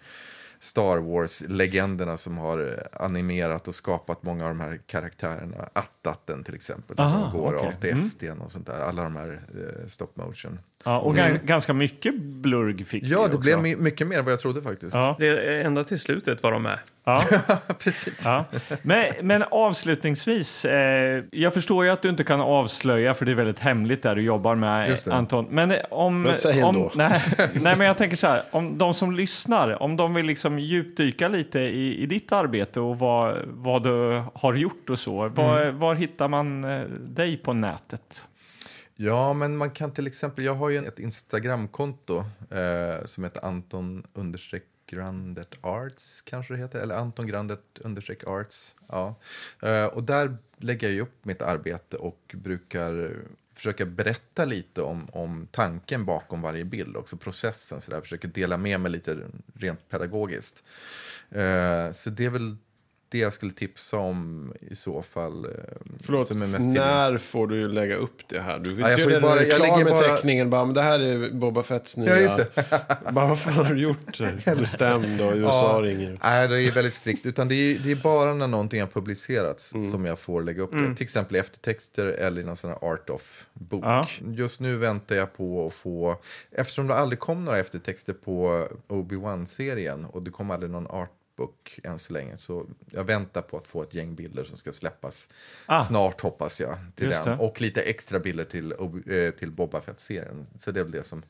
[0.60, 2.60] Star Wars-legenderna som har
[2.94, 5.70] eh, animerat och skapat många av de här karaktärerna.
[5.74, 7.92] Attaten till exempel, där Aha, går okej.
[7.92, 8.00] Mm.
[8.00, 8.80] ATSD och sånt där.
[8.80, 10.60] Alla de här eh, stop motion.
[10.88, 13.38] Ja, och gan- ganska mycket blurg fick Ja, det också.
[13.40, 14.96] blev my- mycket mer än vad jag trodde faktiskt.
[14.96, 16.80] Ja, Det är ända till slutet var de med.
[17.06, 17.24] ja,
[17.80, 18.22] Precis.
[18.26, 18.46] ja.
[18.82, 23.36] Men, men avslutningsvis, eh, jag förstår ju att du inte kan avslöja för det är
[23.36, 24.98] väldigt hemligt där du jobbar med.
[25.08, 25.46] Anton.
[25.50, 26.22] Men eh, om...
[26.22, 26.92] Men säg om ändå.
[26.96, 27.22] nej,
[27.62, 31.28] nej, men jag tänker så här, om de som lyssnar, om de vill liksom djupdyka
[31.28, 35.80] lite i, i ditt arbete och vad, vad du har gjort och så, var, Mm.
[35.80, 38.24] var hittar man eh, dig på nätet?
[39.00, 42.18] Ja, men man kan till exempel, jag har ju ett Instagramkonto
[42.50, 48.76] eh, som heter Anton understreck Grandet Arts kanske det heter, eller Anton Grandet understreck Arts.
[48.88, 49.16] Ja.
[49.62, 53.18] Eh, och där lägger jag ju upp mitt arbete och brukar
[53.54, 57.82] försöka berätta lite om, om tanken bakom varje bild, också processen.
[57.82, 58.02] Så där.
[58.02, 59.18] Försöker dela med mig lite
[59.54, 60.64] rent pedagogiskt.
[61.30, 62.58] Eh, så det är väl
[63.10, 65.46] det jag skulle tipsa om i så fall.
[65.46, 65.52] eh,
[66.04, 68.60] Förlåt, som är mest när får du lägga upp det här?
[68.60, 70.50] Du vill Ja, ju göra bara- bara, jag med bara- teckningen.
[70.50, 72.10] Bara, men det här är Boba Fetts nya.
[72.16, 72.64] Ja, just det.
[73.12, 74.20] bara, vad fan har du gjort?
[74.60, 76.20] Bestämd och USA ringer.
[76.24, 77.26] Nej, det är väldigt strikt.
[77.26, 79.92] Utan det är, det är bara när någonting har publicerats Mm.
[79.92, 80.96] som jag får lägga upp det.
[80.96, 83.84] Till exempel i eftertexter eller i någon sån här art of-bok.
[83.86, 84.08] Ja.
[84.26, 86.22] Just nu väntar jag på att få...
[86.52, 90.88] Eftersom det aldrig kom några eftertexter på Obi-Wan-serien och det kom aldrig någon
[91.38, 92.38] artbook än så länge.
[92.38, 95.30] Så jag väntar på att få ett gäng bilder som ska släppas
[95.66, 95.84] Ah.
[95.84, 96.78] snart hoppas jag.
[96.96, 97.38] Till Just den.
[97.38, 97.44] det.
[97.44, 98.72] Och lite extra bilder till,
[99.08, 100.48] eh, till Boba Fett-serien.
[100.58, 101.24] Så det är väl det som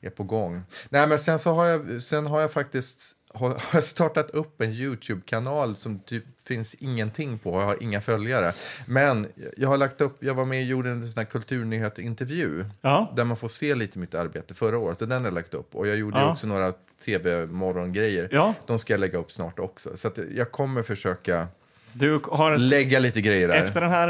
[0.00, 0.62] är på gång.
[0.88, 4.72] Nej, men sen så har jag, sen har jag faktiskt har jag startat upp en
[4.72, 7.60] YouTube-kanal som typ finns ingenting på.
[7.60, 8.52] Jag har inga följare.
[8.86, 9.26] Men
[9.56, 12.64] jag har lagt upp, jag var med och gjorde en sån här kulturnyheter-intervju.
[12.80, 13.12] Ja.
[13.16, 15.02] Där man får se lite mitt arbete förra året.
[15.02, 15.74] Och den har jag lagt upp.
[15.74, 16.32] Och jag gjorde Ja.
[16.32, 16.72] också några
[17.04, 18.28] tv-morgongrejer.
[18.32, 18.54] Ja.
[18.66, 19.96] De ska jag lägga upp snart också.
[19.96, 21.48] Så jag kommer försöka
[21.92, 23.54] Du har ett, lägga lite grejer där.
[23.54, 24.08] efter den här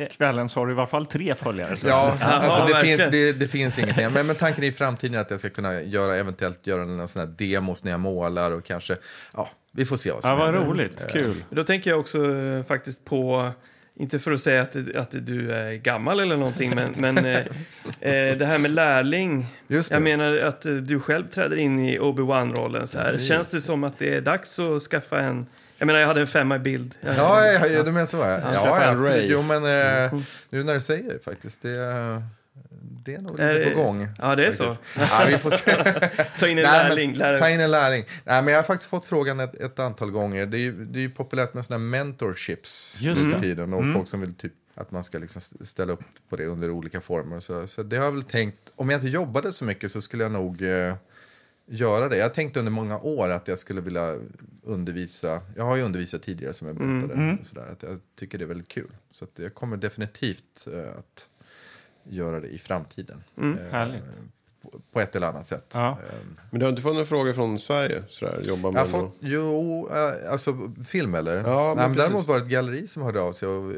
[0.00, 1.76] eh, kvällen så har du i alla fall tre följare.
[1.76, 4.10] Så- Ja, alltså det, finns, det, det finns ingenting.
[4.12, 7.06] Men, men tanken är i framtiden är att jag ska kunna göra, eventuellt göra några
[7.06, 8.96] sådana här demos när jag målar och kanske,
[9.34, 10.70] ja, vi får se vad som Ja, vad händer.
[10.70, 11.02] roligt.
[11.12, 11.44] Kul.
[11.50, 13.50] Då tänker jag också eh, faktiskt på,
[13.96, 17.38] inte för att säga att, du- att du är gammal eller någonting, men, men eh,
[18.00, 19.46] eh, det här med lärling.
[19.68, 19.94] Just det.
[19.94, 22.86] Jag menar att eh, du själv träder in i Obi-Wan-rollen.
[22.86, 23.12] Så här.
[23.12, 23.28] Precis.
[23.28, 25.46] Känns det som att det är dags att skaffa en...
[25.80, 26.94] Jag menar, jag hade en femma i bild.
[27.00, 28.16] Jag, Ja, ja, ja, du menar så.
[28.16, 29.12] Ja, ja, en absolut.
[29.12, 29.26] Ray.
[29.30, 30.20] Jo, men eh,
[30.50, 32.22] nu när du säger det faktiskt, det, är-
[33.04, 34.08] det är nog lite Är det- på gång.
[34.18, 34.70] Ja, det är så.
[34.74, 35.10] faktiskt.
[35.10, 35.70] Ja, vi får se.
[36.38, 37.14] Ta in en Nej, lärling.
[37.14, 37.38] Lärare.
[37.38, 38.04] Ta in en lärling.
[38.24, 40.46] Nej, men jag har faktiskt fått frågan ett, ett antal gånger.
[40.46, 43.34] Det är ju, det är ju populärt med sådana här mentorships Just nu det.
[43.36, 43.72] för tiden.
[43.74, 47.00] Och folk som vill typ att man ska liksom ställa upp på det under olika
[47.00, 47.40] former.
[47.40, 50.22] Så, så det har jag väl tänkt, om jag inte jobbade så mycket så skulle
[50.22, 50.94] jag nog eh,
[51.70, 52.16] göra det.
[52.16, 54.18] Jag har tänkt under många år att jag skulle vilja
[54.62, 55.40] undervisa.
[55.56, 57.36] Jag har ju undervisat tidigare som jag berättade.
[57.40, 58.90] Och sådär, att jag tycker det är väldigt kul.
[59.10, 61.28] Så att jag kommer definitivt eh, att
[62.04, 63.22] göra det i framtiden.
[63.36, 64.02] Eh, Härligt.
[64.92, 65.72] På, ett eller annat sätt.
[65.74, 65.88] Ja.
[65.90, 66.14] Eh,
[66.50, 68.02] Men du har inte fått några frågor från Sverige?
[68.08, 71.36] Sådär, jobba jag med har fått, jo, eh, alltså film eller?
[71.36, 73.48] Ja, men Nej, men däremot var det ett galleri som hörde av sig.
[73.48, 73.76] Och, eh,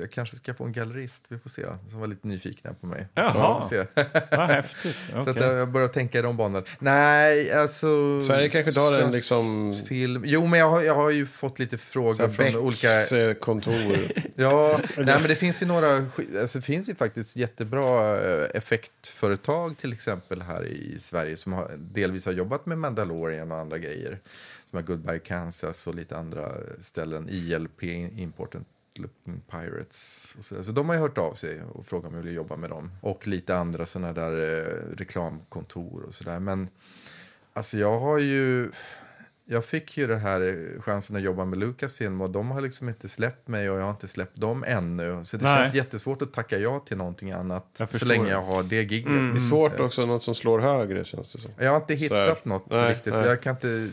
[0.00, 1.62] jag kanske ska få en gallerist, vi får se.
[1.90, 3.06] Som var lite nyfikna på mig.
[3.14, 3.68] Jaha.
[3.68, 3.84] Se.
[4.30, 4.96] Vad häftigt.
[5.12, 5.42] Så att Okej.
[5.48, 6.64] jag börjar tänka i de banorna.
[6.78, 8.20] Nej, alltså...
[8.20, 9.74] Sverige kanske inte har en liksom...
[9.88, 10.22] Film.
[10.26, 13.28] Jo, men jag har, jag har ju fått lite frågor Såhär från Becks olika...
[13.28, 13.74] eh, kontor.
[14.40, 15.96] Ja, nej, men det finns ju några...
[16.40, 21.76] Alltså, det finns ju faktiskt jättebra eh, effektföretag till exempel här i Sverige som har,
[21.78, 24.20] delvis har jobbat med Mandalorian och andra grejer.
[24.70, 27.28] Som har Goodbye Kansas och lite andra ställen.
[27.28, 30.34] ILP, Important Looking Pirates.
[30.38, 32.56] Och så, så de har ju hört av sig och frågat om jag vill jobba
[32.56, 32.90] med dem.
[33.00, 36.40] Och lite andra sådana där eh, reklamkontor och sådär.
[36.40, 36.68] Men
[37.52, 38.70] alltså jag har ju...
[39.50, 42.88] Jag fick ju den här eh, chansen att jobba med Lucasfilm och de har liksom
[42.88, 45.24] inte släppt mig och jag har inte släppt dem ännu.
[45.24, 45.62] Så det Nej.
[45.62, 49.12] känns jättesvårt att tacka ja till någonting annat så länge jag har det gigget.
[49.12, 51.50] Det är svårt också, något som slår högre känns det som.
[51.58, 53.12] Jag har inte hittat något Nej, riktigt.
[53.12, 53.26] nej.
[53.26, 53.90] Jag kan inte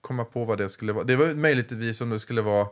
[0.00, 1.04] komma på vad det skulle vara.
[1.04, 2.66] Det var möjligtvis om det skulle vara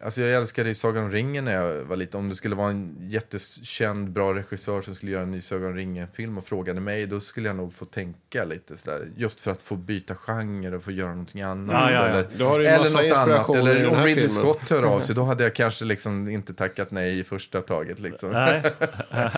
[0.00, 2.20] Alltså jag älskade ju Sagan om ringen när jag var liten.
[2.20, 5.76] Om det skulle vara en jättekänd, bra regissör som skulle göra en ny Sagan om
[5.76, 9.08] ringen-film och frågade mig, då skulle jag nog få tänka lite sådär.
[9.16, 11.74] Just för att få byta genre och få göra någonting annat.
[11.74, 12.06] Ja, ja, ja.
[12.06, 13.48] Eller, Då har du ju eller massa något annat.
[13.48, 14.30] i Eller om Ridley filmen.
[14.30, 17.98] Scott hör av sig, då hade jag kanske liksom inte tackat nej i första taget.
[17.98, 18.30] Liksom.
[18.30, 18.62] Nej.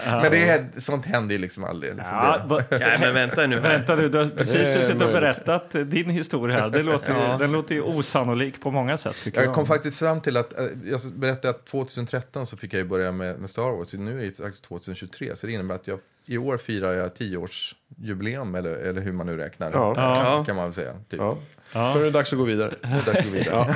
[0.07, 1.94] Men det är, sånt händer ju liksom aldrig.
[1.94, 2.14] Liksom.
[2.16, 3.68] Ja, Nej, men vänta nu här.
[3.68, 6.68] Vänta du, du har precis suttit och berättat din historia.
[6.68, 9.48] Det låter, ju- Den låter ju osannolik på många sätt tycker jag.
[9.48, 12.84] Jag kom faktiskt fram till att, eh, jag berättade att 2013 så fick jag ju
[12.84, 13.94] börja med, med Star Wars.
[13.94, 18.55] Nu är det faktiskt 2023, så det innebär att jag i år firar jag tioårsjubileum,
[18.55, 19.70] eller, eller hur man nu räknar.
[19.72, 19.94] Ja.
[19.97, 20.44] Ja.
[20.44, 20.92] Kan man väl säga.
[21.09, 21.20] Typ.
[21.20, 21.38] Ja.
[21.72, 22.74] Då är det dags att gå vidare.
[22.82, 23.74] Det är dags att gå vidare.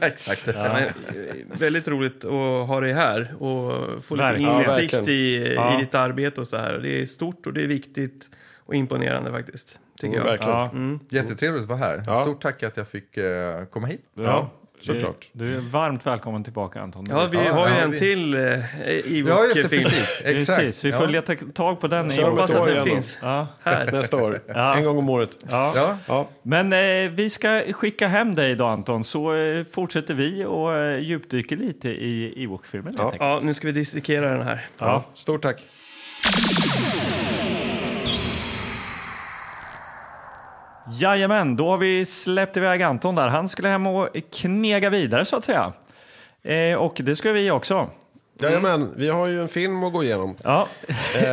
[0.06, 0.46] Exakt.
[0.46, 4.36] Ja, men, eh, väldigt roligt att ha dig här och få lite.
[4.38, 5.78] Ja, insikt i, Ja.
[5.78, 6.78] i ditt arbete och så här.
[6.78, 8.30] Det är stort och det är viktigt
[8.66, 10.24] och imponerande faktiskt, tycker jag.
[10.24, 11.00] Verkligen.
[11.08, 12.02] Ja, Jättetrevligt att vara här.
[12.06, 12.16] Ja.
[12.16, 14.04] Stort tack att jag fick eh, komma hit.
[14.14, 15.28] Ja, såklart.
[15.32, 17.06] Du, du är varmt välkommen tillbaka Anton.
[17.10, 19.18] Ja, vi Ja, har ju ja, en vi- till eh, Ja, just det.
[19.18, 20.22] Ewok-film Precis.
[20.24, 20.58] Exakt.
[20.58, 20.98] Precis, vi Ja.
[20.98, 22.10] får leta tag på den.
[22.24, 23.46] om Hoppas att år den finns Ja.
[23.62, 23.92] här.
[23.92, 24.40] Nästa år.
[24.46, 24.74] Ja.
[24.76, 25.36] En gång om året.
[25.50, 25.72] Ja.
[25.76, 25.98] Ja.
[26.08, 26.28] Ja.
[26.42, 30.98] Men eh, vi ska skicka hem dig då Anton, så eh, fortsätter vi och eh,
[31.00, 32.94] djupdyker lite i Ewok-filmen.
[32.98, 33.12] Ja.
[33.18, 34.66] Ja, nu ska vi dissekera den här.
[34.78, 35.04] Ja.
[35.14, 35.60] Stort tack.
[40.92, 43.28] Jajamän, då har vi släppt iväg Anton där.
[43.28, 45.72] Han skulle hem och knega vidare så att säga.
[46.42, 47.90] Eh, och det ska vi också.
[48.40, 50.36] Jajamän, vi har ju en film att gå igenom.
[50.44, 50.68] Ja,
[51.14, 51.24] Eh,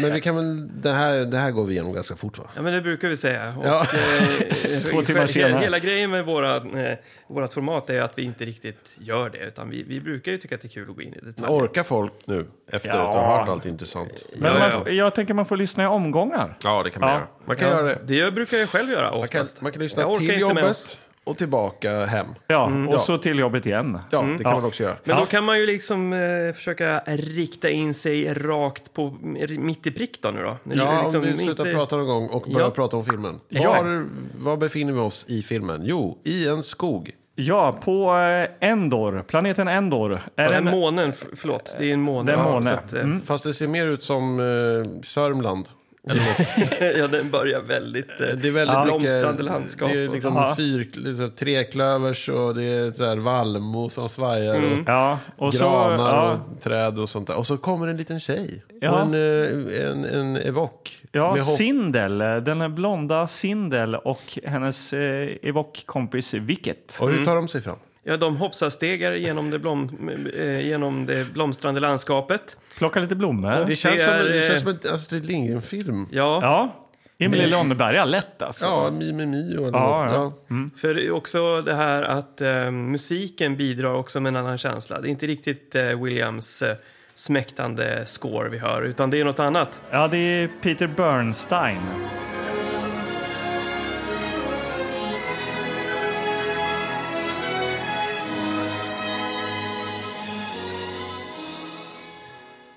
[0.00, 2.44] men vi kan väl, det här, det här går vi igenom ganska fort va?
[2.56, 3.54] Ja, men det brukar vi säga.
[3.58, 3.80] Och, Ja.
[3.80, 5.60] eh, Två timmar senare.
[5.62, 6.98] Hela grejen med våra, eh,
[7.28, 9.38] vårt format är att vi inte riktigt gör det.
[9.38, 11.50] Utan vi, vi brukar ju tycka att det är kul att gå in i detaljer.
[11.64, 13.08] Orkar folk nu efter Ja.
[13.08, 14.26] att ha hört allt intressant?
[14.36, 16.56] men Ja, man, jag tänker man får lyssna i omgångar.
[16.64, 17.16] Ja, det kan man Ja.
[17.16, 17.26] göra.
[17.44, 17.98] Man kan göra det.
[18.02, 19.60] Det brukar jag själv göra Man kan, oftast.
[19.62, 20.72] man kan lyssna till inte med oss.
[20.72, 22.26] jobbet och tillbaka hem.
[22.46, 22.88] Ja, Mm.
[22.88, 22.98] och Ja.
[22.98, 23.98] så till jobbet igen.
[24.10, 24.56] Ja, det kan Ja.
[24.56, 24.96] man också göra.
[25.04, 29.16] Men då kan man ju liksom eh, försöka rikta in sig rakt på
[29.48, 30.56] mitt i prick då nu då.
[30.74, 32.70] Ja, liksom om vi slutar inte- prata någon gång och börjar Ja.
[32.70, 33.40] prata om filmen.
[33.50, 34.06] Var,
[34.44, 35.80] var befinner vi oss i filmen?
[35.84, 37.10] Jo, i en skog.
[37.34, 40.20] Ja, på eh, Endor, planeten Endor.
[40.36, 42.34] Är en, månen, förlåt, det är en måne.
[42.74, 43.20] Att, eh, Mm.
[43.20, 45.68] Fast det ser mer ut som eh, Sörmland.
[46.98, 48.10] ja, den börjar väldigt...
[48.20, 48.84] eh, Det är väldigt Ja.
[48.84, 49.00] mycket...
[49.00, 50.54] blomstrande landskap Det är och- liksom Ja.
[50.56, 54.54] fyr, liksom treklövers och det är så här vallmo som svajar.
[54.64, 57.36] Och ja, och så, granar ja, och träd och sånt där.
[57.38, 58.62] Och så kommer en liten tjej.
[58.80, 58.90] Ja.
[58.90, 61.02] Och en, eh, en, en evok.
[61.12, 66.98] ja, Sindel, den är blonda Sindel och hennes eh, Evok-kompis Wicket.
[67.00, 67.76] Och hur tar de sig fram?
[68.02, 69.90] Ja, de hoppsarstegar genom det, blom,
[70.36, 72.56] eh, genom det blomstrande landskapet.
[72.78, 73.64] Plocka lite blommor.
[73.66, 76.06] Det känns, som, är, det eh, känns som en Astrid Lindgren-film.
[76.10, 76.76] Ja, Ja,
[77.18, 78.64] Emil i Lönneberga, lätt alltså.
[78.64, 80.34] Ja, Mi Mi Mi och Ja, något.
[80.48, 80.54] ja.
[80.56, 80.70] ja.
[80.80, 85.00] för det är också det här att eh, musiken bidrar också med en annan känsla.
[85.00, 86.76] Det är inte riktigt eh, Williams eh,
[87.14, 89.80] smäktande score vi hör, utan det är något annat.
[89.90, 91.80] Ja, det är Peter Bernstein.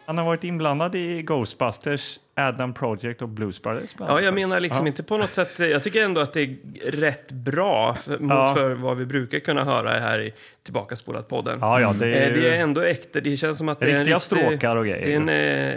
[0.05, 3.95] Han har varit inblandad i Ghostbusters, Adam Project och Blues Brothers.
[3.99, 4.88] Ja, jag menar liksom Ja.
[4.88, 5.59] inte på något sätt...
[5.59, 6.55] Jag tycker ändå att det är
[6.91, 8.53] rätt bra för, mot Ja.
[8.55, 11.57] för vad vi brukar kunna höra här i Tillbakaspolat-podden.
[11.61, 13.19] Ja, ja, det är, Eh, Det är ändå äkta.
[13.21, 15.01] Det känns som att det är en riktig-.
[15.03, 15.30] Det är en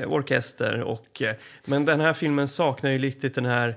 [0.02, 0.82] eh, orkester.
[0.82, 1.34] Och, eh,
[1.66, 3.76] men den här filmen saknar ju lite den här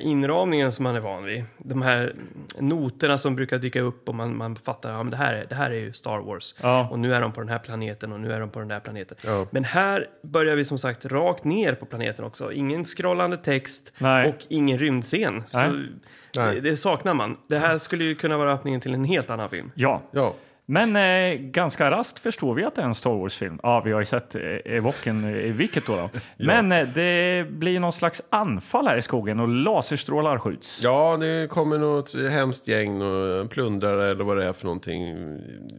[0.00, 1.44] inramningen som man är van vid.
[1.58, 2.14] De här
[2.58, 5.46] noterna som brukar dyka upp och man, man fattar att ja, men det, här är,
[5.48, 6.54] det här är ju Star Wars.
[6.62, 6.88] Ja.
[6.90, 8.80] Och nu är de på den här planeten och nu är de på den här
[8.80, 9.16] planeten.
[9.24, 9.46] Ja.
[9.50, 12.52] Men här börjar vi som sagt rakt ner på planeten också.
[12.52, 14.28] Ingen scrollande text Nej.
[14.28, 15.42] och ingen rymdscen.
[15.46, 16.54] Så Nej.
[16.54, 17.36] det, det saknar man.
[17.48, 19.70] Det här skulle ju kunna vara öppningen till en helt annan film.
[19.74, 20.34] Ja, ja.
[20.66, 23.58] Men eh, ganska raskt förstår vi att det är en Star Wars-film.
[23.62, 25.96] Ja, vi har ju sett eh, Evoken i vilket då.
[25.96, 26.10] då.
[26.44, 30.80] Men eh, det blir någon slags anfall här i skogen och laserstrålar skjuts.
[30.82, 35.16] Ja, det kommer något hemskt gäng och plundrare eller vad det är för någonting.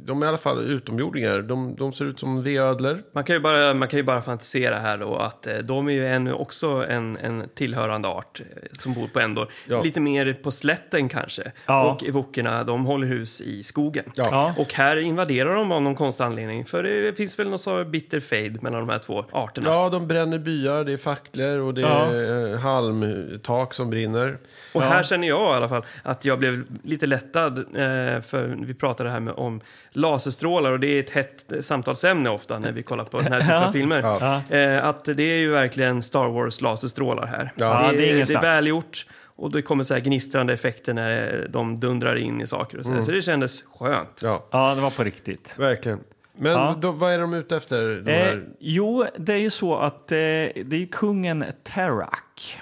[0.06, 1.42] De är i alla fall utomjordingar.
[1.42, 3.04] De, de ser ut som veödlor.
[3.12, 5.94] Man kan ju bara, man kan ju bara fantisera här då att eh, de är
[5.94, 9.48] ju ännu också en, en tillhörande art eh, som bor på Endor.
[9.68, 9.82] Ja.
[9.82, 11.52] Lite mer på slätten kanske.
[11.66, 11.92] Ja.
[11.92, 14.06] Och evokerna, de håller hus i skogen.
[14.16, 14.28] Ja.
[14.32, 14.54] Ja.
[14.58, 16.66] Och här invaderar de av någon konstig anledning.
[16.66, 19.70] För det finns väl någon sorts bitter fade mellan de här två arterna.
[19.70, 24.38] Ja, de bränner byar, det är facklor och det är eh, halmtak som brinner.
[24.74, 24.88] Och Ja.
[24.88, 29.10] här känner jag i alla fall att jag blev lite lättad eh, för vi pratade
[29.10, 29.62] här med, om
[29.92, 33.56] laserstrålar och det är ett hett samtalsämne ofta när vi kollar på den här typen
[33.56, 33.66] Ja.
[33.68, 34.02] av filmer.
[34.02, 34.42] Ja.
[34.58, 37.52] Eh, att det är ju verkligen Star Wars laserstrålar här.
[37.56, 41.48] Ja, det, det är det är välgjort och det kommer så här gnistrande effekter när
[41.50, 44.20] de dundrar in i saker och så, så det kändes skönt.
[44.24, 45.56] Ja, Ja, det var på riktigt.
[45.60, 46.00] verkligen.
[46.38, 46.76] Men Ja.
[46.82, 48.02] då, vad är de ute efter?
[48.02, 52.60] De Eh, jo, det är ju så att eh, det är kungen Terak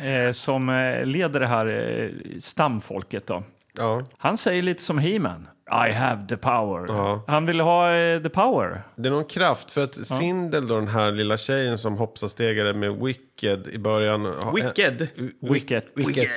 [0.00, 2.10] eh, som eh, leder det här eh,
[2.40, 3.26] stamfolket.
[3.26, 3.42] Då.
[3.72, 5.48] Ja, Han säger lite som He-Man.
[5.70, 6.84] I have the power.
[6.88, 7.24] Ja.
[7.26, 8.82] Han vill ha eh, the power.
[8.96, 9.70] det är någon kraft.
[9.70, 14.24] För att Sindel, då, den här lilla tjejen som hoppsastegade med Wicked i början.
[14.24, 15.02] har- Wicked.
[15.02, 15.08] Eh,
[15.52, 15.84] Wicket.
[15.94, 16.28] Wicked.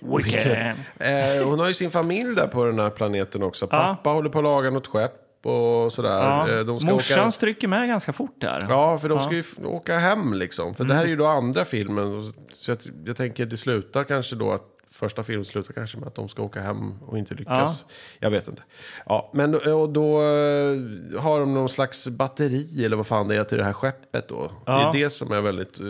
[0.00, 0.76] Wicket.
[0.98, 3.66] Eh, hon har ju sin familj där på den här planeten också.
[3.66, 5.12] Pappa håller på att laga något skepp.
[5.46, 6.10] och sådär.
[6.22, 6.48] Ja.
[6.50, 7.30] Eh, De ska Morsan åka...
[7.30, 8.66] stryker med ganska fort där.
[8.68, 10.74] Ja, för de ska ju f- åka hem liksom.
[10.74, 12.32] För det här är ju då andra filmen.
[12.52, 14.62] Så jag, jag tänker det slutar kanske då att
[14.94, 17.86] första filmen slutar kanske med att de ska åka hem och inte lyckas.
[18.20, 18.62] Jag vet inte.
[19.06, 23.44] Ja, men och då eh, har de någon slags batteri eller vad fan det är
[23.44, 24.50] till det här skeppet då.
[24.66, 24.72] Ja.
[24.92, 25.86] Det är det som är väldigt, eh,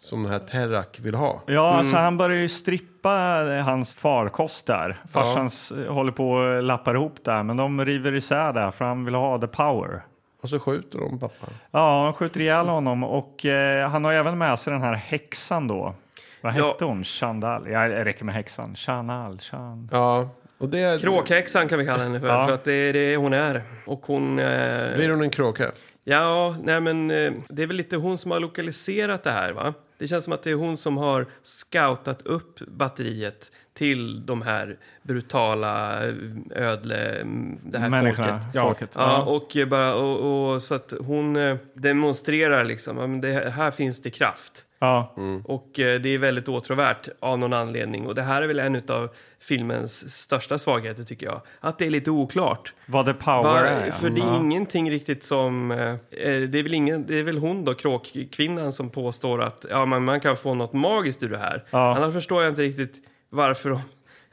[0.00, 1.42] som den här Terrak vill ha.
[1.46, 4.96] Ja, alltså han börjar ju strippa eh, hans farkost där.
[5.12, 9.04] Farsan s- håller på och lappar ihop där, men de river isär där för han
[9.04, 10.02] vill ha the power.
[10.42, 11.46] Och så skjuter de pappa.
[11.70, 15.66] Ja, han skjuter ihjäl honom och eh, han har även med sig den här häxan
[15.68, 15.94] då.
[16.40, 16.72] Vad Ja.
[16.72, 17.04] hette hon?
[17.04, 17.70] Chandal?
[17.70, 18.74] Ja, det räcker med häxan.
[18.76, 19.88] Chanal, Chan.
[19.92, 20.98] Ja, och det är...
[20.98, 22.46] Kråkhäxan kan vi kalla henne för, Ja.
[22.46, 23.62] för att det är det hon är.
[23.86, 24.38] Och hon...
[24.38, 25.70] Eh, Blir hon en kråka?
[26.04, 29.74] Ja, nej men eh, det är väl lite hon som har lokaliserat det här va?
[29.98, 34.76] Det känns som att det är hon som har scoutat upp batteriet till de här
[35.02, 36.14] brutala eh,
[36.54, 37.22] ödle,
[37.62, 38.48] det här Människorna, folket.
[38.54, 38.62] ja.
[38.62, 38.90] folket.
[38.94, 44.02] Ja, och, eh, bara, och, och så att hon eh, demonstrerar liksom, det, här finns
[44.02, 44.64] det kraft.
[44.80, 45.14] Ja.
[45.44, 48.06] Och eh, det är väldigt åtråvärt av någon anledning.
[48.06, 49.08] Och det här är väl en av
[49.40, 51.40] filmens största svagheter tycker jag.
[51.60, 52.72] Att det är lite oklart.
[52.86, 53.90] Vad the power Va, är.
[53.90, 54.36] för det är Ja.
[54.36, 55.70] ingenting riktigt som...
[55.70, 55.76] Eh,
[56.10, 60.04] det, är väl ingen, det är väl hon då, kråkkvinnan, som påstår att ja, man,
[60.04, 61.64] man kan få något magiskt ur det här.
[61.70, 61.96] Ja.
[61.96, 62.94] Annars förstår jag inte riktigt
[63.30, 63.80] varför de...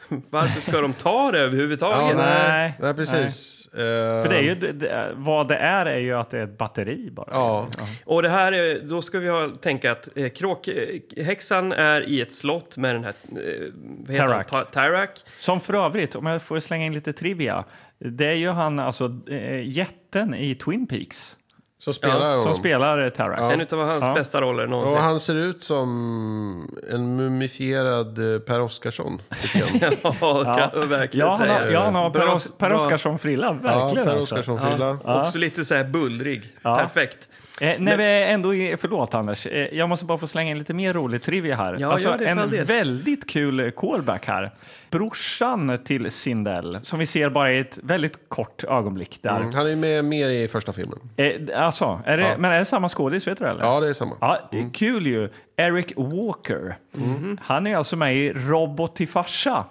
[0.29, 2.17] Varför ska de ta det överhuvudtaget?
[2.17, 2.49] nej.
[2.49, 3.53] Nej, nej precis.
[3.73, 3.79] Eh,
[4.23, 6.57] För det är ju, det- det, vad det är är ju att det är ett
[6.57, 7.27] batteri bara.
[7.31, 7.67] Ja,
[8.05, 12.33] Och det här är, då ska vi ha, tänka att eh, kråkhäxan är i ett
[12.33, 13.13] slott med den här...
[13.31, 13.71] Eh,
[14.07, 14.51] vad heter Tarak.
[14.51, 14.63] han?
[14.65, 15.09] Ta- Tarak.
[15.39, 17.63] Som för övrigt, om jag får slänga in lite trivia,
[17.99, 21.36] det är ju han, alltså äh, jätten i Twin Peaks
[21.79, 22.43] så spelar Ja, honom.
[22.43, 23.53] som spelar eh, Tarak.
[23.53, 24.13] En av hans Ja.
[24.13, 24.97] bästa roller någonsin.
[24.97, 29.21] Och han ser ut som en mumifierad eh, Per Oscarsson.
[29.41, 29.93] tycker jag.
[30.21, 32.73] ja, kan verkligen Ja, han har, ja, han har Per, Os- per.
[32.73, 34.05] Oscarsson-frilla, ja, verkligen.
[34.07, 34.35] Per alltså.
[34.35, 34.97] Oscarsson-frilla.
[35.21, 36.41] Också lite så här bullrig.
[36.61, 36.77] Ja.
[36.77, 37.29] Perfekt.
[37.61, 40.73] Eh, när vi ändå är, förlåt Anders, eh, jag måste bara få slänga in lite
[40.73, 41.77] mer rolig trivia här.
[41.79, 42.65] Ja, alltså, det en del.
[42.65, 44.51] väldigt kul eh, callback här.
[44.91, 49.37] Brorsan till Sindel, som vi ser bara i ett väldigt kort ögonblick där.
[49.37, 50.99] Mm, han är med mer i första filmen.
[51.15, 52.37] Eh, alltså, är det, Ja.
[52.37, 53.63] men är det samma skådis, vet du det, eller?
[53.63, 54.15] Ja, det är samma.
[54.21, 55.29] Ja, Kul ju.
[55.57, 56.77] Eric Walker.
[56.97, 57.37] Mm.
[57.41, 59.65] Han är alltså med i Robot till farsa.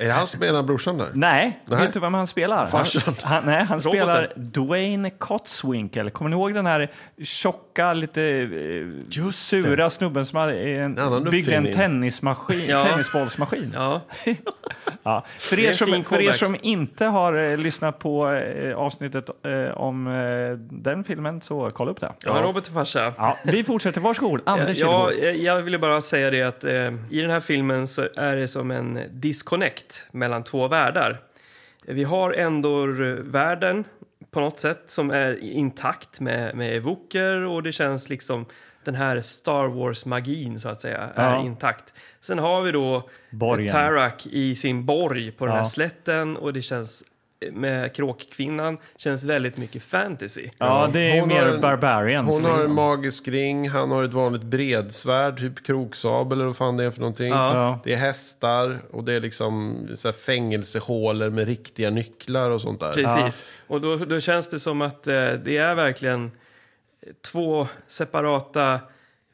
[0.00, 1.10] Är det han som spelar brorsan där?
[1.14, 1.80] Nej, Nej.
[1.80, 2.66] vet du vem han spelar?
[2.66, 3.14] Farsan.
[3.22, 6.10] Han, nej, han spelar Dwayne Cotswinkle.
[6.10, 6.90] Kommer ni ihåg den här
[7.22, 12.84] tjocka, lite eh, sura snubben som hade en, annan byggde en tennismaskin, Ja.
[12.84, 13.72] tennisbollsmaskin?
[13.74, 14.00] Ja.
[15.02, 15.24] Ja.
[15.38, 19.30] För, Det er en som, för er som inte har eh, lyssnat på eh, avsnittet
[19.44, 22.12] eh, om eh, den filmen, så kolla upp det.
[22.24, 23.12] Ja, Robert och farsa.
[23.18, 24.00] Ja, vi fortsätter.
[24.00, 24.40] Varsågod.
[24.46, 26.72] Anders Ja, eh, jag ville bara säga det att eh,
[27.10, 31.20] i den här filmen så är det som en disconnect mellan två världar.
[31.86, 33.84] Vi har Endor-världen
[34.30, 38.46] på något sätt som är intakt med, med evoker och det känns liksom
[38.84, 41.44] den här Star Wars-magin så att säga är Ja.
[41.44, 41.94] intakt.
[42.20, 43.68] Sen har vi då Borgen.
[43.72, 45.58] Tarak i sin borg på den Ja.
[45.60, 47.04] här slätten och det känns
[47.52, 50.48] med kråkkvinnan känns väldigt mycket fantasy.
[50.58, 52.34] Ja, det är Hon mer en- barbarians.
[52.34, 52.74] Hon har en liksom.
[52.74, 57.00] magisk ring, han har ett vanligt bredsvärd, typ kroksabel eller vad fan det är för
[57.00, 57.28] någonting.
[57.28, 57.80] Ja.
[57.84, 62.92] Det är hästar och det är liksom så fängelsehålor med riktiga nycklar och sånt där.
[62.92, 63.44] Precis.
[63.66, 66.30] Och då, då känns det som att eh, det är verkligen
[67.32, 68.80] två separata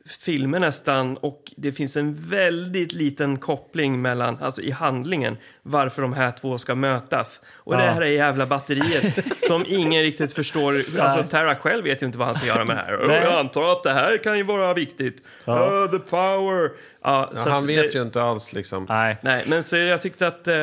[0.08, 6.12] filmer nästan och det finns en väldigt liten koppling mellan, alltså i handlingen, varför de
[6.12, 7.40] här två ska mötas.
[7.54, 7.90] Och det Ja.
[7.90, 10.74] här är jävla batteriet som ingen riktigt förstår.
[11.00, 13.06] Alltså Tara själv vet ju inte vad han ska göra med det här.
[13.06, 13.20] Nej.
[13.22, 15.22] jag antar att det här kan ju vara viktigt.
[15.44, 15.70] Ja.
[15.84, 16.70] Uh, the power.
[17.02, 18.86] Ja, så Ja, han vet det, ju inte alls liksom.
[18.88, 19.16] Nej.
[19.22, 20.54] Nej, men så jag tyckte att eh,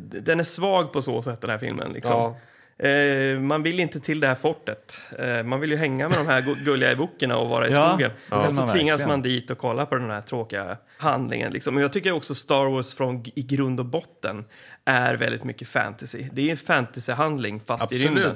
[0.00, 1.92] den är svag på så sätt, den här filmen.
[1.92, 2.34] Liksom.
[2.78, 5.00] Eh, man vill inte till det här fortet.
[5.18, 7.88] Eh, man vill ju hänga med de här gu- gulliga evokerna och vara i Ja,
[7.90, 8.10] skogen.
[8.30, 8.42] ja.
[8.42, 9.08] Men så Ja, tvingas verkligen.
[9.08, 11.52] man dit och kolla på den här tråkiga handlingen.
[11.52, 11.76] Liksom.
[11.76, 14.44] Och jag tycker också Star Wars från i grund och botten
[14.84, 16.28] är väldigt mycket fantasy.
[16.32, 18.34] Det är en fantasyhandling fast i rymden.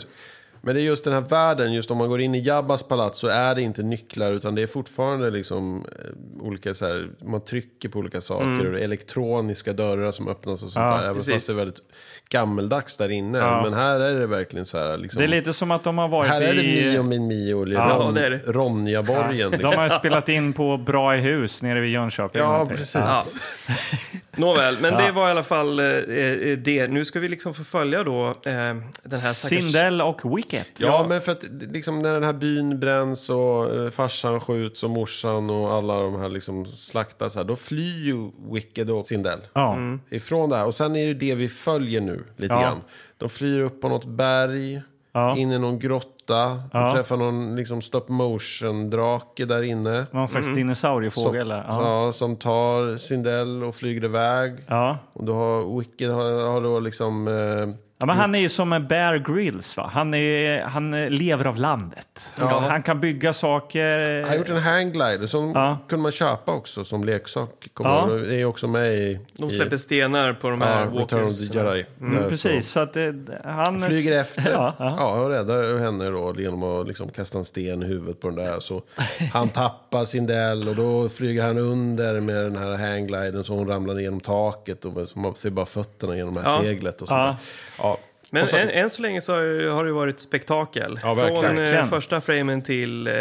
[0.62, 3.18] Men det är just den här världen, just om man går in i Jabbas palats
[3.18, 7.40] så är det inte nycklar utan det är fortfarande liksom eh, olika så här, man
[7.40, 11.02] trycker på olika saker och det är elektroniska dörrar som öppnas och sånt Ja, där.
[11.04, 11.34] Även precis.
[11.34, 11.80] fast det är väldigt
[12.28, 13.38] gammeldags där inne.
[13.38, 13.62] Ja.
[13.62, 15.18] Men här är det verkligen så här liksom.
[15.18, 16.90] Det är lite som att de har varit här är det i...
[16.90, 18.40] Mio min Mio, eller Ja, Ron, det det.
[18.46, 19.50] Ronjaborgen.
[19.50, 19.74] De Liksom.
[19.78, 22.42] har spelat in på Bra i hus nere vid Jönköping.
[22.42, 23.00] Ja, precis.
[24.38, 24.44] Ja.
[24.46, 25.00] Nåväl, men Ja.
[25.06, 26.88] det var i alla fall eh, eh, det.
[26.88, 29.34] Nu ska vi liksom få följa då eh, den här stackars...
[29.62, 30.68] Sindel och Wicket.
[30.80, 34.90] Ja, men för att liksom, när den här byn bränns och eh, farsan skjuts och
[34.90, 39.78] morsan och alla de här liksom slaktas här, då flyr ju Wicked och Sindel Ja.
[40.10, 40.66] ifrån det här.
[40.66, 42.60] Och sen är det det vi följer nu lite Ja.
[42.60, 42.78] grann.
[43.18, 44.82] De flyr upp på något berg.
[45.12, 45.36] Ja.
[45.36, 46.08] in i någon grotta.
[46.28, 46.84] Ja.
[46.84, 50.06] Och träffar någon liksom, stop motion-drake där inne.
[50.10, 51.48] Någon slags dinosauriefågel.
[51.48, 52.04] Som, ja.
[52.04, 54.64] ja, som tar Sindel och flyger iväg.
[54.66, 54.98] Ja.
[55.12, 57.28] Och då har Wicked har, har då liksom...
[57.28, 59.76] Eh, Ja, men han är ju som en Bear Grylls.
[59.76, 59.90] Va?
[59.92, 62.32] Han, är, han eh, lever av landet.
[62.36, 64.20] Han kan bygga saker.
[64.20, 65.78] han har gjort en hangglider som Ja.
[65.88, 67.68] kunde man köpa också som leksak.
[67.78, 68.06] Ja.
[68.06, 69.20] Det är också med i...
[69.32, 71.84] De i- släpper stenar på de ja, här Return of the Jedi.
[72.00, 73.14] Mm, precis, så att det,
[73.44, 73.80] han...
[73.82, 74.42] Flyger efter.
[74.52, 75.20] Ja, Ja, ja.
[75.22, 78.60] och räddar henne då genom att liksom kasta en sten i huvudet på den där.
[78.60, 78.82] Så
[79.32, 83.68] han tappar sin del och då flyger han under med den här hanggliden så hon
[83.68, 86.62] ramlar ner genom taket och man ser bara fötterna genom det här Ja.
[86.62, 87.36] seglet och sånt
[87.78, 87.84] Ja.
[87.84, 87.98] Ja.
[88.30, 89.42] Men så- än, än så länge så har
[89.84, 91.00] det- det varit spektakel.
[91.02, 91.14] Ja.
[91.14, 91.86] Från eh, Verkligen.
[91.86, 93.14] första framen till, eh,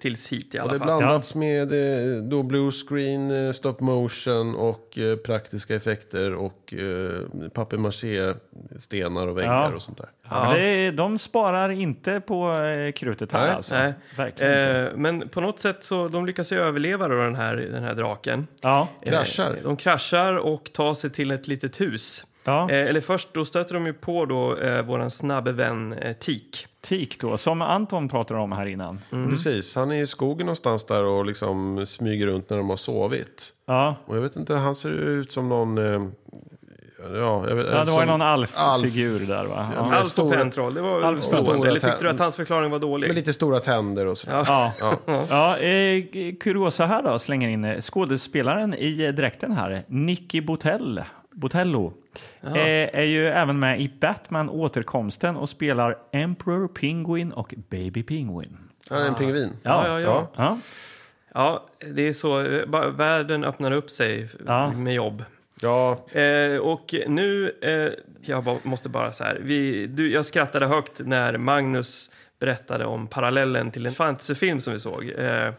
[0.00, 0.86] tills hit i Och alla det fall.
[0.86, 7.48] blandats med eh, då blue screen, eh, stop motion och eh, praktiska effekter och eh,
[7.54, 8.34] papier-maché,
[8.78, 9.74] stenar och väggar Ja.
[9.74, 10.08] och sånt där.
[10.30, 13.50] Ja, men det, de sparar inte på eh, krutet här Nej.
[13.56, 13.74] alltså.
[13.74, 13.92] Nej.
[14.16, 14.84] Verkligen.
[14.86, 17.94] Eh, men på något sätt så de lyckas ju överleva då den här, den här
[17.94, 18.46] draken.
[18.62, 19.50] Ja, Kraschar.
[19.50, 22.24] Eh, de kraschar och tar sig till ett litet hus.
[22.44, 22.70] Ja.
[22.70, 26.66] Eh, eller först då stöter de ju på då eh, våran snabbe vän eh, Tik.
[26.80, 29.00] Tik då, som Anton pratade om här innan.
[29.30, 33.52] Precis, han är i skogen någonstans där och liksom smyger runt när de har sovit.
[33.66, 35.78] Ja, Och jag vet inte, han ser ut som någon...
[35.78, 36.02] Eh,
[37.14, 39.66] ja, jag vet, ja det var ju någon Alf-figur där va?
[39.76, 41.68] Ja, Alf och stora- Pentroll, det var Alf stående.
[41.68, 43.06] Eller tyckte du att hans förklaring var dålig?
[43.08, 44.44] Med lite stora tänder och sådär.
[44.46, 44.72] Ja.
[44.80, 44.96] Ja.
[45.30, 46.04] Ja, eh,
[46.40, 51.02] kuriosa här då, slänger in eh, skådespelaren i eh, dräkten här, Nicky Botell,
[51.42, 51.92] Botello,
[52.42, 52.52] eh,
[52.94, 58.56] är ju även med i Batman återkomsten och spelar Emperor Penguin och Baby Penguin.
[58.90, 59.50] Han är en pingvin.
[59.62, 60.28] Ja, ja, ja.
[60.36, 60.58] Ja,
[61.34, 62.36] Ja, det är så.
[62.96, 64.72] Världen öppnar upp sig Ja.
[64.72, 65.24] med jobb.
[65.62, 69.38] Ja, Eh, och nu, eh, jag måste bara så här.
[69.42, 74.78] Vi, du, jag skrattade högt när Magnus berättade om parallellen till en fantasyfilm som vi
[74.78, 75.10] såg.
[75.18, 75.52] Eh,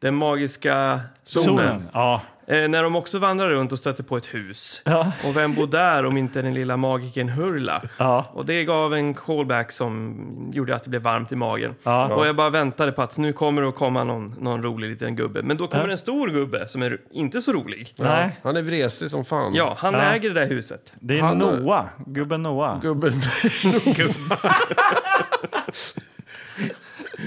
[0.00, 1.46] den magiska zonen.
[1.46, 1.88] zonen.
[1.92, 2.22] Ja.
[2.50, 4.82] Eh, när de också vandrar runt och stöter på ett hus.
[4.84, 5.12] Ja.
[5.24, 7.82] Och vem bor där om inte den lilla magikern Hurla?
[7.98, 8.24] Ja.
[8.32, 10.16] Och det gav en callback som
[10.52, 11.74] gjorde att det blev varmt i magen.
[11.82, 12.06] Ja.
[12.14, 15.16] Och jag bara väntade på att nu kommer det att komma någon, någon rolig liten
[15.16, 15.42] gubbe.
[15.42, 15.90] Men då kommer Ja.
[15.90, 17.94] en stor gubbe som är inte så rolig.
[17.98, 19.54] Nej, han är vresig som fan.
[19.54, 20.00] Ja, han Ja.
[20.00, 20.92] äger det där huset.
[21.00, 22.80] det är Han- Noah, gubben Noah.
[22.80, 23.12] Gubben...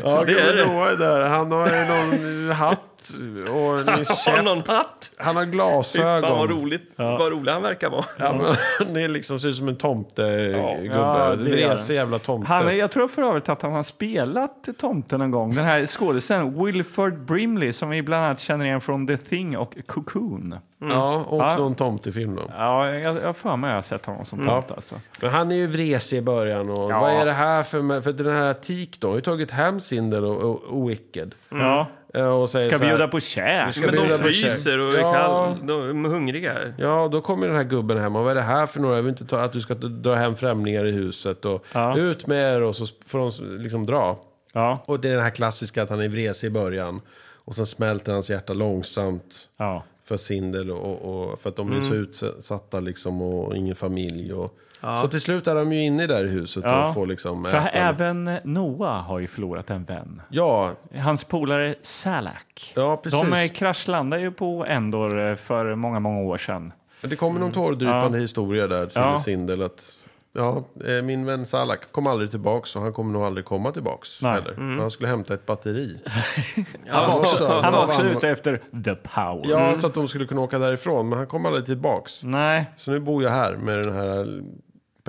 [0.03, 0.65] ja, Det är gubben det.
[0.73, 1.27] Noah är där.
[1.27, 2.90] Han har ju någon hatt
[3.53, 4.45] och en Har käpp.
[4.45, 5.11] någon hatt?
[5.17, 6.47] Han har Fy fan vad glasögon.
[6.47, 6.81] roligt.
[6.95, 8.05] Vad rolig han verkar vara.
[8.19, 8.55] Ja, men,
[8.87, 10.85] han är liksom, ser ut som en tomtegubbe.
[10.95, 12.47] Ja, Vresig jävla tomte.
[12.47, 15.55] Han, jag tror för övrigt att han har spelat tomten någon gång.
[15.55, 19.75] Den här skådisen Wilford Brimley som vi bland annat känner igen från The Thing och
[19.87, 20.55] Cocoon.
[20.89, 21.57] Ja, och Ja.
[21.57, 22.41] någon tomtefilm då.
[22.57, 24.73] Ja, jag har för mig att jag har sett honom som tomte.
[24.73, 24.95] Alltså.
[25.21, 26.69] Men han är ju vresig i början.
[26.69, 26.99] Och Ja.
[26.99, 28.01] Vad är det här för...
[28.01, 31.35] För den här Tik då har ju tagit hem Sindel och, och, och Wicked.
[31.49, 33.73] Ja, Eh, Och säger ska så här- bjuda på käk.
[33.75, 35.13] ska Men de fryser och är Ja.
[35.13, 36.57] kall, de är hungriga.
[36.77, 38.15] Ja, då kommer den här gubben hem.
[38.15, 38.95] Och vad är det här för några?
[38.95, 41.45] Jag vill inte ta, att du ska dra hem främlingar i huset.
[41.45, 41.97] Och Ja.
[41.97, 44.19] Ut med er och så får de liksom dra.
[44.53, 47.01] Ja, Och det är den här klassiska att han är vresig i början.
[47.45, 49.83] Och sen smälter hans hjärta långsamt ja.
[50.05, 54.33] för Sindel och, och, och för att de är så utsatta liksom och ingen familj.
[54.33, 55.01] Och, Ja.
[55.01, 56.87] Så till slut är de ju inne där i huset Ja.
[56.87, 57.69] och får liksom För äta.
[57.69, 60.21] även Noah har ju förlorat en vän.
[60.29, 62.73] Ja, Hans polare Salak.
[62.75, 63.21] ja, precis.
[63.21, 66.73] De eh, kraschlandade ju på Endor eh, för många, många år sedan.
[67.01, 69.17] Det kommer någon tårdrypande historia där till Ja.
[69.17, 69.61] Sindel.
[69.61, 69.83] Att,
[70.33, 74.21] ja, eh, min vän Salak kom aldrig tillbaks och han kommer nog aldrig komma tillbaks.
[74.21, 74.33] Nej.
[74.33, 74.79] Heller.
[74.81, 75.97] Han skulle hämta ett batteri.
[76.87, 79.45] Ja, var också- Han var också ute efter the power.
[79.49, 81.09] Ja, så att de skulle kunna åka därifrån.
[81.09, 82.23] Men han kom aldrig tillbaks.
[82.23, 84.41] Nej, Så nu bor jag här med den här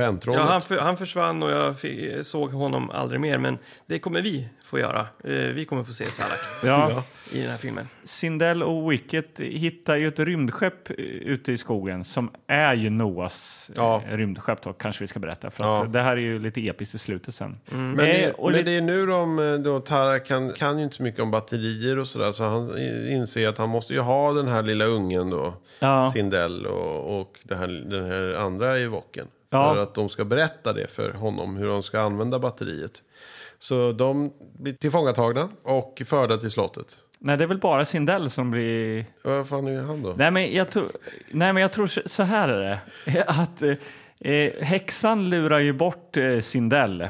[0.07, 0.41] pentrollet.
[0.41, 3.39] Ja, han, för, han försvann och jag fi- såg honom aldrig mer.
[3.39, 5.01] Men det kommer vi få göra.
[5.25, 7.05] Eh, vi kommer få se Salak ja.
[7.33, 7.89] i den här filmen.
[8.05, 13.71] Sindel och Wicket hittar ju ett rymdskepp eh, ute i skogen som är ju Noahs
[13.75, 14.03] Ja.
[14.11, 15.51] eh, rymdskepp då, kanske vi ska berätta.
[15.51, 15.83] För Ja.
[15.85, 17.57] att det här är ju lite episkt i slutet sen.
[17.65, 21.03] Men, Eh, det, men det är nu de, då Tara kan, kan ju inte så
[21.03, 22.33] mycket om batterier och sådär.
[22.33, 25.55] Så han inser att han måste ju ha den här lilla ungen då.
[25.79, 26.11] Ja.
[26.15, 29.27] Sindel och, och det här, den här andra i vocken.
[29.53, 29.75] Ja.
[29.75, 33.03] För att de ska berätta det för honom, hur de ska använda batteriet.
[33.59, 36.97] Så de blir tillfångatagna och förda till slottet.
[37.19, 39.07] Nej, det är väl bara Sindel som blir...
[39.25, 40.15] Vad fan är han då?
[40.17, 40.87] Nej, men jag tror,
[41.31, 43.25] nej, men jag tror så- här är det.
[43.27, 47.09] Att eh, eh, häxan lurar ju bort eh, Sindel.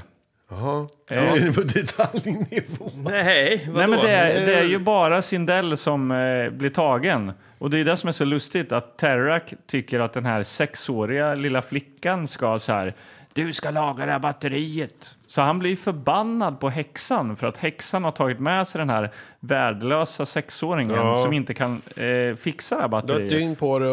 [0.51, 1.14] Jaha, Ja.
[1.16, 2.90] är det på detaljnivå?
[2.94, 3.78] Nej, vadå?
[3.78, 7.32] Nej, men det är, det är ju bara Sindel som eh, blir tagen.
[7.63, 11.35] Och det är det som är så lustigt att Terrak tycker att den här sexåriga
[11.35, 12.95] lilla flickan ska så här
[13.33, 15.17] Du ska laga det här batteriet.
[15.27, 19.11] Så han blir förbannad på häxan för att häxan har tagit med sig den här
[19.41, 21.15] värdelösa sexåringen Ja.
[21.15, 23.31] som inte kan eh, fixa det här Du har ett batteriet.
[23.31, 23.89] dygn på dig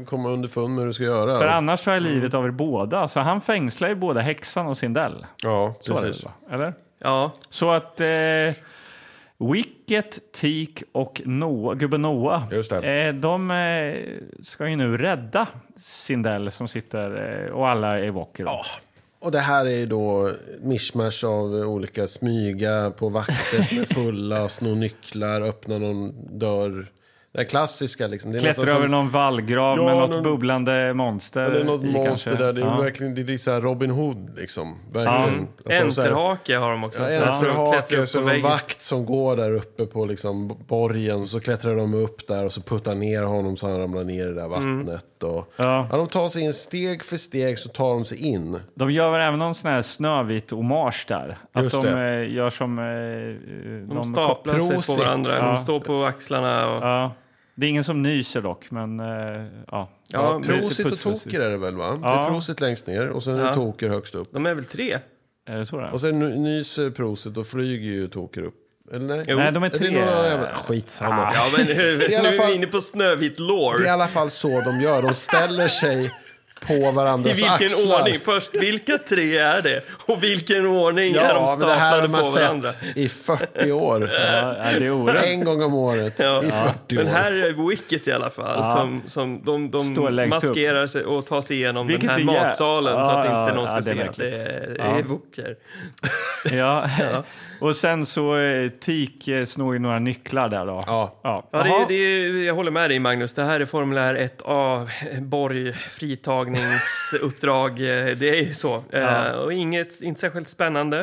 [0.00, 1.38] att komma underfund med hur du ska göra.
[1.38, 3.08] För annars så är livet av er båda.
[3.08, 5.26] Så han fängslar ju både häxan och Sindel.
[5.42, 6.26] Ja, Så är det precis.
[6.50, 6.74] Eller?
[6.98, 8.06] Ja, Så att eh,
[9.50, 13.06] Wicket, Teak och Noah, gubben Noah, Just det.
[13.06, 18.44] Eh, de eh, ska ju nu rädda Sindel som sitter eh, och alla är Evoker.
[18.44, 18.64] Ja.
[19.18, 24.48] Och det här är ju då mischmasch av olika smyga på vakter som är fulla,
[24.48, 26.90] sno nycklar, öppna någon dörr.
[27.34, 28.32] Det klassiska liksom.
[28.32, 31.40] Det är Klättrar nästan över som- någon vallgrav Ja, med något någon- bubblande monster.
[31.42, 32.34] Ja, det är något i monster kanske.
[32.34, 32.52] där.
[32.52, 32.76] Det är Ja.
[32.80, 34.78] verkligen det är så här Robin Hood liksom.
[34.92, 35.48] Verkligen.
[35.64, 37.02] De enterhake har de också.
[37.02, 38.50] Ja, de enterhake, upp så på är det någon väggen.
[38.50, 41.26] vakt som går där uppe på liksom borgen.
[41.28, 44.28] Så klättrar de upp där och så puttar ner honom så han ramlar ner i
[44.28, 45.22] det där vattnet.
[45.22, 45.88] Och, Ja.
[45.90, 48.58] ja, de tar sig in steg för steg så tar de sig in.
[48.74, 51.38] De gör väl även någon sån här Snövit-hommage där.
[51.52, 52.08] Att Just de det.
[52.24, 52.78] eh, gör som...
[52.78, 55.46] Eh, De staplar sig på varandra, Ja.
[55.46, 56.70] de står på axlarna.
[56.74, 57.12] Och, Ja.
[57.54, 59.90] Det är ingen som nyser dock, men eh, ja.
[60.08, 61.90] Ja, prosit och toker är det väl va?
[61.92, 62.26] Det Ja.
[62.26, 63.54] är prosit längst ner och sen är det Ja.
[63.54, 64.28] toker högst upp.
[64.32, 64.98] De är väl tre?
[65.48, 65.92] Är det så det är?
[65.92, 68.54] Och sen ny- nyser prosit och flyger ju toker upp.
[68.92, 69.24] Eller nej?
[69.28, 69.36] Jo.
[69.38, 69.90] Nej, de är Är det tre.
[69.90, 70.54] några jävla...
[70.54, 71.32] Skitsamma.
[71.34, 73.78] Ja, men nu alla är vi inne på Snövit lore.
[73.78, 75.02] Det är i alla fall så de gör.
[75.02, 76.10] De ställer sig
[76.66, 77.98] på I varandras vilken axlar.
[77.98, 78.20] ordning?
[78.24, 79.80] Först, vilka tre är det?
[80.06, 82.68] Och vilken ordning är de Ja, men det här har staplade man på varandra?
[82.68, 84.10] sett i 40 år.
[84.32, 85.24] Ja, ja, det är orätt.
[85.24, 86.42] En gång om året Ja.
[86.44, 87.10] i 40 Men år.
[87.10, 88.56] här är Wicket i alla fall.
[88.58, 88.72] Ja.
[88.72, 90.48] Som, som de de längst upp.
[90.50, 93.54] maskerar sig och tar sig igenom Vilket den här matsalen så Ja, att ja, inte
[93.54, 94.84] någon ska ja, se att det är, Ja.
[94.98, 95.56] är Woker.
[96.52, 96.84] Ja.
[97.62, 100.82] och sen så eh, Tik eh, snor ju några nycklar där då.
[100.86, 101.20] Ja.
[101.22, 101.48] ja.
[101.52, 101.84] Ja, det Jaha.
[101.88, 103.34] det är, jag håller med dig Magnus.
[103.34, 104.86] Det här är formulär 1A,
[105.20, 107.70] Borg, fritagningsuppdrag.
[107.80, 108.82] Eh, Det är ju så.
[108.90, 109.26] Ja.
[109.26, 111.00] Eh, Och inget, inte särskilt spännande.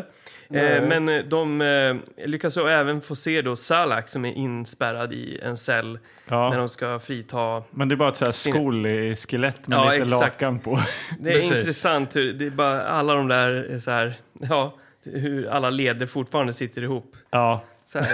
[0.53, 1.95] Eh, Men eh, de eh,
[2.27, 6.49] lyckas så även få se då Salak som är inspärrad i en cell Ja.
[6.49, 7.63] när de ska frita.
[7.71, 10.21] Men det är bara ett så här skolskelett med Ja, lite exakt.
[10.41, 10.79] lakan på.
[11.19, 11.55] Det är Precis.
[11.55, 14.13] intressant hur det är bara alla de där är så här,
[14.49, 17.15] ja, hur alla leder fortfarande sitter ihop.
[17.29, 17.63] Ja.
[17.85, 18.07] Så här.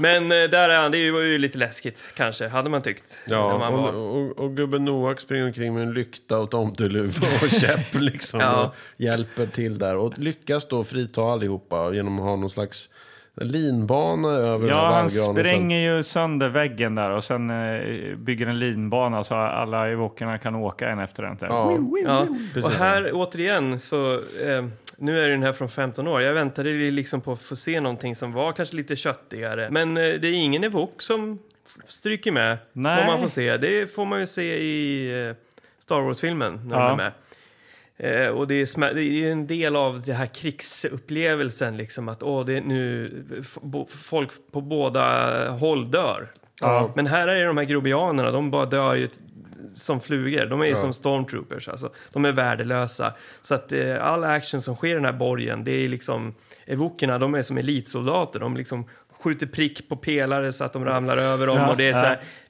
[0.00, 3.18] Men eh, där är han, det var ju lite läskigt kanske, hade man tyckt.
[3.26, 3.92] när Ja, man var...
[3.92, 8.40] och, och, och gubben Noak springer omkring med en lykta och tomteluva och käpp liksom.
[8.40, 8.64] Ja.
[8.64, 9.96] Och hjälper till där.
[9.96, 12.88] Och lyckas då frita allihopa genom att ha någon slags
[13.34, 18.46] linbana över Ja, han och sen- spränger ju sönder väggen där och sen eh, bygger
[18.46, 21.36] en linbana så alla evokerna kan åka en efter en.
[21.40, 22.26] Ja, Ja,
[22.64, 24.64] och här återigen så, eh,
[25.00, 26.22] nu är den här från 15 år.
[26.22, 29.68] Jag väntade liksom på att få se någonting som var kanske lite köttigare.
[29.70, 31.38] Men eh, det är ingen evok som
[31.86, 32.58] stryker med.
[32.72, 32.96] Nej.
[32.96, 33.56] Vad man får se.
[33.56, 35.34] Det får man ju se i eh,
[35.78, 36.88] Star Wars-filmen när Ja.
[36.88, 37.12] de är med.
[38.26, 42.44] Eh, och det är, det är en del av den här krigsupplevelsen, liksom att åh,
[42.46, 43.10] det är nu
[43.88, 46.28] folk på båda håll dör.
[46.60, 46.92] Ja.
[46.96, 49.08] Men här är det de här grobianerna, de bara dör ju
[49.74, 50.46] som flugor.
[50.46, 51.92] De är ju som stormtroopers, alltså.
[52.12, 53.12] De är värdelösa.
[53.42, 56.34] Så att eh, all action som sker i den här borgen, det är liksom...
[56.66, 58.40] Evokerna, de är som elitsoldater.
[58.40, 58.88] De liksom
[59.22, 61.56] skjuter prick på pelare så att de ramlar över dem.
[61.56, 62.00] Ja, och det är ja.
[62.00, 62.06] så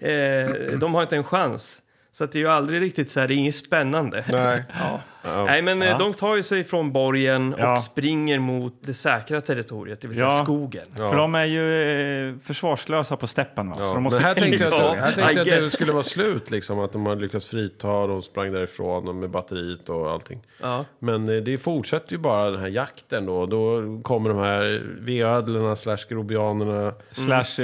[0.06, 1.82] här, eh, de har inte en chans.
[2.12, 4.24] Så att det är ju aldrig riktigt så här, det är inget spännande.
[4.32, 4.64] Nej.
[4.80, 5.00] Ja.
[5.24, 5.98] Nej, men eh, Ja.
[5.98, 7.72] de tar ju sig från borgen Ja.
[7.72, 10.42] och springer mot det säkra territoriet, det vill säga Ja.
[10.44, 10.86] skogen.
[10.96, 13.70] För de är ju eh, försvarslösa på steppen.
[13.70, 13.76] Va?
[13.84, 15.92] Så de måste Men här tänkte jag, Ja, att, här tänkte jag att det skulle
[15.92, 20.40] vara slut, liksom, att de har lyckats frita, de sprang därifrån med batteriet och allting.
[20.62, 20.84] Ja.
[20.98, 23.46] Men eh, det fortsätter ju bara den här jakten då.
[23.46, 26.92] Då kommer de här veödlorna slash grobianerna.
[27.10, 27.56] Slash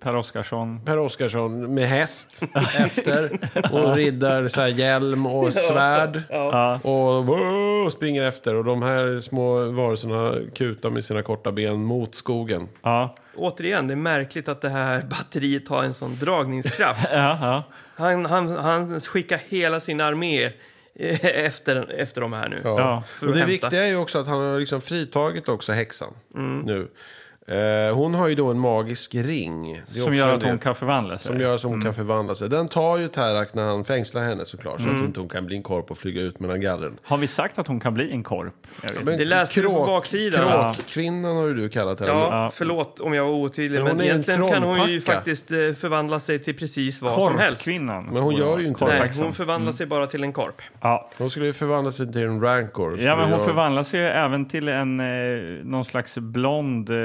[0.00, 0.84] Per Oscarsson.
[0.84, 2.42] Per Oscarsson med häst
[2.76, 3.38] efter
[3.72, 6.22] och riddar så här hjälm och svärd.
[6.30, 6.73] Ja.
[6.82, 8.54] Och wow, springer efter.
[8.54, 12.68] Och de här små varelserna kutar med sina korta ben mot skogen.
[12.82, 13.16] Ja.
[13.36, 17.08] Återigen, det är märkligt att det här batteriet har en sån dragningskraft.
[17.12, 17.62] Ja, ja.
[17.96, 20.44] Han, han, han skickar hela sin armé
[20.94, 22.60] eh, efter, efter de här nu.
[22.64, 23.02] Ja.
[23.20, 23.46] Och att det hämta.
[23.46, 26.12] viktiga är ju också att han har liksom fritagit också häxan
[26.64, 26.88] nu.
[27.46, 29.82] Eh, hon har ju då en magisk ring.
[29.94, 31.26] Det Som gör att hon del- kan förvandla sig.
[31.26, 32.48] Som gör så hon kan förvandla sig.
[32.48, 34.80] Den tar ju Tarak när han fängslar henne såklart.
[34.80, 35.00] Så Mm.
[35.00, 36.98] att inte hon kan bli en korp och flyga ut mellan gallren.
[37.02, 38.54] Har vi sagt att hon kan bli en korp?
[39.02, 40.48] Men Det läste du på baksidan.
[40.48, 40.72] Ja.
[40.76, 42.12] Kråkkvinnan har ju du kallat henne.
[42.12, 46.20] Ja, förlåt om jag var otydlig, Men men egentligen kan hon ju faktiskt eh, förvandla
[46.20, 47.64] sig till precis vad som helst.
[47.64, 48.04] Korpkvinnan.
[48.12, 48.88] Men hon gör ju inte det.
[48.90, 49.24] Nej, Korphäxan.
[49.24, 50.62] hon förvandlar sig bara till en korp.
[50.80, 51.10] Ja.
[51.18, 53.00] Hon skulle ju förvandla sig till en rancor.
[53.00, 55.06] Ja, men hon Skulle förvandlar sig även till en, eh,
[55.64, 56.96] någon slags blond, eh,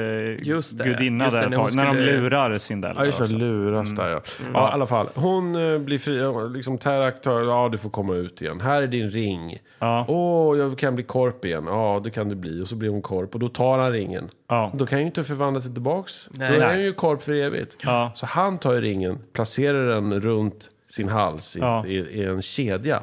[0.42, 1.74] Just det, gudinna just det, där ett tag.
[1.74, 2.94] När de skulle- lurar Sindel.
[2.98, 3.26] Ja, just det.
[3.26, 4.20] Luras där, ja.
[4.54, 4.70] ja.
[4.70, 5.08] I alla fall.
[5.14, 6.48] Hon eh, blir fri.
[6.56, 8.60] Liksom Terak tar, ja du får komma ut igen.
[8.60, 9.58] Här är din ring.
[9.78, 10.04] Ja.
[10.08, 11.64] Åh, jag kan bli korp igen.
[11.66, 12.62] Ja, det kan du bli.
[12.62, 13.34] Och så blir hon korp.
[13.34, 14.30] Och då tar han ringen.
[14.48, 14.72] Ja.
[14.74, 16.28] Då kan ju inte förvandla sig tillbaks.
[16.30, 16.48] Nej.
[16.48, 16.68] då är Nej.
[16.68, 17.76] han ju korp för evigt.
[17.82, 18.12] Ja.
[18.14, 21.86] Så han tar ju ringen, placerar den runt sin hals i, Ja.
[21.86, 23.00] i, i en kedja.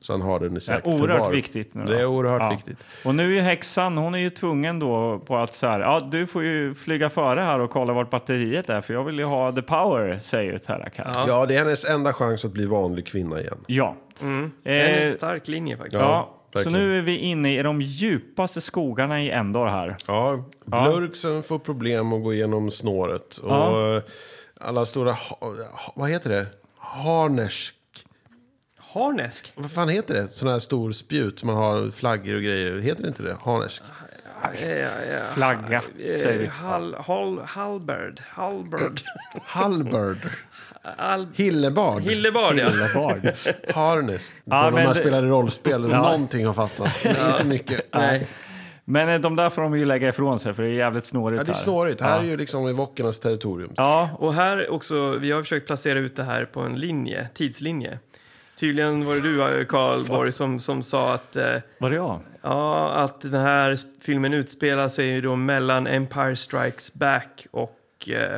[0.00, 1.30] Så han har den i Det säkert är oerhört förvar.
[1.32, 1.74] viktigt.
[1.74, 2.78] Nu, Det är oerhört viktigt.
[3.04, 6.26] Och nu är häxan, hon är ju tvungen då på att så här, ja du
[6.26, 9.52] får ju flyga före här och kolla vart batteriet är för jag vill ju ha
[9.52, 11.10] the power, säger ju Terak här.
[11.14, 11.24] Ja.
[11.28, 13.58] Ja, det är hennes enda chans att bli vanlig kvinna igen.
[13.66, 13.96] ja.
[14.62, 15.94] Det är Eh, en stark linje faktiskt.
[16.00, 16.30] ja.
[16.56, 19.96] Så nu är vi inne i de djupaste skogarna i Endor här.
[20.06, 23.36] Ja, Blurksen får problem att gå igenom snåret.
[23.36, 24.00] Och Ja.
[24.60, 25.14] alla stora,
[25.94, 26.46] vad heter det?
[26.94, 27.74] Harnesk.
[28.78, 29.52] Harnesk?
[29.54, 30.28] Vad fan heter det?
[30.28, 32.78] Sån här stor spjut man har flaggor och grejer.
[32.80, 33.36] Heter det inte det?
[33.44, 33.82] Harnesk?
[35.34, 36.46] Flagga, säger vi.
[36.46, 38.22] Hal, hal, halberd.
[38.28, 39.00] Halberd.
[39.42, 40.18] Halberd.
[40.98, 42.02] Al, Hillebard.
[42.02, 42.70] Hillebard, ja.
[42.94, 43.32] Bard.
[43.74, 44.32] Harnesk.
[44.44, 45.88] Ja, Från här det- spelade rollspel.
[45.88, 47.04] Någonting har fastnat.
[47.04, 47.80] Inte mycket.
[47.92, 48.26] Nej.
[48.84, 51.38] Men eh, de där får de ju lägga ifrån sig för det är jävligt snårigt
[51.38, 51.62] Ja, det är här.
[51.62, 52.00] snårigt.
[52.00, 52.22] Här Ja.
[52.22, 53.72] är ju liksom evockernas territorium.
[53.76, 57.98] Ja, Och här också, vi har försökt placera ut det här på en linje, tidslinje.
[58.60, 62.20] Tydligen var det du, Karl Borg, som, som sa att, eh, var det jag?
[62.42, 67.83] ja, att den här filmen utspelar sig ju då mellan Empire Strikes Back och eh,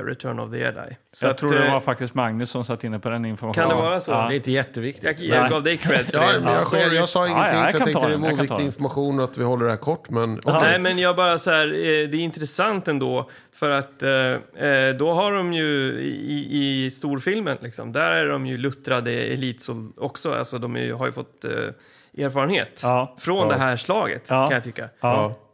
[0.05, 0.97] Return of the Jedi.
[1.13, 3.69] Så jag att, tror det eh, var faktiskt Magnus som satt inne på den informationen.
[3.69, 4.11] Kan det vara så?
[4.11, 4.27] Ja.
[4.29, 5.05] Det är inte jätteviktigt.
[5.05, 6.41] Jag, jag gav dig cred för Ja, det.
[6.41, 8.65] men jag, jag, jag sa Ja, ingenting ja, jag för jag tänkte det är oviktig
[8.65, 10.11] information och att vi håller det här kort.
[10.11, 10.61] Men okej.
[10.63, 11.73] Nej, men jag bara så här, eh,
[12.09, 13.31] det är intressant ändå.
[13.55, 16.49] För att eh, eh, då har de ju i,
[16.85, 20.35] i storfilmen, liksom, där är de ju luttrade elitsol också.
[20.35, 23.15] Alltså de är, ju- har ju fått eh, erfarenhet Ja.
[23.19, 24.47] från det här slaget, Ja.
[24.47, 24.89] kan jag tycka.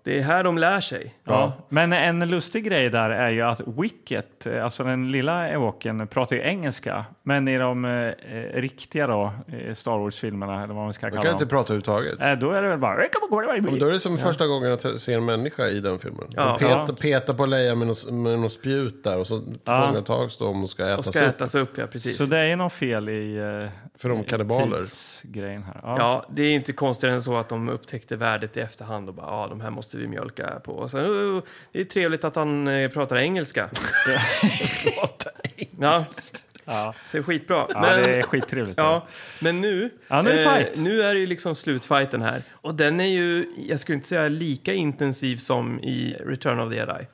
[0.04, 0.10] Ja.
[0.12, 1.14] Det är här de lär sig.
[1.24, 1.52] Ja.
[1.68, 6.42] Men en lustig grej där är ju att Wicket, alltså den lilla evoken, pratar ju
[6.42, 7.04] engelska.
[7.24, 11.22] Men i de eh, eh, riktiga då, eh, Star Wars-filmerna, eller vad man ska kalla
[11.22, 12.20] kan dem, inte prata överhuvudtaget.
[12.20, 12.96] eh, då är det väl bara...
[13.62, 16.26] Men då är det som första gången att jag ser en människa i den filmen.
[16.36, 16.44] Ja.
[16.44, 16.94] De petar, Ja.
[17.00, 20.84] petar på Leia med något, med något spjut där och så tillfångatas de och ska
[20.84, 21.34] Och ätas ska upp.
[21.34, 22.16] ätas upp, ja precis.
[22.16, 23.68] Så det är något fel i uh,
[23.98, 24.84] För de kannibaler.
[25.22, 25.80] grejen här.
[25.82, 25.96] Ja.
[25.98, 29.26] Ja, det är inte konstigare än så att de upptäckte värdet i efterhand och bara,
[29.26, 30.72] ja, de här måste vi mjölka på.
[30.72, 31.42] Och sen, "Oh,
[31.72, 33.70] det är trevligt att han eh, pratar engelska.
[35.80, 36.04] ja,
[36.64, 36.94] Ja.
[37.04, 37.66] så skitbra.
[37.68, 38.78] Ja, Men- det är skittrevligt.
[38.78, 39.06] Ja,
[39.40, 42.42] men nu, Ja, nu är eh, nu är det ju liksom slutfighten här.
[42.54, 46.76] Och den är ju, jag skulle inte säga lika intensiv som i Return of the
[46.76, 47.06] Jedi.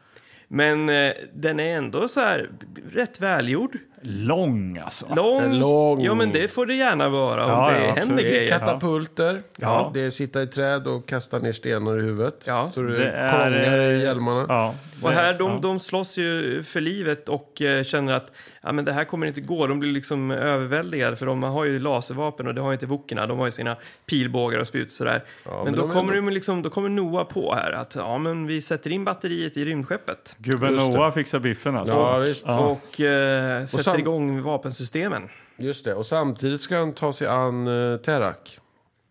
[0.49, 2.51] Men eh, den är ändå så här
[2.93, 3.79] rätt välgjord.
[4.03, 5.07] Lång alltså.
[5.17, 5.53] Lång.
[5.59, 6.03] Lång.
[6.03, 8.21] Ja, men det får det gärna vara om Ja, det ja, händer absolut.
[8.33, 8.49] Grejer.
[8.49, 9.91] katapulter, Ja.
[9.95, 12.45] det är sitta i träd och kasta ner stenar i huvudet.
[12.49, 12.71] Ja.
[12.71, 14.45] Så det, Det är, i eh, hjälmarna.
[14.49, 14.75] Ja.
[15.03, 15.59] Och här, de, ja.
[15.63, 19.41] de slåss ju för livet och eh, känner att ja, men det här kommer inte
[19.41, 19.67] gå.
[19.67, 23.27] De blir liksom överväldigade för de har ju laservapen och det har ju inte wokerna.
[23.27, 23.77] De har ju sina
[24.07, 25.25] pilbågar och spjut och sådär.
[25.45, 28.47] Ja, men men då, kommer de liksom, då kommer Noah på här att ja, men
[28.47, 30.37] vi sätter in batteriet i rymdskeppet.
[30.39, 30.75] Gubben.
[30.75, 31.95] Noah fixar biffen alltså.
[31.95, 32.47] Ja, visst.
[32.47, 35.29] Och eh, sätter sam- igång vapensystemen.
[35.57, 38.59] Just det, och samtidigt ska han ta sig an uh, Terak.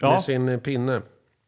[0.01, 0.11] Ja.
[0.11, 1.01] Med sin eh, pinne.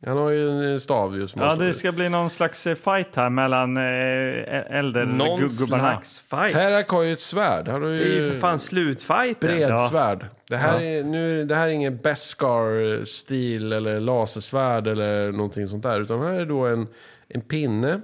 [0.06, 3.15] Han har ju en eh, stav ju som Ja, det ska bli någon slags fight
[3.15, 5.47] här mellan eh, Någon äldregubbarna.
[5.84, 6.53] slags fight.
[6.53, 7.68] Terak har ju ett svärd.
[7.68, 9.49] Han har ju, Det är ju för fan slutfighten.
[9.57, 10.26] bredsvärd.
[10.49, 16.01] Det, här är, nu, det här är ingen Beskar-stil eller lasersvärd eller någonting sånt där.
[16.01, 16.88] Utan här är då en,
[17.27, 18.01] en pinne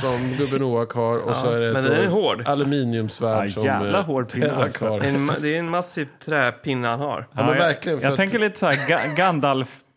[0.00, 1.18] som gubben Noak har.
[1.30, 2.42] Och så är det men den är hård.
[2.48, 4.88] aluminiumsvärd Ja, som jävla eh, hård pinne Terak alltså.
[4.88, 5.00] har.
[5.00, 7.26] En, ma- det är en massiv träpinne han har.
[7.32, 9.16] Ja, men jag- verkligen, för Jag att- tänker lite så här, Ga-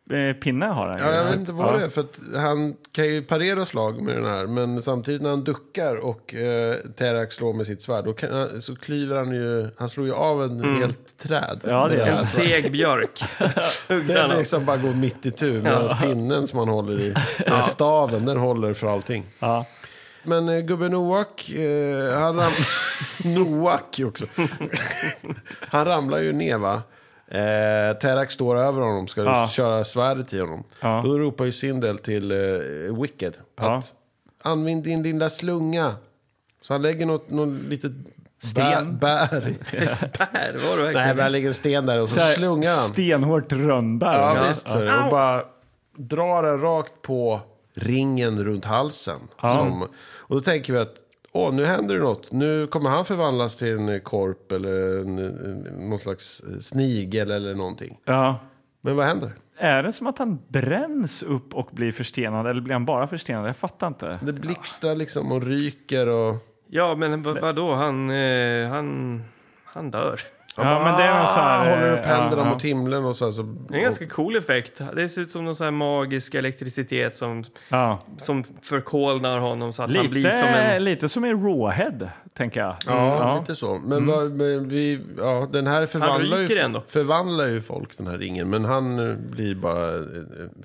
[0.10, 1.00] Gandalf-pinne har han.
[1.00, 1.78] Ja, jag vet inte vad Ja.
[1.80, 1.90] det är.
[1.90, 4.48] För att han kan ju parera slag med den här.
[4.48, 8.06] Men samtidigt när han duckar och eh, Terak slår med sitt svärd.
[8.06, 9.70] Då kan, han- så klyver han ju.
[9.78, 11.62] Han slår ju av en helt träd.
[11.64, 11.76] Mm.
[11.76, 12.52] Ja, det den En svärdet.
[12.64, 13.24] seg björk.
[14.08, 15.62] Den liksom bara går mitt i tu.
[15.62, 17.14] Medan pinnen som han håller i,
[17.46, 19.26] den staven, den håller för allting.
[19.40, 19.66] Ja.
[20.24, 22.52] Men eh, gubben Noak, eh, han ram...
[23.24, 24.26] Noak också.
[25.60, 26.82] han ramlar ju ner va.
[27.32, 29.48] Eh, Terak står över honom, ska Ja.
[29.48, 30.64] köra svärdet i honom.
[30.82, 31.02] Ja.
[31.06, 33.76] Då ropar ju Sindel till eh, Wicked Ja.
[33.78, 33.94] att
[34.44, 35.96] använd din lilla slunga.
[36.62, 37.92] Så han lägger något, något litet
[38.44, 38.64] Sten.
[38.64, 39.58] bä- bär i.
[39.78, 41.08] Här var det Nej, verkligen.
[41.16, 42.78] men han lägger en sten där och så, Så här, slungar han.
[42.94, 44.20] Stenhårt rönnbär.
[44.20, 44.46] Ja, Ja.
[44.50, 44.70] visst.
[44.72, 45.42] Så, och bara
[45.98, 47.42] drar den rakt på
[47.76, 49.20] ringen runt halsen.
[49.42, 50.96] Som, och då tänker vi att
[51.32, 52.32] åh, nu händer det något.
[52.32, 58.00] Nu kommer han förvandlas till en korp eller en, en, någon slags snigel eller någonting.
[58.06, 58.40] Ja.
[58.82, 59.32] Men vad händer?
[59.58, 63.48] Är det som att han bränns upp och blir förstenad eller blir han bara förstenad?
[63.48, 64.20] Jag fattar inte.
[64.22, 66.36] Det blixtrar liksom och ryker och...
[66.68, 67.74] Ja, men vad, vadå?
[67.74, 69.24] Han, eh, han,
[69.66, 70.20] han dör.
[70.58, 73.06] Ja, men det är en sån här, Ah, håller upp eh, händerna ja, mot himlen
[73.06, 73.26] och så.
[73.26, 74.82] här, så Det är en ganska cool effekt.
[74.96, 78.00] Det ser ut som någon här magisk elektricitet som, Ja.
[78.18, 80.84] som förkolnar honom så att han blir Lite, som en...
[80.84, 82.76] lite som i Rawhead, tänker jag.
[82.86, 83.80] Ja, lite så.
[83.86, 86.84] Men, vad, men vi, ja, den här förvandlar ju, ändå.
[86.88, 88.50] förvandlar ju folk, den här ringen.
[88.50, 90.02] Men han eh, blir bara eh,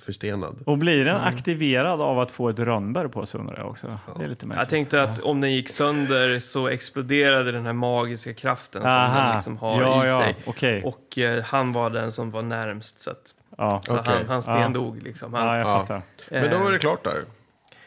[0.00, 0.56] förstenad.
[0.66, 1.34] Och blir den Mm.
[1.34, 3.98] aktiverad av att få ett rönnbär på sig undrar jag också.
[4.18, 8.34] Det är lite Jag tänkte att om den gick sönder så exploderade den här magiska
[8.34, 9.22] kraften som Aha.
[9.26, 10.36] den liksom har Ja, i ja, sig.
[10.46, 10.82] okej.
[10.84, 13.00] Och eh, han var den som var närmst.
[13.00, 14.14] Så, att, Ja, så Okej.
[14.18, 15.34] han, han stendog liksom.
[15.34, 16.00] Han, ja Ja.
[16.28, 17.22] Men då är det klart där.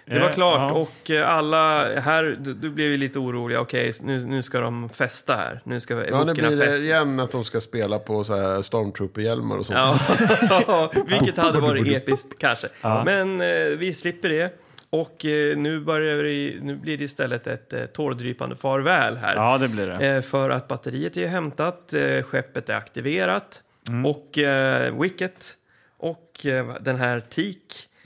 [0.06, 0.72] Det var Eh, klart.
[0.72, 0.72] ja.
[0.74, 3.60] Och eh, alla här, du, du blev ju lite orolig.
[3.60, 5.62] Okej, nu, nu ska de festa här.
[5.64, 6.86] Nu ska Ja, nu blir det festa.
[6.86, 10.02] igen att de ska spela på så här Stormtrooper-hjälmar och sånt.
[10.68, 12.68] Ja, vilket hade varit episkt kanske.
[12.82, 14.54] Men eh, vi slipper det.
[14.90, 19.36] Och eh, nu, börjar det, nu blir det istället ett eh, tårdrypande farväl här.
[19.36, 20.08] Ja, det blir det.
[20.08, 24.06] Eh, för att batteriet är hämtat, eh, skeppet är aktiverat Mm.
[24.06, 25.54] och eh, Wicket
[25.98, 27.58] och eh, den här Teak,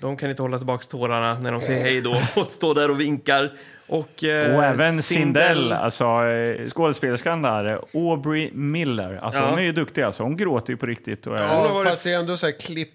[0.02, 3.00] de kan inte hålla tillbaka tårarna när de säger hej då och står där och
[3.00, 3.54] vinkar.
[3.88, 9.16] Och, eh, Och även Sindel, alltså eh, skådespelerskan där, Aubrey Miller.
[9.16, 9.50] Alltså, Ja.
[9.50, 10.24] Hon är ju duktig, alltså.
[10.24, 11.28] hon gråter ju på riktigt.
[11.28, 12.90] Och, Ja, fast det är ändå så här klipp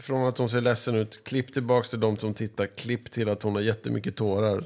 [0.00, 1.24] från att hon ser ledsen ut.
[1.24, 2.66] Klipp tillbaks till de som tittar.
[2.66, 4.64] Klipp till att hon har jättemycket tårar.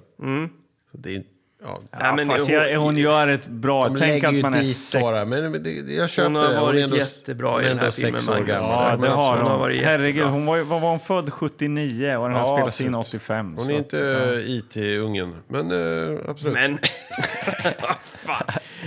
[0.90, 1.22] Så det är,
[1.64, 3.82] ja, Ja, men fast hon- jag, hon gör ett bra...
[3.88, 5.02] de Tänk lägger att man är dit sex...
[5.04, 5.24] tårar.
[5.24, 6.60] Men det, jag köper Hon har det.
[6.60, 8.62] varit är ändå- jättebra i den här filmen, Magnus.
[8.62, 9.60] Ja, det Men har hon har hon.
[9.60, 11.32] varit Herregud, hon var, var hon född?
[11.32, 13.22] 79 och den här Ja, spelades in absolut.
[13.22, 13.54] 85.
[13.58, 14.40] Hon är att, inte ja.
[14.40, 15.34] IT-ungen.
[15.48, 16.54] Men eh, absolut.
[16.54, 16.78] Men...
[18.02, 18.42] Fan.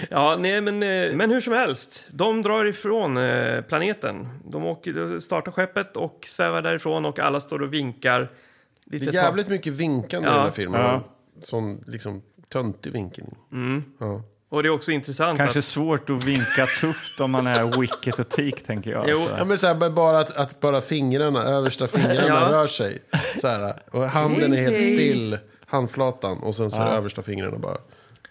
[0.10, 2.08] Ja, nej, men, eh, men hur som helst.
[2.12, 4.28] De drar ifrån eh, planeten.
[4.46, 8.32] De åker, startar skeppet och svävar därifrån och alla står och vinkar.
[8.86, 10.36] Lite det är jävligt mycket vinkande i Ja.
[10.36, 10.82] den här filmen.
[10.82, 11.04] Ja.
[11.44, 12.22] Sån liksom
[12.54, 13.26] töntig vinkel.
[14.00, 14.22] Ja.
[14.50, 15.66] Och det är också intressant Kanske att...
[15.66, 19.10] svårt att vinka tufft om man är Wicket och Teak, tänker jag.
[19.10, 19.20] Jo.
[19.38, 22.50] Ja, men så här, bara att, att bara fingrarna, översta fingrarna Ja.
[22.52, 23.00] rör sig.
[23.42, 26.38] Så här, och handen är helt still, handflatan.
[26.38, 27.78] Och sen så är det översta fingrarna bara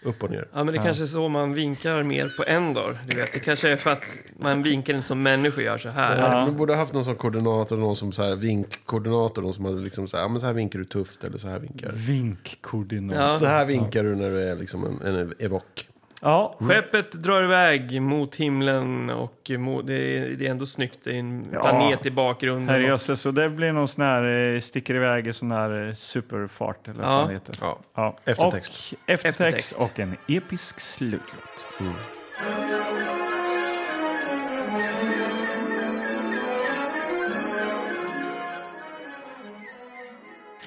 [0.01, 0.47] upp och ner.
[0.53, 2.97] Ja, men det kanske är så man vinkar mer på en dag.
[3.07, 4.03] Du vet, det kanske är för att
[4.39, 6.17] man vinkar inte som människor gör så här.
[6.17, 6.45] Ja.
[6.45, 9.41] Vi borde ha haft någon som koordinator, någon som så här vinkkoordinator.
[9.41, 11.47] Någon som hade liksom så här, ja, men så här vinkar du tufft eller så
[11.47, 11.95] här vinkar du.
[11.95, 13.17] Vinkkoordinat.
[13.17, 13.27] Ja.
[13.27, 15.87] Så här vinkar du när du är liksom en, en evok.
[16.21, 20.99] Ja, Skeppet drar iväg mot himlen och mot, det, är, det är ändå snyggt.
[21.03, 21.61] Det är en Ja.
[21.61, 22.69] planet i bakgrunden.
[22.69, 23.21] herrejösses.
[23.21, 27.03] Så det blir någon sån här, eh, sticker iväg i sån här eh, superfart, eller
[27.03, 27.27] vad Ja.
[27.27, 27.55] det heter.
[27.61, 27.77] Ja.
[27.95, 28.17] Ja.
[28.25, 28.93] Eftertext.
[28.93, 29.75] Och eftertext, Eftertext.
[29.79, 31.65] och en episk slutlåt.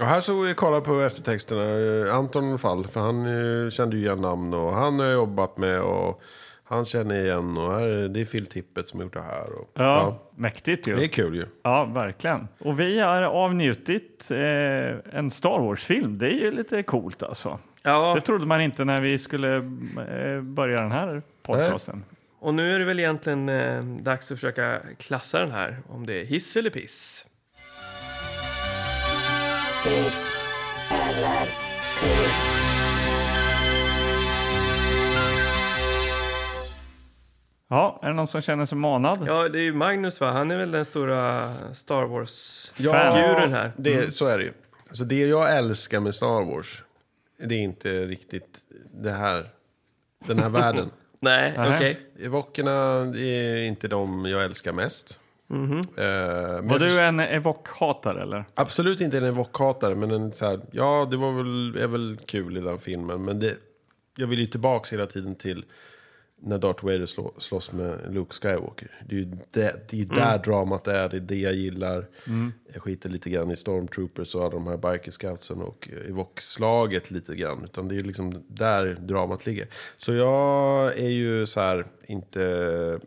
[0.00, 1.62] Och här så vi kollar på eftertexterna.
[2.08, 3.26] eh, Anton fall, för han
[3.64, 6.20] eh, kände ju igen namn och han har jobbat med och
[6.64, 9.52] han känner igen och här, är- det är Phil Tippett som har gjort det här.
[9.52, 10.94] Och, Ja, mäktigt ju.
[10.94, 11.46] Det är kul ju.
[11.62, 12.48] Ja, verkligen.
[12.58, 16.18] Och vi har avnjutit eh, en Star Wars-film.
[16.18, 17.58] Det är ju lite coolt alltså.
[17.82, 22.04] Ja, Det trodde man inte när vi skulle eh, börja den här podcasten.
[22.40, 25.76] och nu är det väl egentligen eh, dags att försöka klassa den här.
[25.88, 27.26] Om det är hiss eller piss.
[37.68, 39.18] Ja, är det någon som känner sig manad?
[39.26, 40.30] Ja, det är ju Magnus va?
[40.30, 43.72] Han är väl den stora Star Wars-figuren Ja, här.
[43.76, 44.52] det, så är det ju.
[44.88, 46.82] Alltså det jag älskar med Star Wars,
[47.38, 48.58] det är inte riktigt
[48.94, 49.48] det här,
[50.26, 50.90] den här världen.
[51.20, 52.00] Nej, okej.
[52.18, 52.72] Evokerna
[53.16, 55.19] är inte de jag älskar mest.
[55.50, 58.44] Eh, men Var du en evok-hatare eller?
[58.54, 62.56] Absolut inte en evokhatare, men en så här, ja, det var väl, är väl kul
[62.56, 63.24] i den filmen.
[63.24, 63.56] Men det,
[64.16, 65.64] jag vill ju tillbaka hela tiden till
[66.42, 68.90] när Darth Vader slå, slåss med Luke Skywalker.
[69.08, 72.06] Det är ju det, det är där dramat är, det är det jag gillar.
[72.72, 77.36] Jag skiter lite grann i Stormtroopers och alla de här biker scoutsen och evokslaget lite
[77.36, 77.64] grann.
[77.64, 79.68] Utan det är liksom där dramat ligger.
[79.96, 83.00] Så jag är ju så här, inte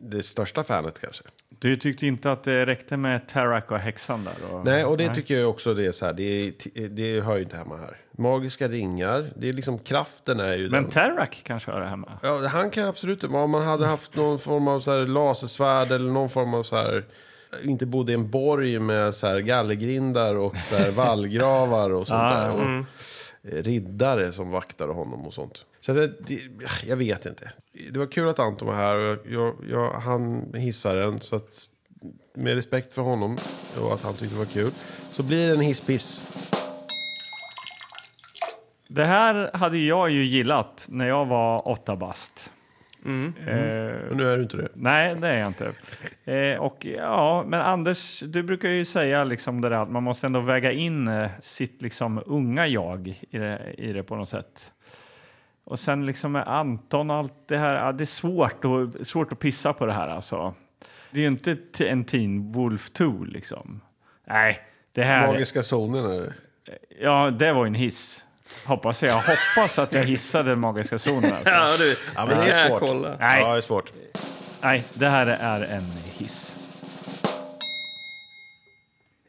[0.00, 1.24] det största fanet kanske.
[1.60, 4.54] Du tyckte inte att det räckte med Tarak och häxan där?
[4.54, 4.64] Och...
[4.64, 7.42] Nej, och det tycker jag också det är så här, det, är, det hör ju
[7.42, 7.96] inte hemma här.
[8.12, 10.90] Magiska ringar, det är liksom kraften är ju Men den.
[10.90, 12.18] Tarak kanske hör det hemma?
[12.22, 16.10] Ja, han kan absolut, om man hade haft någon form av så här lasersvärd eller
[16.10, 17.04] någon form av så här,
[17.64, 22.30] inte bodde i en borg med så här gallergrindar och så här vallgravar och sånt
[22.30, 22.50] där.
[22.50, 22.82] Och eh,
[23.42, 25.66] Eh, riddare som vaktade honom och sånt.
[25.80, 26.40] Så det, det,
[26.86, 27.52] jag vet inte.
[27.90, 31.36] Det var kul att Anton var här och jag, jag, jag, han hissar den så
[31.36, 31.68] att
[32.34, 33.38] med respekt för honom
[33.80, 34.70] och att han tyckte det var kul,
[35.12, 36.26] så blir det en hisspiss.
[38.88, 42.50] Det här hade jag ju gillat när jag var åtta bast.
[43.04, 43.34] Mm.
[43.38, 43.54] Eh,
[44.08, 44.68] Men nu är du inte det.
[44.74, 45.72] nej, det är jag inte.
[46.24, 50.26] Eh, och ja, men Anders, du brukar ju säga liksom det där att man måste
[50.26, 54.72] ändå väga in eh, sitt liksom unga jag i det, i det på något sätt.
[55.64, 59.32] Och sen liksom med Anton och allt det här, ja, det är svårt, och, svårt
[59.32, 60.54] att pissa på det här alltså.
[61.10, 63.80] Det är ju inte en Teen Wolf 2 liksom.
[64.26, 64.60] Nej,
[64.92, 65.26] det här...
[65.26, 66.32] Magiska zonen är det.
[67.00, 68.24] Ja, det var ju en hiss.
[68.66, 69.14] Hoppas jag.
[69.14, 71.32] Hoppas att jag hissade den magiska zonen.
[71.32, 71.50] Alltså.
[71.50, 71.96] Ja, du.
[72.14, 72.80] Ja, men det är svårt.
[72.80, 73.16] kolla.
[73.20, 73.40] Nej.
[73.42, 73.92] Ja, det är svårt.
[74.62, 75.84] Nej, det här är en
[76.18, 76.56] hiss.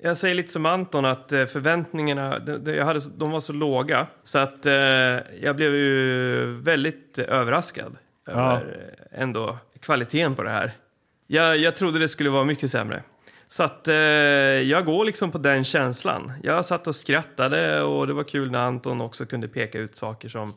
[0.04, 4.40] Jag säger lite som Anton att eh, förväntningarna, jag hade, de var så låga så
[4.40, 4.74] att eh,
[5.42, 7.96] jag blev ju väldigt eh, överraskad
[8.28, 8.32] Ja.
[8.52, 10.72] över ändå kvaliteten på det här.
[11.28, 13.04] Jag, jag trodde det skulle vara mycket sämre.
[13.52, 16.32] Så att eh, jag går liksom på den känslan.
[16.44, 20.30] Jag satt och skrattade och det var kul när Anton också kunde peka ut saker
[20.30, 20.54] som,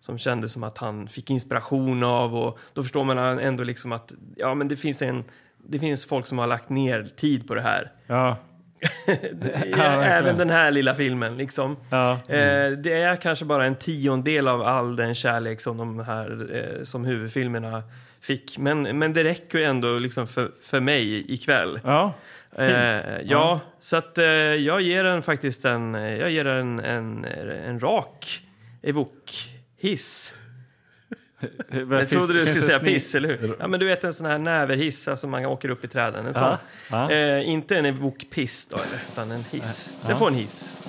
[0.00, 4.12] som kändes som att han fick inspiration av och då förstår man ändå liksom att
[4.36, 5.24] ja, men det finns en
[5.68, 7.92] det finns folk som har lagt ner tid på det här.
[8.06, 8.36] Ja,
[9.06, 10.38] Även verkligen.
[10.38, 11.36] den här lilla filmen.
[11.36, 11.76] Liksom.
[11.90, 12.12] ja.
[12.12, 16.84] Eh, det är kanske bara en tiondel av all den kärlek som de här eh,
[16.84, 17.82] som huvudfilmerna
[18.20, 18.58] fick.
[18.58, 21.80] Men, men det räcker ändå liksom för, för mig ikväll.
[21.84, 22.14] ja.
[22.58, 27.80] Eh, ja, så att eh, jag ger den faktiskt en, jag ger den en, en
[27.80, 28.40] rak
[28.82, 30.34] evok-hiss.
[31.70, 33.56] Jag trodde du skulle säga piss, eller hur?
[33.60, 36.26] Ja, men du vet en sån här näverhiss, alltså man åker upp i träden.
[36.26, 36.42] En sån.
[36.42, 36.58] Ja,
[36.90, 37.10] ja.
[37.10, 39.90] Eh, inte en evok-piss då, eller, utan en hiss.
[40.06, 40.86] Den får en hiss.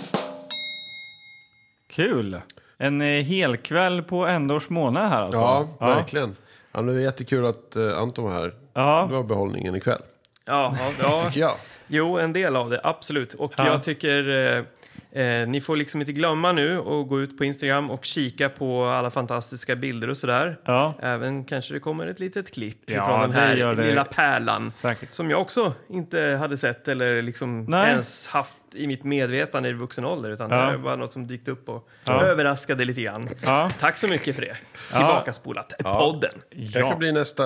[1.90, 2.42] Kul.
[2.78, 5.42] En eh, helkväll på ändårs månad här alltså.
[5.42, 6.36] Ja, verkligen.
[6.72, 8.54] Ja, det är jättekul att eh, Anton var här.
[8.74, 9.06] Ja.
[9.10, 10.02] Det var behållningen ikväll,
[10.54, 11.56] Ja, ja, tycker jag.
[11.88, 13.34] Jo, en del av det, absolut.
[13.34, 13.66] Och Ja.
[13.68, 17.92] jag tycker eh, eh, ni får liksom inte glömma nu och gå ut på Instagram
[17.92, 20.58] och kika på alla fantastiska bilder och sådär.
[20.66, 20.94] Ja.
[21.02, 24.72] Även kanske det kommer ett litet klipp Ja, från den här lilla pärlan.
[24.72, 25.12] Säkert.
[25.12, 27.90] Som jag också inte hade sett eller liksom Nej.
[27.90, 30.30] ens haft i mitt medvetande i vuxen ålder.
[30.30, 30.72] Utan Ja.
[30.72, 32.22] det bara något som dykt upp och Ja.
[32.24, 33.28] överraskade lite grann.
[33.46, 33.70] Ja.
[33.80, 34.56] Tack så mycket för det.
[34.94, 35.74] Tillbakaspolat.
[35.84, 36.32] Podden.
[36.52, 36.96] Kanske Ja.
[36.96, 37.46] blir nästa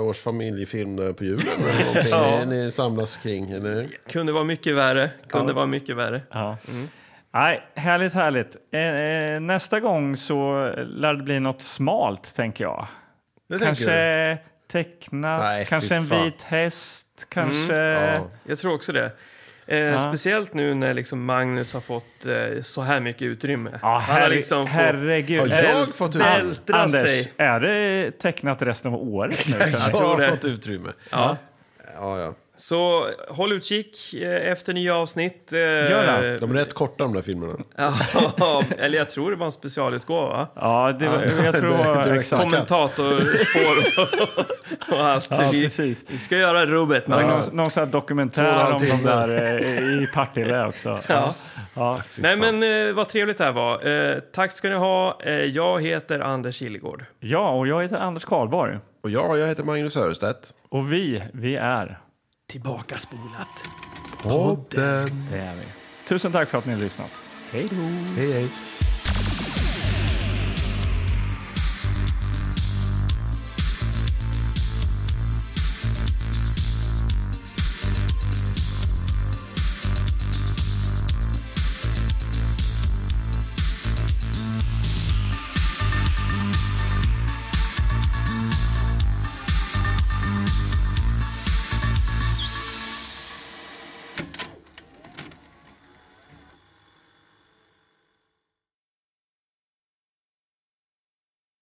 [0.00, 2.44] års familjefilm där på julen eller någonting Ja.
[2.44, 3.50] ni samlas kring.
[3.50, 3.86] Eller?
[4.10, 5.10] Kunde vara mycket värre.
[5.28, 6.20] Kunde vara mycket värre.
[6.30, 6.56] Ja.
[7.34, 8.56] Nej, härligt, härligt.
[8.72, 12.86] Eh, eh, nästa gång så lär det bli något smalt, tänker jag.
[13.48, 14.38] Det tänker Kanske
[14.72, 17.76] tecknat, Nej, kanske en vit häst, kanske...
[17.76, 18.26] Ja.
[18.44, 19.12] Jag tror också det.
[19.72, 23.78] Eh, Speciellt nu när liksom Magnus har fått eh, så här mycket utrymme.
[23.82, 25.40] Ja, Han har liksom fått herregud.
[25.52, 26.34] Har jag Eh, fått utrymme?
[26.36, 27.32] vältra Anders, sig.
[27.36, 29.56] är det tecknat resten av året nu?
[29.72, 30.28] Jag tror har det.
[30.30, 30.92] fått utrymme.
[31.10, 31.36] Ja.
[31.94, 32.34] Ja, ja.
[32.62, 35.52] Så håll utkik eh, efter nya avsnitt.
[35.52, 36.36] Eh, Gör det.
[36.36, 37.52] De är rätt korta de där filmerna.
[37.76, 40.48] ja, eller jag tror det var en specialutgåva.
[40.54, 42.40] Ja, det var, jag tror det var.
[42.42, 45.26] Kommentatorspår och, och allt.
[45.30, 46.04] Ja, vi, precis.
[46.08, 47.46] vi ska göra rubbet, Magnus.
[47.46, 49.28] någon, någon sån dokumentär om de där
[49.58, 51.00] eh, i Partille också.
[51.08, 51.34] Ja.
[51.74, 52.00] Ja.
[52.18, 54.20] Nej, men vad trevligt det här var.
[54.32, 55.18] Tack ska ni ha.
[55.52, 57.04] Jag heter Anders Killegård.
[57.20, 58.78] ja, och jag heter Anders Karlborg.
[59.02, 60.52] Och ja, jag heter Magnus Örestedt.
[60.68, 61.98] Och vi, vi är,
[62.52, 63.64] Tillbakaspolat.
[64.22, 65.26] Podden.
[65.30, 65.62] det är vi.
[66.08, 67.14] Tusen tack för att ni har lyssnat.
[67.50, 67.76] Hej då!
[68.16, 68.48] Hej, hej.